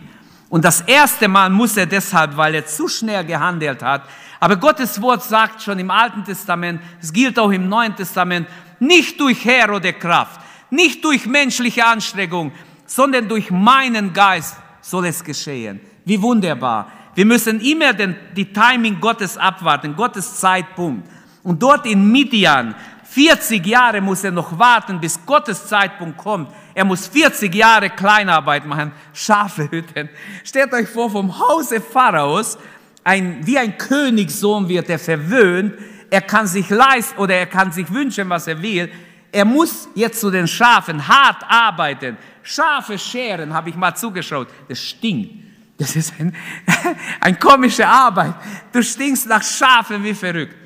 Und 0.49 0.65
das 0.65 0.81
erste 0.81 1.27
Mal 1.27 1.49
muss 1.49 1.77
er 1.77 1.85
deshalb, 1.85 2.35
weil 2.35 2.55
er 2.55 2.65
zu 2.65 2.87
schnell 2.87 3.23
gehandelt 3.23 3.81
hat. 3.83 4.03
Aber 4.39 4.57
Gottes 4.57 5.01
Wort 5.01 5.23
sagt 5.23 5.61
schon 5.61 5.79
im 5.79 5.91
Alten 5.91 6.23
Testament, 6.23 6.81
es 6.99 7.13
gilt 7.13 7.37
auch 7.37 7.51
im 7.51 7.69
Neuen 7.69 7.95
Testament, 7.95 8.47
nicht 8.79 9.19
durch 9.19 9.45
Herr 9.45 9.73
oder 9.73 9.93
Kraft, 9.93 10.41
nicht 10.71 11.05
durch 11.05 11.27
menschliche 11.27 11.85
Anstrengung, 11.85 12.51
sondern 12.85 13.29
durch 13.29 13.51
meinen 13.51 14.11
Geist 14.11 14.57
soll 14.81 15.05
es 15.05 15.23
geschehen. 15.23 15.79
Wie 16.03 16.21
wunderbar. 16.21 16.91
Wir 17.13 17.25
müssen 17.25 17.61
immer 17.61 17.93
den, 17.93 18.15
die 18.35 18.51
Timing 18.51 18.99
Gottes 18.99 19.37
abwarten, 19.37 19.95
Gottes 19.95 20.37
Zeitpunkt. 20.37 21.07
Und 21.43 21.61
dort 21.61 21.85
in 21.85 22.11
Midian, 22.11 22.75
40 23.12 23.68
Jahre 23.68 23.99
muss 23.99 24.24
er 24.24 24.32
noch 24.32 24.57
warten, 24.57 24.97
bis 24.97 25.20
Gottes 25.26 25.68
Zeitpunkt 25.68 26.18
kommt. 26.18 26.49
Er 26.74 26.86
muss 26.86 27.07
40 27.07 27.53
Jahre 27.53 27.89
Kleinarbeit 27.89 28.66
machen, 28.66 28.93
Schafe 29.12 29.70
hüten. 29.70 30.07
Stellt 30.45 30.72
euch 30.72 30.88
vor, 30.88 31.09
vom 31.12 31.38
Hause 31.38 31.82
Pharaos, 31.82 32.57
ein, 33.03 33.45
wie 33.45 33.57
ein 33.57 33.78
Königssohn 33.78 34.70
wird 34.70 34.89
er 34.89 34.97
verwöhnt. 34.97 35.74
Er 36.09 36.22
kann 36.22 36.47
sich 36.47 36.70
leisten 36.70 37.20
oder 37.20 37.36
er 37.36 37.47
kann 37.47 37.74
sich 37.74 37.91
wünschen, 37.91 38.30
was 38.30 38.47
er 38.47 38.62
will. 38.62 38.89
Er 39.34 39.43
muss 39.43 39.89
jetzt 39.93 40.22
zu 40.22 40.32
den 40.32 40.47
Schafen 40.47 41.05
hart 41.05 41.43
arbeiten. 41.49 42.18
Schafe 42.43 42.97
scheren, 42.97 43.53
habe 43.53 43.72
ich 43.72 43.76
mal 43.76 43.93
zugeschaut. 43.93 44.47
Das 44.70 44.80
stinkt. 44.80 45.34
Das 45.78 45.97
ist 45.97 46.14
ein, 46.18 46.34
eine 47.20 47.36
komische 47.36 47.86
Arbeit. 47.86 48.36
Du 48.72 48.82
stinkst 48.82 49.28
nach 49.28 49.43
Schafen 49.43 50.01
wie 50.01 50.14
verrückt. 50.14 50.61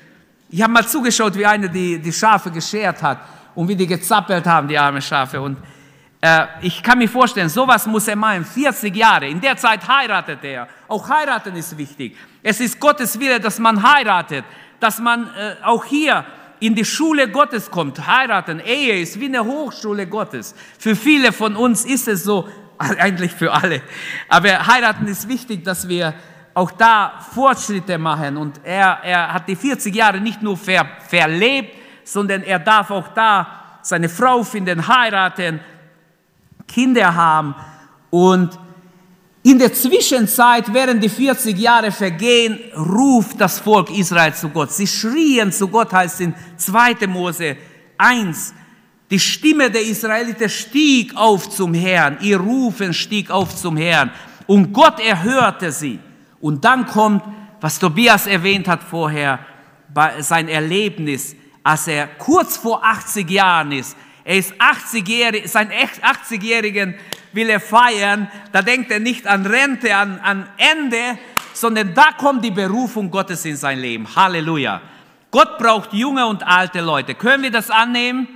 Ich 0.56 0.62
habe 0.62 0.72
mal 0.72 0.88
zugeschaut, 0.88 1.36
wie 1.36 1.46
einer 1.46 1.68
die, 1.68 2.00
die 2.00 2.14
Schafe 2.14 2.50
geschert 2.50 3.04
hat. 3.04 3.20
und 3.56 3.68
wie 3.68 3.76
die 3.76 3.86
gezappelt 3.86 4.46
haben, 4.46 4.70
die 4.70 4.78
armen 4.78 5.02
Schafe. 5.02 5.42
Und 5.42 5.58
äh, 6.22 6.46
ich 6.62 6.82
kann 6.82 6.98
mir 6.98 7.10
vorstellen, 7.10 7.50
sowas 7.50 7.86
muss 7.86 8.08
er 8.08 8.16
meinen, 8.16 8.46
40 8.46 8.96
Jahre. 8.96 9.28
In 9.28 9.42
der 9.42 9.58
Zeit 9.58 9.86
heiratet 9.86 10.40
er. 10.44 10.70
Auch 10.88 11.10
heiraten 11.10 11.58
ist 11.58 11.78
wichtig. 11.78 12.16
Es 12.42 12.62
ist 12.62 12.80
Gottes 12.80 13.20
Wille, 13.20 13.38
dass 13.42 13.60
man 13.60 13.84
heiratet, 13.84 14.46
dass 14.80 15.00
man 15.00 15.28
äh, 15.28 15.56
auch 15.62 15.84
hier 15.84 16.26
in 16.62 16.74
die 16.74 16.86
Schule 16.86 17.30
Gottes 17.30 17.70
kommt. 17.70 18.08
Heiraten, 18.08 18.62
Ehe 18.62 19.02
ist 19.02 19.20
wie 19.20 19.26
eine 19.26 19.44
Hochschule 19.44 20.08
Gottes. 20.08 20.56
Für 20.80 20.96
viele 20.96 21.34
von 21.34 21.58
uns 21.58 21.84
ist 21.84 22.08
es 22.08 22.24
so, 22.24 22.48
eigentlich 22.78 23.34
für 23.34 23.52
alle. 23.52 23.82
Aber 24.30 24.68
heiraten 24.68 25.06
ist 25.08 25.28
wichtig, 25.28 25.66
dass 25.66 25.90
wir 25.90 26.14
auch 26.56 26.72
da 26.72 27.20
Fortschritte 27.34 27.98
machen. 28.00 28.38
Und 28.38 28.62
er, 28.64 29.00
er 29.04 29.34
hat 29.34 29.48
die 29.48 29.56
40 29.56 29.94
Jahre 29.94 30.20
nicht 30.20 30.42
nur 30.42 30.58
ver, 30.58 30.88
verlebt, 31.08 31.76
sondern 32.04 32.42
er 32.42 32.58
darf 32.60 32.90
auch 32.90 33.10
da 33.10 33.80
seine 33.82 34.10
Frau 34.10 34.42
finden, 34.42 34.88
heiraten, 34.88 35.60
Kinder 36.68 37.14
haben. 37.14 37.54
Und 38.10 38.58
in 39.44 39.60
der 39.60 39.74
Zwischenzeit, 39.74 40.74
während 40.74 41.04
die 41.04 41.10
40 41.10 41.58
Jahre 41.58 41.92
vergehen, 41.92 42.58
ruft 42.76 43.40
das 43.40 43.60
Volk 43.60 43.92
Israel 43.92 44.34
zu 44.34 44.50
Gott. 44.50 44.72
Sie 44.72 44.88
schrien 44.88 45.52
zu 45.52 45.68
Gott, 45.68 45.94
heißt 45.94 46.22
in 46.22 46.34
2. 46.58 47.06
Mose 47.08 47.58
1. 47.98 48.54
Die 49.12 49.20
Stimme 49.20 49.70
der 49.70 49.84
Israeliten 49.84 50.50
stieg 50.50 51.16
auf 51.16 51.50
zum 51.50 51.74
Herrn. 51.74 52.18
Ihr 52.22 52.40
Rufen 52.40 52.94
stieg 52.94 53.30
auf 53.30 53.56
zum 53.56 53.78
Herrn. 53.78 54.10
Und 54.48 54.74
Gott 54.74 55.00
erhörte 55.00 55.72
sie. 55.72 56.00
Und 56.46 56.64
dann 56.64 56.86
kommt, 56.86 57.24
was 57.60 57.80
Tobias 57.80 58.28
erwähnt 58.28 58.68
hat 58.68 58.84
vorher, 58.84 59.40
sein 60.20 60.48
Erlebnis, 60.48 61.36
als 61.64 61.88
er 61.88 62.06
kurz 62.06 62.56
vor 62.56 62.86
80 62.86 63.28
Jahren 63.32 63.72
ist. 63.72 63.98
Er 64.24 64.38
ist 64.38 64.54
80-jährig, 64.62 65.48
sein 65.48 65.72
80-jährigen 65.72 66.94
will 67.34 67.50
er 67.50 67.60
feiern. 67.60 68.30
Da 68.52 68.62
denkt 68.62 68.92
er 68.92 69.00
nicht 69.00 69.26
an 69.26 69.48
Rente, 69.48 69.96
an, 69.96 70.20
an 70.20 70.48
Ende, 70.58 71.18
sondern 71.52 71.96
da 71.96 72.12
kommt 72.12 72.46
die 72.46 72.52
Berufung 72.52 73.10
Gottes 73.10 73.44
in 73.46 73.56
sein 73.56 73.80
Leben. 73.80 74.08
Halleluja. 74.16 74.82
Gott 75.32 75.58
braucht 75.58 75.94
junge 75.94 76.28
und 76.28 76.46
alte 76.46 76.82
Leute. 76.82 77.16
Können 77.16 77.42
wir 77.42 77.52
das 77.52 77.72
annehmen? 77.72 78.28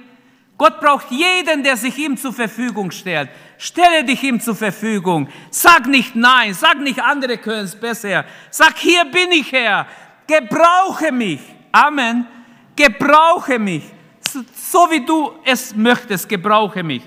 Gott 0.57 0.79
braucht 0.79 1.11
jeden, 1.11 1.63
der 1.63 1.77
sich 1.77 1.95
ihm 1.99 2.17
zur 2.17 2.33
Verfügung 2.33 2.89
stellt. 2.89 3.29
Stelle 3.61 4.05
dich 4.05 4.23
ihm 4.23 4.39
zur 4.39 4.55
Verfügung. 4.55 5.27
Sag 5.51 5.85
nicht 5.85 6.15
nein, 6.15 6.53
sag 6.53 6.79
nicht 6.79 7.03
andere 7.03 7.37
können 7.37 7.65
es 7.65 7.75
besser. 7.75 8.23
Sag 8.49 8.77
hier 8.77 9.03
bin 9.03 9.33
ich 9.33 9.51
Herr. 9.51 9.85
Gebrauche 10.25 11.11
mich. 11.11 11.41
Amen. 11.69 12.25
Gebrauche 12.73 13.59
mich. 13.59 13.83
So 14.71 14.87
wie 14.89 15.05
du 15.05 15.33
es 15.43 15.75
möchtest, 15.75 16.29
gebrauche 16.29 16.81
mich. 16.83 17.01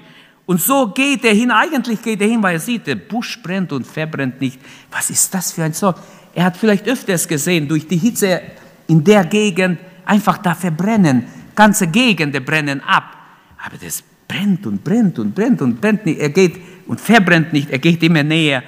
Und 0.44 0.60
so 0.60 0.88
geht 0.88 1.24
er 1.24 1.32
hin. 1.32 1.50
Eigentlich 1.50 2.02
geht 2.02 2.20
er 2.20 2.28
hin, 2.28 2.42
weil 2.42 2.56
er 2.56 2.60
sieht, 2.60 2.86
der 2.86 2.96
Busch 2.96 3.42
brennt 3.42 3.72
und 3.72 3.86
verbrennt 3.86 4.38
nicht. 4.38 4.60
Was 4.90 5.08
ist 5.08 5.32
das 5.32 5.52
für 5.52 5.64
ein 5.64 5.72
Sorg? 5.72 5.96
Er 6.34 6.44
hat 6.44 6.58
vielleicht 6.58 6.86
öfters 6.86 7.26
gesehen, 7.26 7.66
durch 7.66 7.88
die 7.88 7.96
Hitze 7.96 8.42
in 8.88 9.02
der 9.02 9.24
Gegend 9.24 9.78
einfach 10.04 10.36
da 10.36 10.54
verbrennen. 10.54 11.26
Ganze 11.54 11.86
Gegenden 11.86 12.44
brennen 12.44 12.82
ab. 12.82 13.16
Aber 13.64 13.78
das 13.78 14.04
brennt 14.32 14.66
und 14.66 14.82
brennt 14.82 15.18
und 15.18 15.34
brennt 15.34 15.60
und 15.62 15.80
brennt 15.80 16.06
nicht. 16.06 16.20
Er 16.20 16.30
geht 16.30 16.56
und 16.86 17.00
verbrennt 17.00 17.52
nicht, 17.52 17.70
er 17.70 17.78
geht 17.78 18.02
immer 18.02 18.22
näher. 18.22 18.62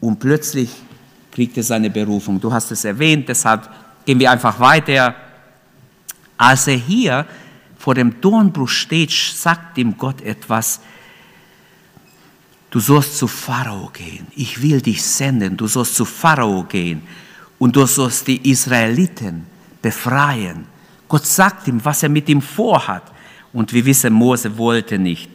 Und 0.00 0.18
plötzlich 0.18 0.70
kriegt 1.30 1.56
er 1.56 1.62
seine 1.62 1.90
Berufung. 1.90 2.40
Du 2.40 2.52
hast 2.52 2.70
es 2.70 2.84
erwähnt, 2.84 3.28
deshalb 3.28 3.68
gehen 4.04 4.18
wir 4.18 4.30
einfach 4.30 4.58
weiter. 4.60 5.14
Als 6.36 6.66
er 6.66 6.76
hier 6.76 7.26
vor 7.78 7.94
dem 7.94 8.20
Dornbruch 8.20 8.68
steht, 8.68 9.10
sagt 9.10 9.78
ihm 9.78 9.96
Gott 9.96 10.20
etwas. 10.22 10.80
Du 12.70 12.80
sollst 12.80 13.18
zu 13.18 13.26
Pharao 13.26 13.90
gehen. 13.92 14.26
Ich 14.34 14.62
will 14.62 14.80
dich 14.80 15.02
senden. 15.02 15.56
Du 15.56 15.66
sollst 15.66 15.94
zu 15.94 16.04
Pharao 16.04 16.64
gehen. 16.64 17.02
Und 17.58 17.76
du 17.76 17.84
sollst 17.86 18.26
die 18.26 18.50
Israeliten 18.50 19.46
befreien. 19.80 20.66
Gott 21.06 21.26
sagt 21.26 21.68
ihm, 21.68 21.84
was 21.84 22.02
er 22.02 22.08
mit 22.08 22.28
ihm 22.28 22.40
vorhat. 22.40 23.11
Und 23.52 23.72
wir 23.72 23.84
wissen, 23.84 24.12
Mose 24.12 24.56
wollte 24.56 24.98
nicht. 24.98 25.30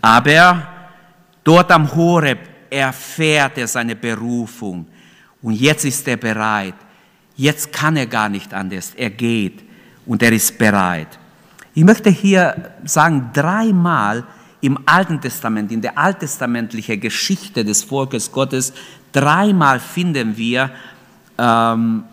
Aber 0.00 0.66
dort 1.44 1.70
am 1.70 1.94
Horeb 1.94 2.38
erfährt 2.70 3.58
er 3.58 3.66
seine 3.66 3.96
Berufung. 3.96 4.86
Und 5.42 5.54
jetzt 5.54 5.84
ist 5.84 6.06
er 6.08 6.16
bereit. 6.16 6.74
Jetzt 7.36 7.72
kann 7.72 7.96
er 7.96 8.06
gar 8.06 8.28
nicht 8.28 8.52
anders. 8.52 8.92
Er 8.96 9.10
geht 9.10 9.62
und 10.06 10.22
er 10.22 10.32
ist 10.32 10.58
bereit. 10.58 11.18
Ich 11.74 11.84
möchte 11.84 12.10
hier 12.10 12.72
sagen, 12.84 13.30
dreimal 13.32 14.24
im 14.60 14.78
Alten 14.84 15.20
Testament, 15.20 15.72
in 15.72 15.80
der 15.80 15.96
alttestamentlichen 15.96 17.00
Geschichte 17.00 17.64
des 17.64 17.82
Volkes 17.82 18.30
Gottes, 18.30 18.72
dreimal 19.12 19.80
finden 19.80 20.36
wir 20.36 20.70
ähm, 21.38 22.04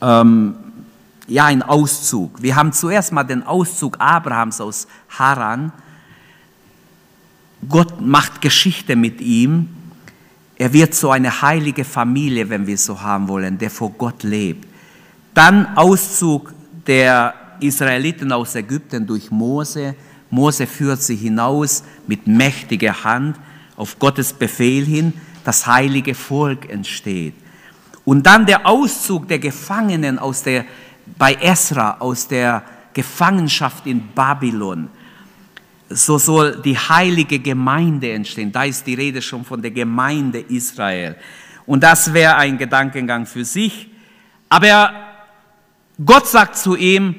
ähm, 0.00 0.54
ja, 1.32 1.46
ein 1.46 1.62
Auszug. 1.62 2.42
Wir 2.42 2.56
haben 2.56 2.72
zuerst 2.72 3.10
mal 3.10 3.24
den 3.24 3.42
Auszug 3.42 3.96
Abrahams 3.98 4.60
aus 4.60 4.86
Haran. 5.08 5.72
Gott 7.66 8.00
macht 8.02 8.42
Geschichte 8.42 8.96
mit 8.96 9.20
ihm. 9.22 9.68
Er 10.56 10.74
wird 10.74 10.94
so 10.94 11.10
eine 11.10 11.40
heilige 11.40 11.84
Familie, 11.84 12.50
wenn 12.50 12.66
wir 12.66 12.74
es 12.74 12.84
so 12.84 13.00
haben 13.00 13.28
wollen, 13.28 13.56
der 13.56 13.70
vor 13.70 13.90
Gott 13.92 14.22
lebt. 14.24 14.68
Dann 15.32 15.74
Auszug 15.74 16.52
der 16.86 17.34
Israeliten 17.60 18.30
aus 18.30 18.54
Ägypten 18.54 19.06
durch 19.06 19.30
Mose. 19.30 19.94
Mose 20.28 20.66
führt 20.66 21.00
sie 21.00 21.16
hinaus 21.16 21.82
mit 22.06 22.26
mächtiger 22.26 23.04
Hand 23.04 23.36
auf 23.76 23.98
Gottes 23.98 24.34
Befehl 24.34 24.84
hin. 24.84 25.14
Das 25.44 25.66
heilige 25.66 26.14
Volk 26.14 26.68
entsteht. 26.68 27.34
Und 28.04 28.26
dann 28.26 28.44
der 28.44 28.66
Auszug 28.66 29.28
der 29.28 29.38
Gefangenen 29.38 30.18
aus 30.18 30.42
der 30.42 30.66
bei 31.18 31.34
Esra 31.34 31.96
aus 31.98 32.28
der 32.28 32.62
Gefangenschaft 32.94 33.86
in 33.86 34.08
Babylon. 34.14 34.88
So 35.88 36.18
soll 36.18 36.60
die 36.62 36.76
heilige 36.76 37.38
Gemeinde 37.38 38.12
entstehen. 38.12 38.50
Da 38.50 38.64
ist 38.64 38.86
die 38.86 38.94
Rede 38.94 39.20
schon 39.20 39.44
von 39.44 39.60
der 39.60 39.70
Gemeinde 39.70 40.40
Israel. 40.40 41.16
Und 41.66 41.82
das 41.82 42.12
wäre 42.12 42.36
ein 42.36 42.58
Gedankengang 42.58 43.26
für 43.26 43.44
sich. 43.44 43.88
Aber 44.48 44.92
Gott 46.04 46.26
sagt 46.26 46.56
zu 46.56 46.76
ihm, 46.76 47.16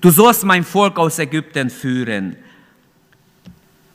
du 0.00 0.10
sollst 0.10 0.44
mein 0.44 0.64
Volk 0.64 0.98
aus 0.98 1.18
Ägypten 1.18 1.70
führen. 1.70 2.36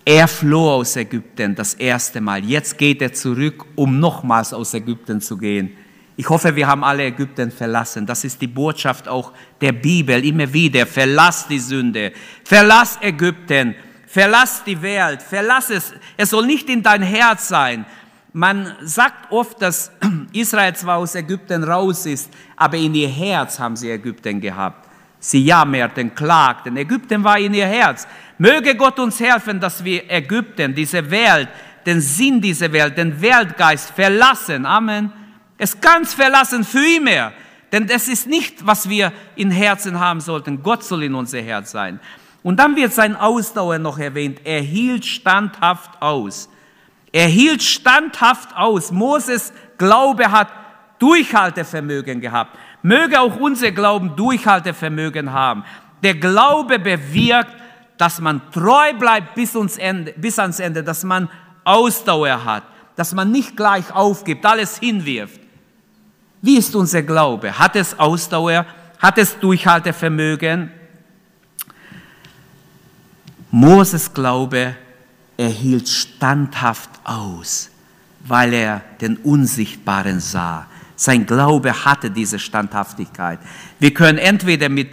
Er 0.05 0.28
floh 0.28 0.72
aus 0.72 0.95
Ägypten 0.95 1.53
das 1.53 1.76
erste 1.76 2.20
Mal. 2.20 2.43
Jetzt 2.43 2.78
geht 2.78 3.01
er 3.01 3.14
zurück, 3.14 3.66
um 3.76 3.99
nochmals 3.99 4.53
aus 4.53 4.74
Ägypten 4.74 5.22
zu 5.22 5.38
gehen. 5.38 5.72
Ich 6.20 6.28
hoffe, 6.28 6.54
wir 6.54 6.68
haben 6.68 6.84
alle 6.84 7.06
Ägypten 7.06 7.50
verlassen. 7.50 8.06
Das 8.06 8.26
ist 8.26 8.42
die 8.42 8.48
Botschaft 8.48 9.08
auch 9.08 9.32
der 9.62 9.72
Bibel 9.72 10.22
immer 10.26 10.52
wieder. 10.52 10.86
Verlass 10.86 11.48
die 11.48 11.60
Sünde, 11.60 12.12
verlass 12.44 13.00
Ägypten, 13.02 13.74
verlass 14.06 14.62
die 14.66 14.82
Welt, 14.82 15.22
verlass 15.22 15.70
es. 15.70 15.94
Es 16.18 16.32
soll 16.32 16.46
nicht 16.46 16.68
in 16.68 16.84
dein 16.84 17.04
Herz 17.04 17.48
sein. 17.48 17.86
Man 18.34 18.76
sagt 18.82 19.32
oft, 19.32 19.62
dass 19.62 19.94
Israel 20.34 20.76
zwar 20.76 20.98
aus 20.98 21.16
Ägypten 21.16 21.64
raus 21.64 22.06
ist, 22.06 22.30
aber 22.58 22.76
in 22.76 22.94
ihr 22.96 23.08
Herz 23.08 23.58
haben 23.58 23.78
sie 23.78 23.90
Ägypten 23.90 24.42
gehabt. 24.42 24.90
Sie 25.22 25.46
jammerten, 25.46 26.14
klagten. 26.14 26.76
Ägypten 26.76 27.24
war 27.24 27.40
in 27.40 27.54
ihr 27.54 27.66
Herz. 27.66 28.06
Möge 28.38 28.76
Gott 28.76 29.00
uns 29.00 29.22
helfen, 29.22 29.58
dass 29.58 29.82
wir 29.82 30.12
Ägypten, 30.12 30.76
diese 30.76 31.10
Welt, 31.10 31.48
den 31.86 32.02
Sinn 32.02 32.42
dieser 32.42 32.70
Welt, 32.74 32.98
den 32.98 33.22
Weltgeist 33.22 33.92
verlassen. 33.92 34.66
Amen 34.66 35.14
es 35.60 35.80
ganz 35.80 36.16
verlassen 36.16 36.64
für 36.64 36.84
immer. 36.84 37.34
Denn 37.72 37.86
das 37.86 38.07
ist 38.07 38.26
nicht, 38.26 38.66
was 38.66 38.89
wir 38.89 39.14
in 39.36 39.51
Herzen 39.51 39.99
haben 39.99 40.22
sollten. 40.22 40.64
Gott 40.64 40.84
soll 40.84 41.03
in 41.03 41.14
unser 41.14 41.41
Herz 41.41 41.70
sein. 41.70 41.99
Und 42.41 42.57
dann 42.60 42.76
wird 42.76 42.93
sein 42.93 43.16
Ausdauer 43.16 43.78
noch 43.78 43.99
erwähnt. 43.99 44.41
Er 44.45 44.62
hielt 44.62 45.05
standhaft 45.05 46.01
aus. 46.01 46.49
Er 47.12 47.28
hielt 47.28 47.62
standhaft 47.62 48.55
aus. 48.55 48.91
Moses 48.91 49.53
Glaube 49.78 50.32
hat 50.32 50.47
Durchhaltevermögen 50.97 52.22
gehabt. 52.22 52.57
Möge 52.82 53.20
auch 53.20 53.36
unser 53.39 53.72
Glauben 53.72 54.16
Durchhaltevermögen 54.16 55.32
haben. 55.32 55.64
Der 56.01 56.16
Glaube 56.16 56.80
bewirkt, 56.80 57.55
dass 57.97 58.22
man 58.22 58.41
treu 58.51 58.93
bleibt 58.93 59.36
bis, 59.36 59.55
ans 59.55 59.78
Ende, 59.78 60.14
bis 60.14 60.39
ans 60.39 60.60
Ende, 60.60 60.84
dass 60.84 61.03
man 61.03 61.30
Ausdauer 61.66 62.45
hat, 62.45 62.64
dass 62.95 63.14
man 63.14 63.32
nicht 63.32 63.57
gleich 63.57 63.93
aufgibt, 63.93 64.45
alles 64.45 64.80
hinwirft. 64.80 65.39
Wie 66.42 66.58
ist 66.58 66.76
unser 66.76 67.02
Glaube? 67.02 67.58
Hat 67.58 67.76
es 67.76 67.98
Ausdauer? 67.98 68.66
Hat 68.98 69.18
es 69.18 69.38
Durchhaltevermögen? 69.40 70.72
Moses 73.52 74.14
Glaube 74.14 74.76
erhielt 75.38 75.90
standhaft 75.90 76.90
aus, 77.04 77.70
weil 78.26 78.54
er 78.54 78.82
den 79.02 79.18
Unsichtbaren 79.18 80.20
sah. 80.20 80.68
Sein 80.96 81.26
Glaube 81.26 81.86
hatte 81.86 82.12
diese 82.12 82.38
Standhaftigkeit. 82.38 83.40
Wir 83.80 83.94
können 83.94 84.18
entweder 84.18 84.70
mit 84.70 84.90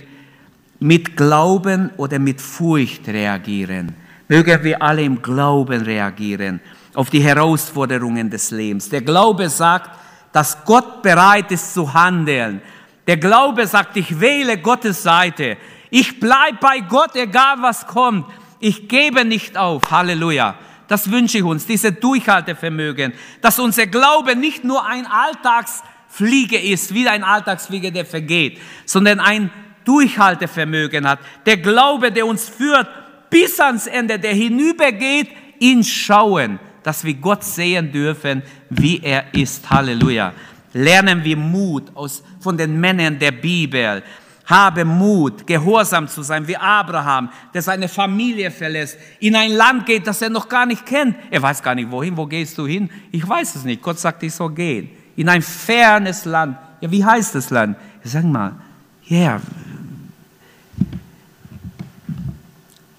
mit 0.79 1.17
Glauben 1.17 1.91
oder 1.97 2.19
mit 2.19 2.41
Furcht 2.41 3.09
reagieren. 3.09 3.95
Mögen 4.29 4.65
wir 4.65 4.83
alle 4.83 5.03
im 5.03 5.23
Glauben 5.23 5.83
reagieren 5.83 6.61
auf 6.95 7.11
die 7.11 7.21
Herausforderungen 7.21 8.31
des 8.31 8.51
Lebens. 8.51 8.89
Der 8.89 9.03
Glaube 9.03 9.49
sagt, 9.49 9.91
dass 10.37 10.67
Gott 10.67 11.01
bereit 11.01 11.51
ist 11.51 11.73
zu 11.73 11.95
handeln. 11.95 12.61
Der 13.07 13.17
Glaube 13.17 13.67
sagt, 13.67 13.97
ich 13.97 14.21
wähle 14.21 14.59
Gottes 14.59 15.03
Seite. 15.03 15.57
Ich 15.89 16.21
bleibe 16.21 16.59
bei 16.61 16.81
Gott, 16.81 17.17
egal 17.17 17.57
was 17.61 17.87
kommt. 17.87 18.27
Ich 18.61 18.87
gebe 18.87 19.25
nicht 19.25 19.57
auf. 19.57 19.91
Halleluja. 19.91 20.57
Das 20.89 21.11
wünsche 21.11 21.39
ich 21.39 21.43
uns, 21.43 21.65
diese 21.65 21.91
Durchhaltevermögen, 21.91 23.15
dass 23.41 23.59
unser 23.59 23.87
Glaube 23.87 24.37
nicht 24.37 24.63
nur 24.63 24.85
ein 24.85 25.07
Alltagsfliege 25.07 26.59
ist, 26.59 26.93
wie 26.93 27.09
ein 27.09 27.25
Alltagsfliege, 27.25 27.91
der 27.91 28.05
vergeht, 28.05 28.61
sondern 28.85 29.21
ein 29.21 29.51
Durchhaltevermögen 29.87 31.09
hat. 31.09 31.19
Der 31.47 31.57
Glaube, 31.57 32.13
der 32.13 32.27
uns 32.27 32.47
führt 32.47 32.89
bis 33.31 33.59
ans 33.59 33.87
Ende, 33.87 34.19
der 34.19 34.35
hinübergeht, 34.35 35.31
ihn 35.61 35.83
schauen, 35.83 36.59
dass 36.87 37.03
wir 37.03 37.15
Gott 37.15 37.43
sehen 37.43 37.91
dürfen, 37.91 38.45
wie 38.71 39.01
er 39.03 39.35
ist. 39.35 39.69
Halleluja. 39.69 40.33
Lernen 40.73 41.25
wir 41.25 41.37
Mut 41.37 41.91
aus, 41.97 42.23
von 42.39 42.57
den 42.57 42.79
Männern 42.79 43.19
der 43.19 43.33
Bibel. 43.33 44.05
Habe 44.45 44.85
Mut, 44.85 45.45
gehorsam 45.49 46.07
zu 46.07 46.23
sein, 46.23 46.47
wie 46.47 46.57
Abraham, 46.57 47.29
der 47.53 47.63
seine 47.63 47.89
Familie 47.89 48.53
verlässt, 48.53 48.99
in 49.19 49.35
ein 49.35 49.51
Land 49.51 49.85
geht, 49.85 50.07
das 50.07 50.23
er 50.23 50.31
noch 50.31 50.49
gar 50.49 50.65
nicht 50.65 50.87
kennt. 50.87 51.17
Er 51.29 51.43
weiß 51.43 51.61
gar 51.61 51.75
nicht, 51.75 51.91
wohin, 51.91 52.17
wo 52.17 52.25
gehst 52.25 52.57
du 52.57 52.69
hin? 52.69 52.89
Ich 53.11 53.29
weiß 53.29 53.57
es 53.57 53.65
nicht. 53.65 53.83
Gott 53.83 53.99
sagt, 53.99 54.23
ich 54.23 54.33
soll 54.33 54.53
gehen. 54.53 54.89
In 55.17 55.29
ein 55.29 55.43
fernes 55.43 56.25
Land. 56.25 56.57
Ja, 56.81 56.89
wie 56.89 57.05
heißt 57.05 57.35
das 57.35 57.51
Land? 57.51 57.77
Sag 58.05 58.23
mal, 58.23 58.53
ja, 59.07 59.19
yeah. 59.19 59.41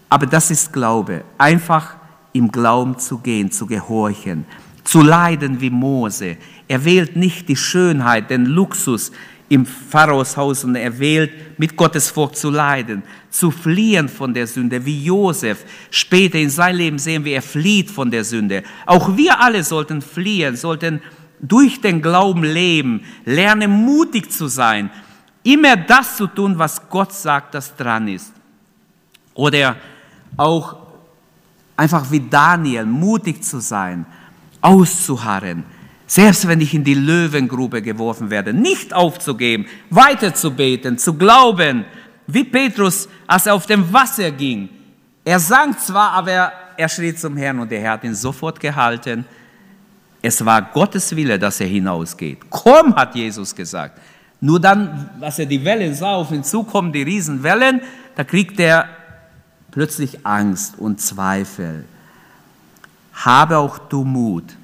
aber 0.10 0.26
das 0.26 0.52
ist 0.52 0.74
Glaube. 0.74 1.24
Einfach 1.38 1.97
im 2.38 2.52
Glauben 2.52 2.98
zu 2.98 3.18
gehen, 3.18 3.52
zu 3.52 3.66
gehorchen, 3.66 4.46
zu 4.84 5.02
leiden 5.02 5.60
wie 5.60 5.70
Mose. 5.70 6.38
Er 6.68 6.84
wählt 6.86 7.16
nicht 7.16 7.50
die 7.50 7.56
Schönheit, 7.56 8.30
den 8.30 8.46
Luxus, 8.46 9.12
im 9.50 9.66
Pharaos 9.66 10.36
Haus 10.36 10.64
und 10.64 10.76
er 10.76 11.00
wählt, 11.00 11.58
mit 11.58 11.78
Gottes 11.78 12.10
Volk 12.10 12.36
zu 12.36 12.50
leiden, 12.50 13.04
zu 13.30 13.50
fliehen 13.50 14.10
von 14.10 14.34
der 14.34 14.46
Sünde, 14.46 14.86
wie 14.86 15.06
Josef. 15.06 15.64
Später 15.90 16.38
in 16.38 16.50
seinem 16.50 16.78
Leben 16.78 17.00
sehen 17.00 17.24
wir, 17.24 17.36
er 17.36 17.42
flieht 17.42 17.90
von 17.90 18.12
der 18.12 18.24
Sünde. 18.24 18.64
Auch 18.86 19.16
wir 19.16 19.40
alle 19.40 19.64
sollten 19.64 20.02
fliehen, 20.02 20.56
sollten 20.58 21.02
durch 21.40 21.80
den 21.80 22.02
Glauben 22.02 22.44
leben, 22.44 23.04
lernen 23.24 23.72
mutig 23.72 24.32
zu 24.32 24.48
sein, 24.48 24.90
immer 25.44 25.78
das 25.78 26.18
zu 26.18 26.28
tun, 26.28 26.58
was 26.58 26.90
Gott 26.90 27.14
sagt, 27.14 27.56
das 27.56 27.74
dran 27.76 28.08
ist. 28.08 28.34
Oder 29.34 29.78
auch 30.36 30.87
einfach 31.78 32.12
wie 32.12 32.20
Daniel, 32.20 32.86
mutig 32.86 33.44
zu 33.44 33.60
sein, 33.62 34.06
auszuharren 34.60 35.64
selbst 36.08 36.48
wenn 36.48 36.62
ich 36.62 36.74
in 36.74 36.86
die 36.86 36.94
Löwengrube 36.94 37.82
geworfen 37.82 38.30
werde, 38.30 38.54
nicht 38.54 38.94
aufzugeben, 38.94 39.66
weiterzubeten, 39.90 40.98
zu 40.98 41.14
glauben, 41.14 41.86
wie 42.26 42.46
Petrus, 42.46 43.10
als 43.28 43.46
er 43.46 43.54
auf 43.54 43.66
dem 43.66 43.92
Wasser 43.92 44.32
ging. 44.32 44.70
Er 45.26 45.40
sang 45.40 45.78
zwar, 45.78 46.12
aber 46.12 46.54
er 46.78 46.90
schrie 46.90 47.14
zum 47.14 47.36
Herrn 47.36 47.60
und 47.60 47.70
der 47.70 47.82
Herr 47.82 47.92
hat 47.92 48.06
ihn 48.06 48.16
sofort 48.16 48.60
gehalten. 48.60 49.26
Es 50.22 50.44
war 50.44 50.62
Gottes 50.62 51.14
Wille, 51.14 51.38
dass 51.38 51.60
er 51.60 51.68
hinausgeht. 51.68 52.40
Komm, 52.50 52.96
hat 52.96 53.14
Jesus 53.14 53.54
gesagt. 53.54 54.00
Nur 54.40 54.62
dann, 54.62 55.10
als 55.20 55.40
er 55.40 55.46
die 55.46 55.64
Wellen 55.64 55.94
sah, 55.94 56.16
auf 56.16 56.32
ihn 56.32 56.44
zukommen, 56.44 56.94
die 56.94 57.02
Riesenwellen, 57.04 57.82
da 58.16 58.24
kriegt 58.24 58.60
er 58.60 58.88
plötzlich 59.78 60.26
Angst 60.26 60.74
und 60.80 61.00
Zweifel. 61.00 61.86
Habe 63.14 63.60
auch 63.60 63.78
du 63.78 64.04
Mut. 64.04 64.56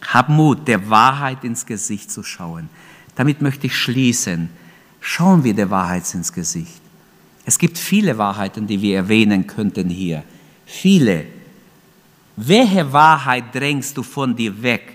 Hab 0.00 0.30
Mut, 0.30 0.66
der 0.66 0.88
Wahrheit 0.88 1.44
ins 1.44 1.66
Gesicht 1.66 2.10
zu 2.10 2.22
schauen. 2.22 2.70
Damit 3.16 3.42
möchte 3.42 3.66
ich 3.66 3.76
schließen. 3.76 4.48
Schauen 5.02 5.44
wir 5.44 5.52
der 5.52 5.68
Wahrheit 5.68 6.04
ins 6.14 6.32
Gesicht. 6.32 6.80
Es 7.44 7.58
gibt 7.58 7.76
viele 7.76 8.16
Wahrheiten, 8.16 8.66
die 8.66 8.80
wir 8.80 8.96
erwähnen 8.96 9.46
könnten 9.46 9.90
hier. 9.90 10.24
Viele. 10.64 11.26
Welche 12.36 12.90
Wahrheit 12.94 13.54
drängst 13.54 13.94
du 13.94 14.02
von 14.02 14.34
dir 14.34 14.62
weg? 14.62 14.90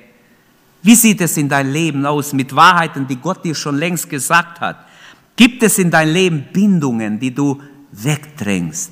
Wie 0.82 0.96
sieht 0.96 1.22
es 1.22 1.38
in 1.38 1.48
deinem 1.48 1.72
Leben 1.72 2.04
aus 2.04 2.34
mit 2.34 2.56
Wahrheiten, 2.56 3.08
die 3.08 3.18
Gott 3.18 3.46
dir 3.46 3.54
schon 3.54 3.78
längst 3.78 4.10
gesagt 4.10 4.60
hat? 4.60 4.88
Gibt 5.36 5.62
es 5.62 5.78
in 5.78 5.92
deinem 5.92 6.14
Leben 6.16 6.46
Bindungen, 6.52 7.20
die 7.20 7.32
du 7.32 7.62
wegdrängst? 8.04 8.92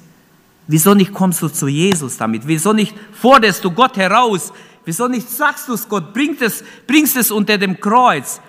Wieso 0.68 0.94
nicht 0.94 1.14
kommst 1.14 1.42
du 1.42 1.48
zu 1.48 1.68
Jesus 1.68 2.18
damit? 2.18 2.44
Wieso 2.46 2.74
nicht 2.74 2.96
forderst 3.14 3.64
du 3.64 3.72
Gott 3.72 3.98
heraus? 3.98 4.52
Wieso 4.84 5.08
nicht 5.08 5.30
sagst 5.30 5.68
du 5.68 5.74
es 5.74 5.88
Gott? 5.88 6.14
Bringst 6.14 6.42
es, 6.42 6.64
bringst 6.88 7.16
es 7.16 7.32
unter 7.32 7.58
dem 7.58 7.80
Kreuz. 7.80 8.40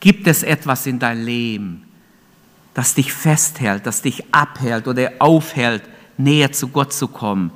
Gibt 0.00 0.26
es 0.26 0.42
etwas 0.42 0.86
in 0.86 0.98
dein 0.98 1.22
Leben, 1.22 1.84
das 2.74 2.94
dich 2.94 3.12
festhält, 3.12 3.86
das 3.86 4.02
dich 4.02 4.24
abhält 4.32 4.88
oder 4.88 5.12
aufhält, 5.20 5.82
näher 6.16 6.50
zu 6.50 6.68
Gott 6.68 6.92
zu 6.92 7.06
kommen? 7.06 7.52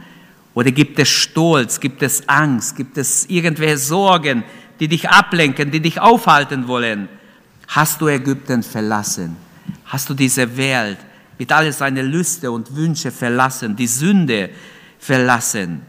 Oder 0.54 0.70
gibt 0.70 0.98
es 0.98 1.08
Stolz, 1.08 1.80
gibt 1.80 2.02
es 2.02 2.28
Angst, 2.28 2.76
gibt 2.76 2.96
es 2.96 3.26
irgendwelche 3.26 3.78
Sorgen, 3.78 4.44
die 4.78 4.88
dich 4.88 5.08
ablenken, 5.08 5.70
die 5.70 5.80
dich 5.80 6.00
aufhalten 6.00 6.68
wollen? 6.68 7.08
Hast 7.68 8.00
du 8.00 8.08
Ägypten 8.08 8.62
verlassen? 8.62 9.36
Hast 9.86 10.08
du 10.08 10.14
diese 10.14 10.56
Welt 10.56 10.98
mit 11.38 11.52
all 11.52 11.72
seinen 11.72 12.06
Lüste 12.06 12.50
und 12.50 12.74
Wünsche 12.74 13.10
verlassen, 13.10 13.76
die 13.76 13.86
Sünde 13.86 14.50
verlassen? 14.98 15.82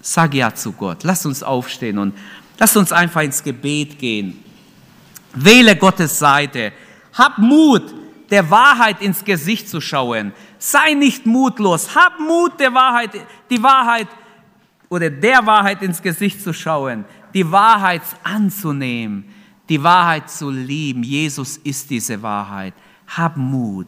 Sag 0.00 0.34
ja 0.34 0.54
zu 0.54 0.72
Gott. 0.72 1.04
Lass 1.04 1.26
uns 1.26 1.42
aufstehen 1.42 1.98
und 1.98 2.14
lass 2.58 2.76
uns 2.76 2.92
einfach 2.92 3.22
ins 3.22 3.42
Gebet 3.42 3.98
gehen. 3.98 4.42
Wähle 5.34 5.76
Gottes 5.76 6.18
Seite. 6.18 6.72
Hab 7.14 7.38
Mut, 7.38 7.94
der 8.30 8.48
Wahrheit 8.50 9.00
ins 9.02 9.24
Gesicht 9.24 9.68
zu 9.68 9.80
schauen. 9.80 10.32
Sei 10.58 10.94
nicht 10.94 11.26
mutlos. 11.26 11.94
Hab 11.94 12.18
Mut, 12.20 12.58
der 12.60 12.72
Wahrheit, 12.74 13.10
die 13.50 13.62
Wahrheit 13.62 14.08
oder 14.88 15.10
der 15.10 15.44
Wahrheit 15.46 15.82
ins 15.82 16.02
Gesicht 16.02 16.42
zu 16.42 16.52
schauen. 16.52 17.04
Die 17.34 17.50
Wahrheit 17.50 18.02
anzunehmen. 18.22 19.24
Die 19.68 19.82
Wahrheit 19.82 20.30
zu 20.30 20.50
lieben. 20.50 21.02
Jesus 21.02 21.58
ist 21.58 21.90
diese 21.90 22.20
Wahrheit. 22.22 22.74
Hab 23.06 23.36
Mut. 23.36 23.86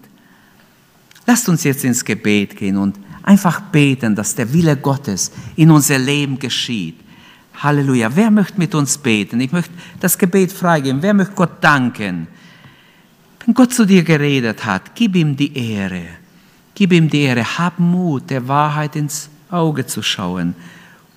Lasst 1.27 1.49
uns 1.49 1.65
jetzt 1.65 1.85
ins 1.85 2.05
Gebet 2.05 2.57
gehen 2.57 2.77
und 2.77 2.99
Einfach 3.23 3.61
beten, 3.61 4.15
dass 4.15 4.35
der 4.35 4.53
Wille 4.53 4.77
Gottes 4.77 5.31
in 5.57 5.71
unser 5.71 5.99
Leben 5.99 6.39
geschieht. 6.39 6.97
Halleluja. 7.63 8.11
Wer 8.15 8.31
möchte 8.31 8.59
mit 8.59 8.75
uns 8.75 8.97
beten? 8.97 9.41
Ich 9.41 9.53
möchte 9.53 9.73
das 10.01 10.17
Gebet 10.17 10.51
freigeben. 10.51 11.03
Wer 11.03 11.13
möchte 11.13 11.35
Gott 11.35 11.63
danken? 11.63 12.27
Wenn 13.45 13.55
Gott 13.55 13.75
zu 13.75 13.85
dir 13.85 14.03
geredet 14.03 14.65
hat, 14.65 14.95
gib 14.95 15.15
ihm 15.17 15.37
die 15.37 15.55
Ehre. 15.57 16.03
Gib 16.75 16.93
ihm 16.93 17.11
die 17.11 17.21
Ehre. 17.23 17.45
Hab 17.59 17.79
Mut, 17.79 18.31
der 18.31 18.49
Wahrheit 18.49 18.97
ins 18.97 19.29
Auge 19.51 19.85
zu 19.87 20.03
schauen 20.03 20.55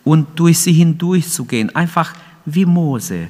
und 0.03 0.27
durch 0.37 0.59
sie 0.59 0.73
hindurch 0.73 1.29
zu 1.29 1.45
gehen. 1.45 1.73
Einfach 1.73 2.13
wie 2.45 2.65
Mose. 2.65 3.29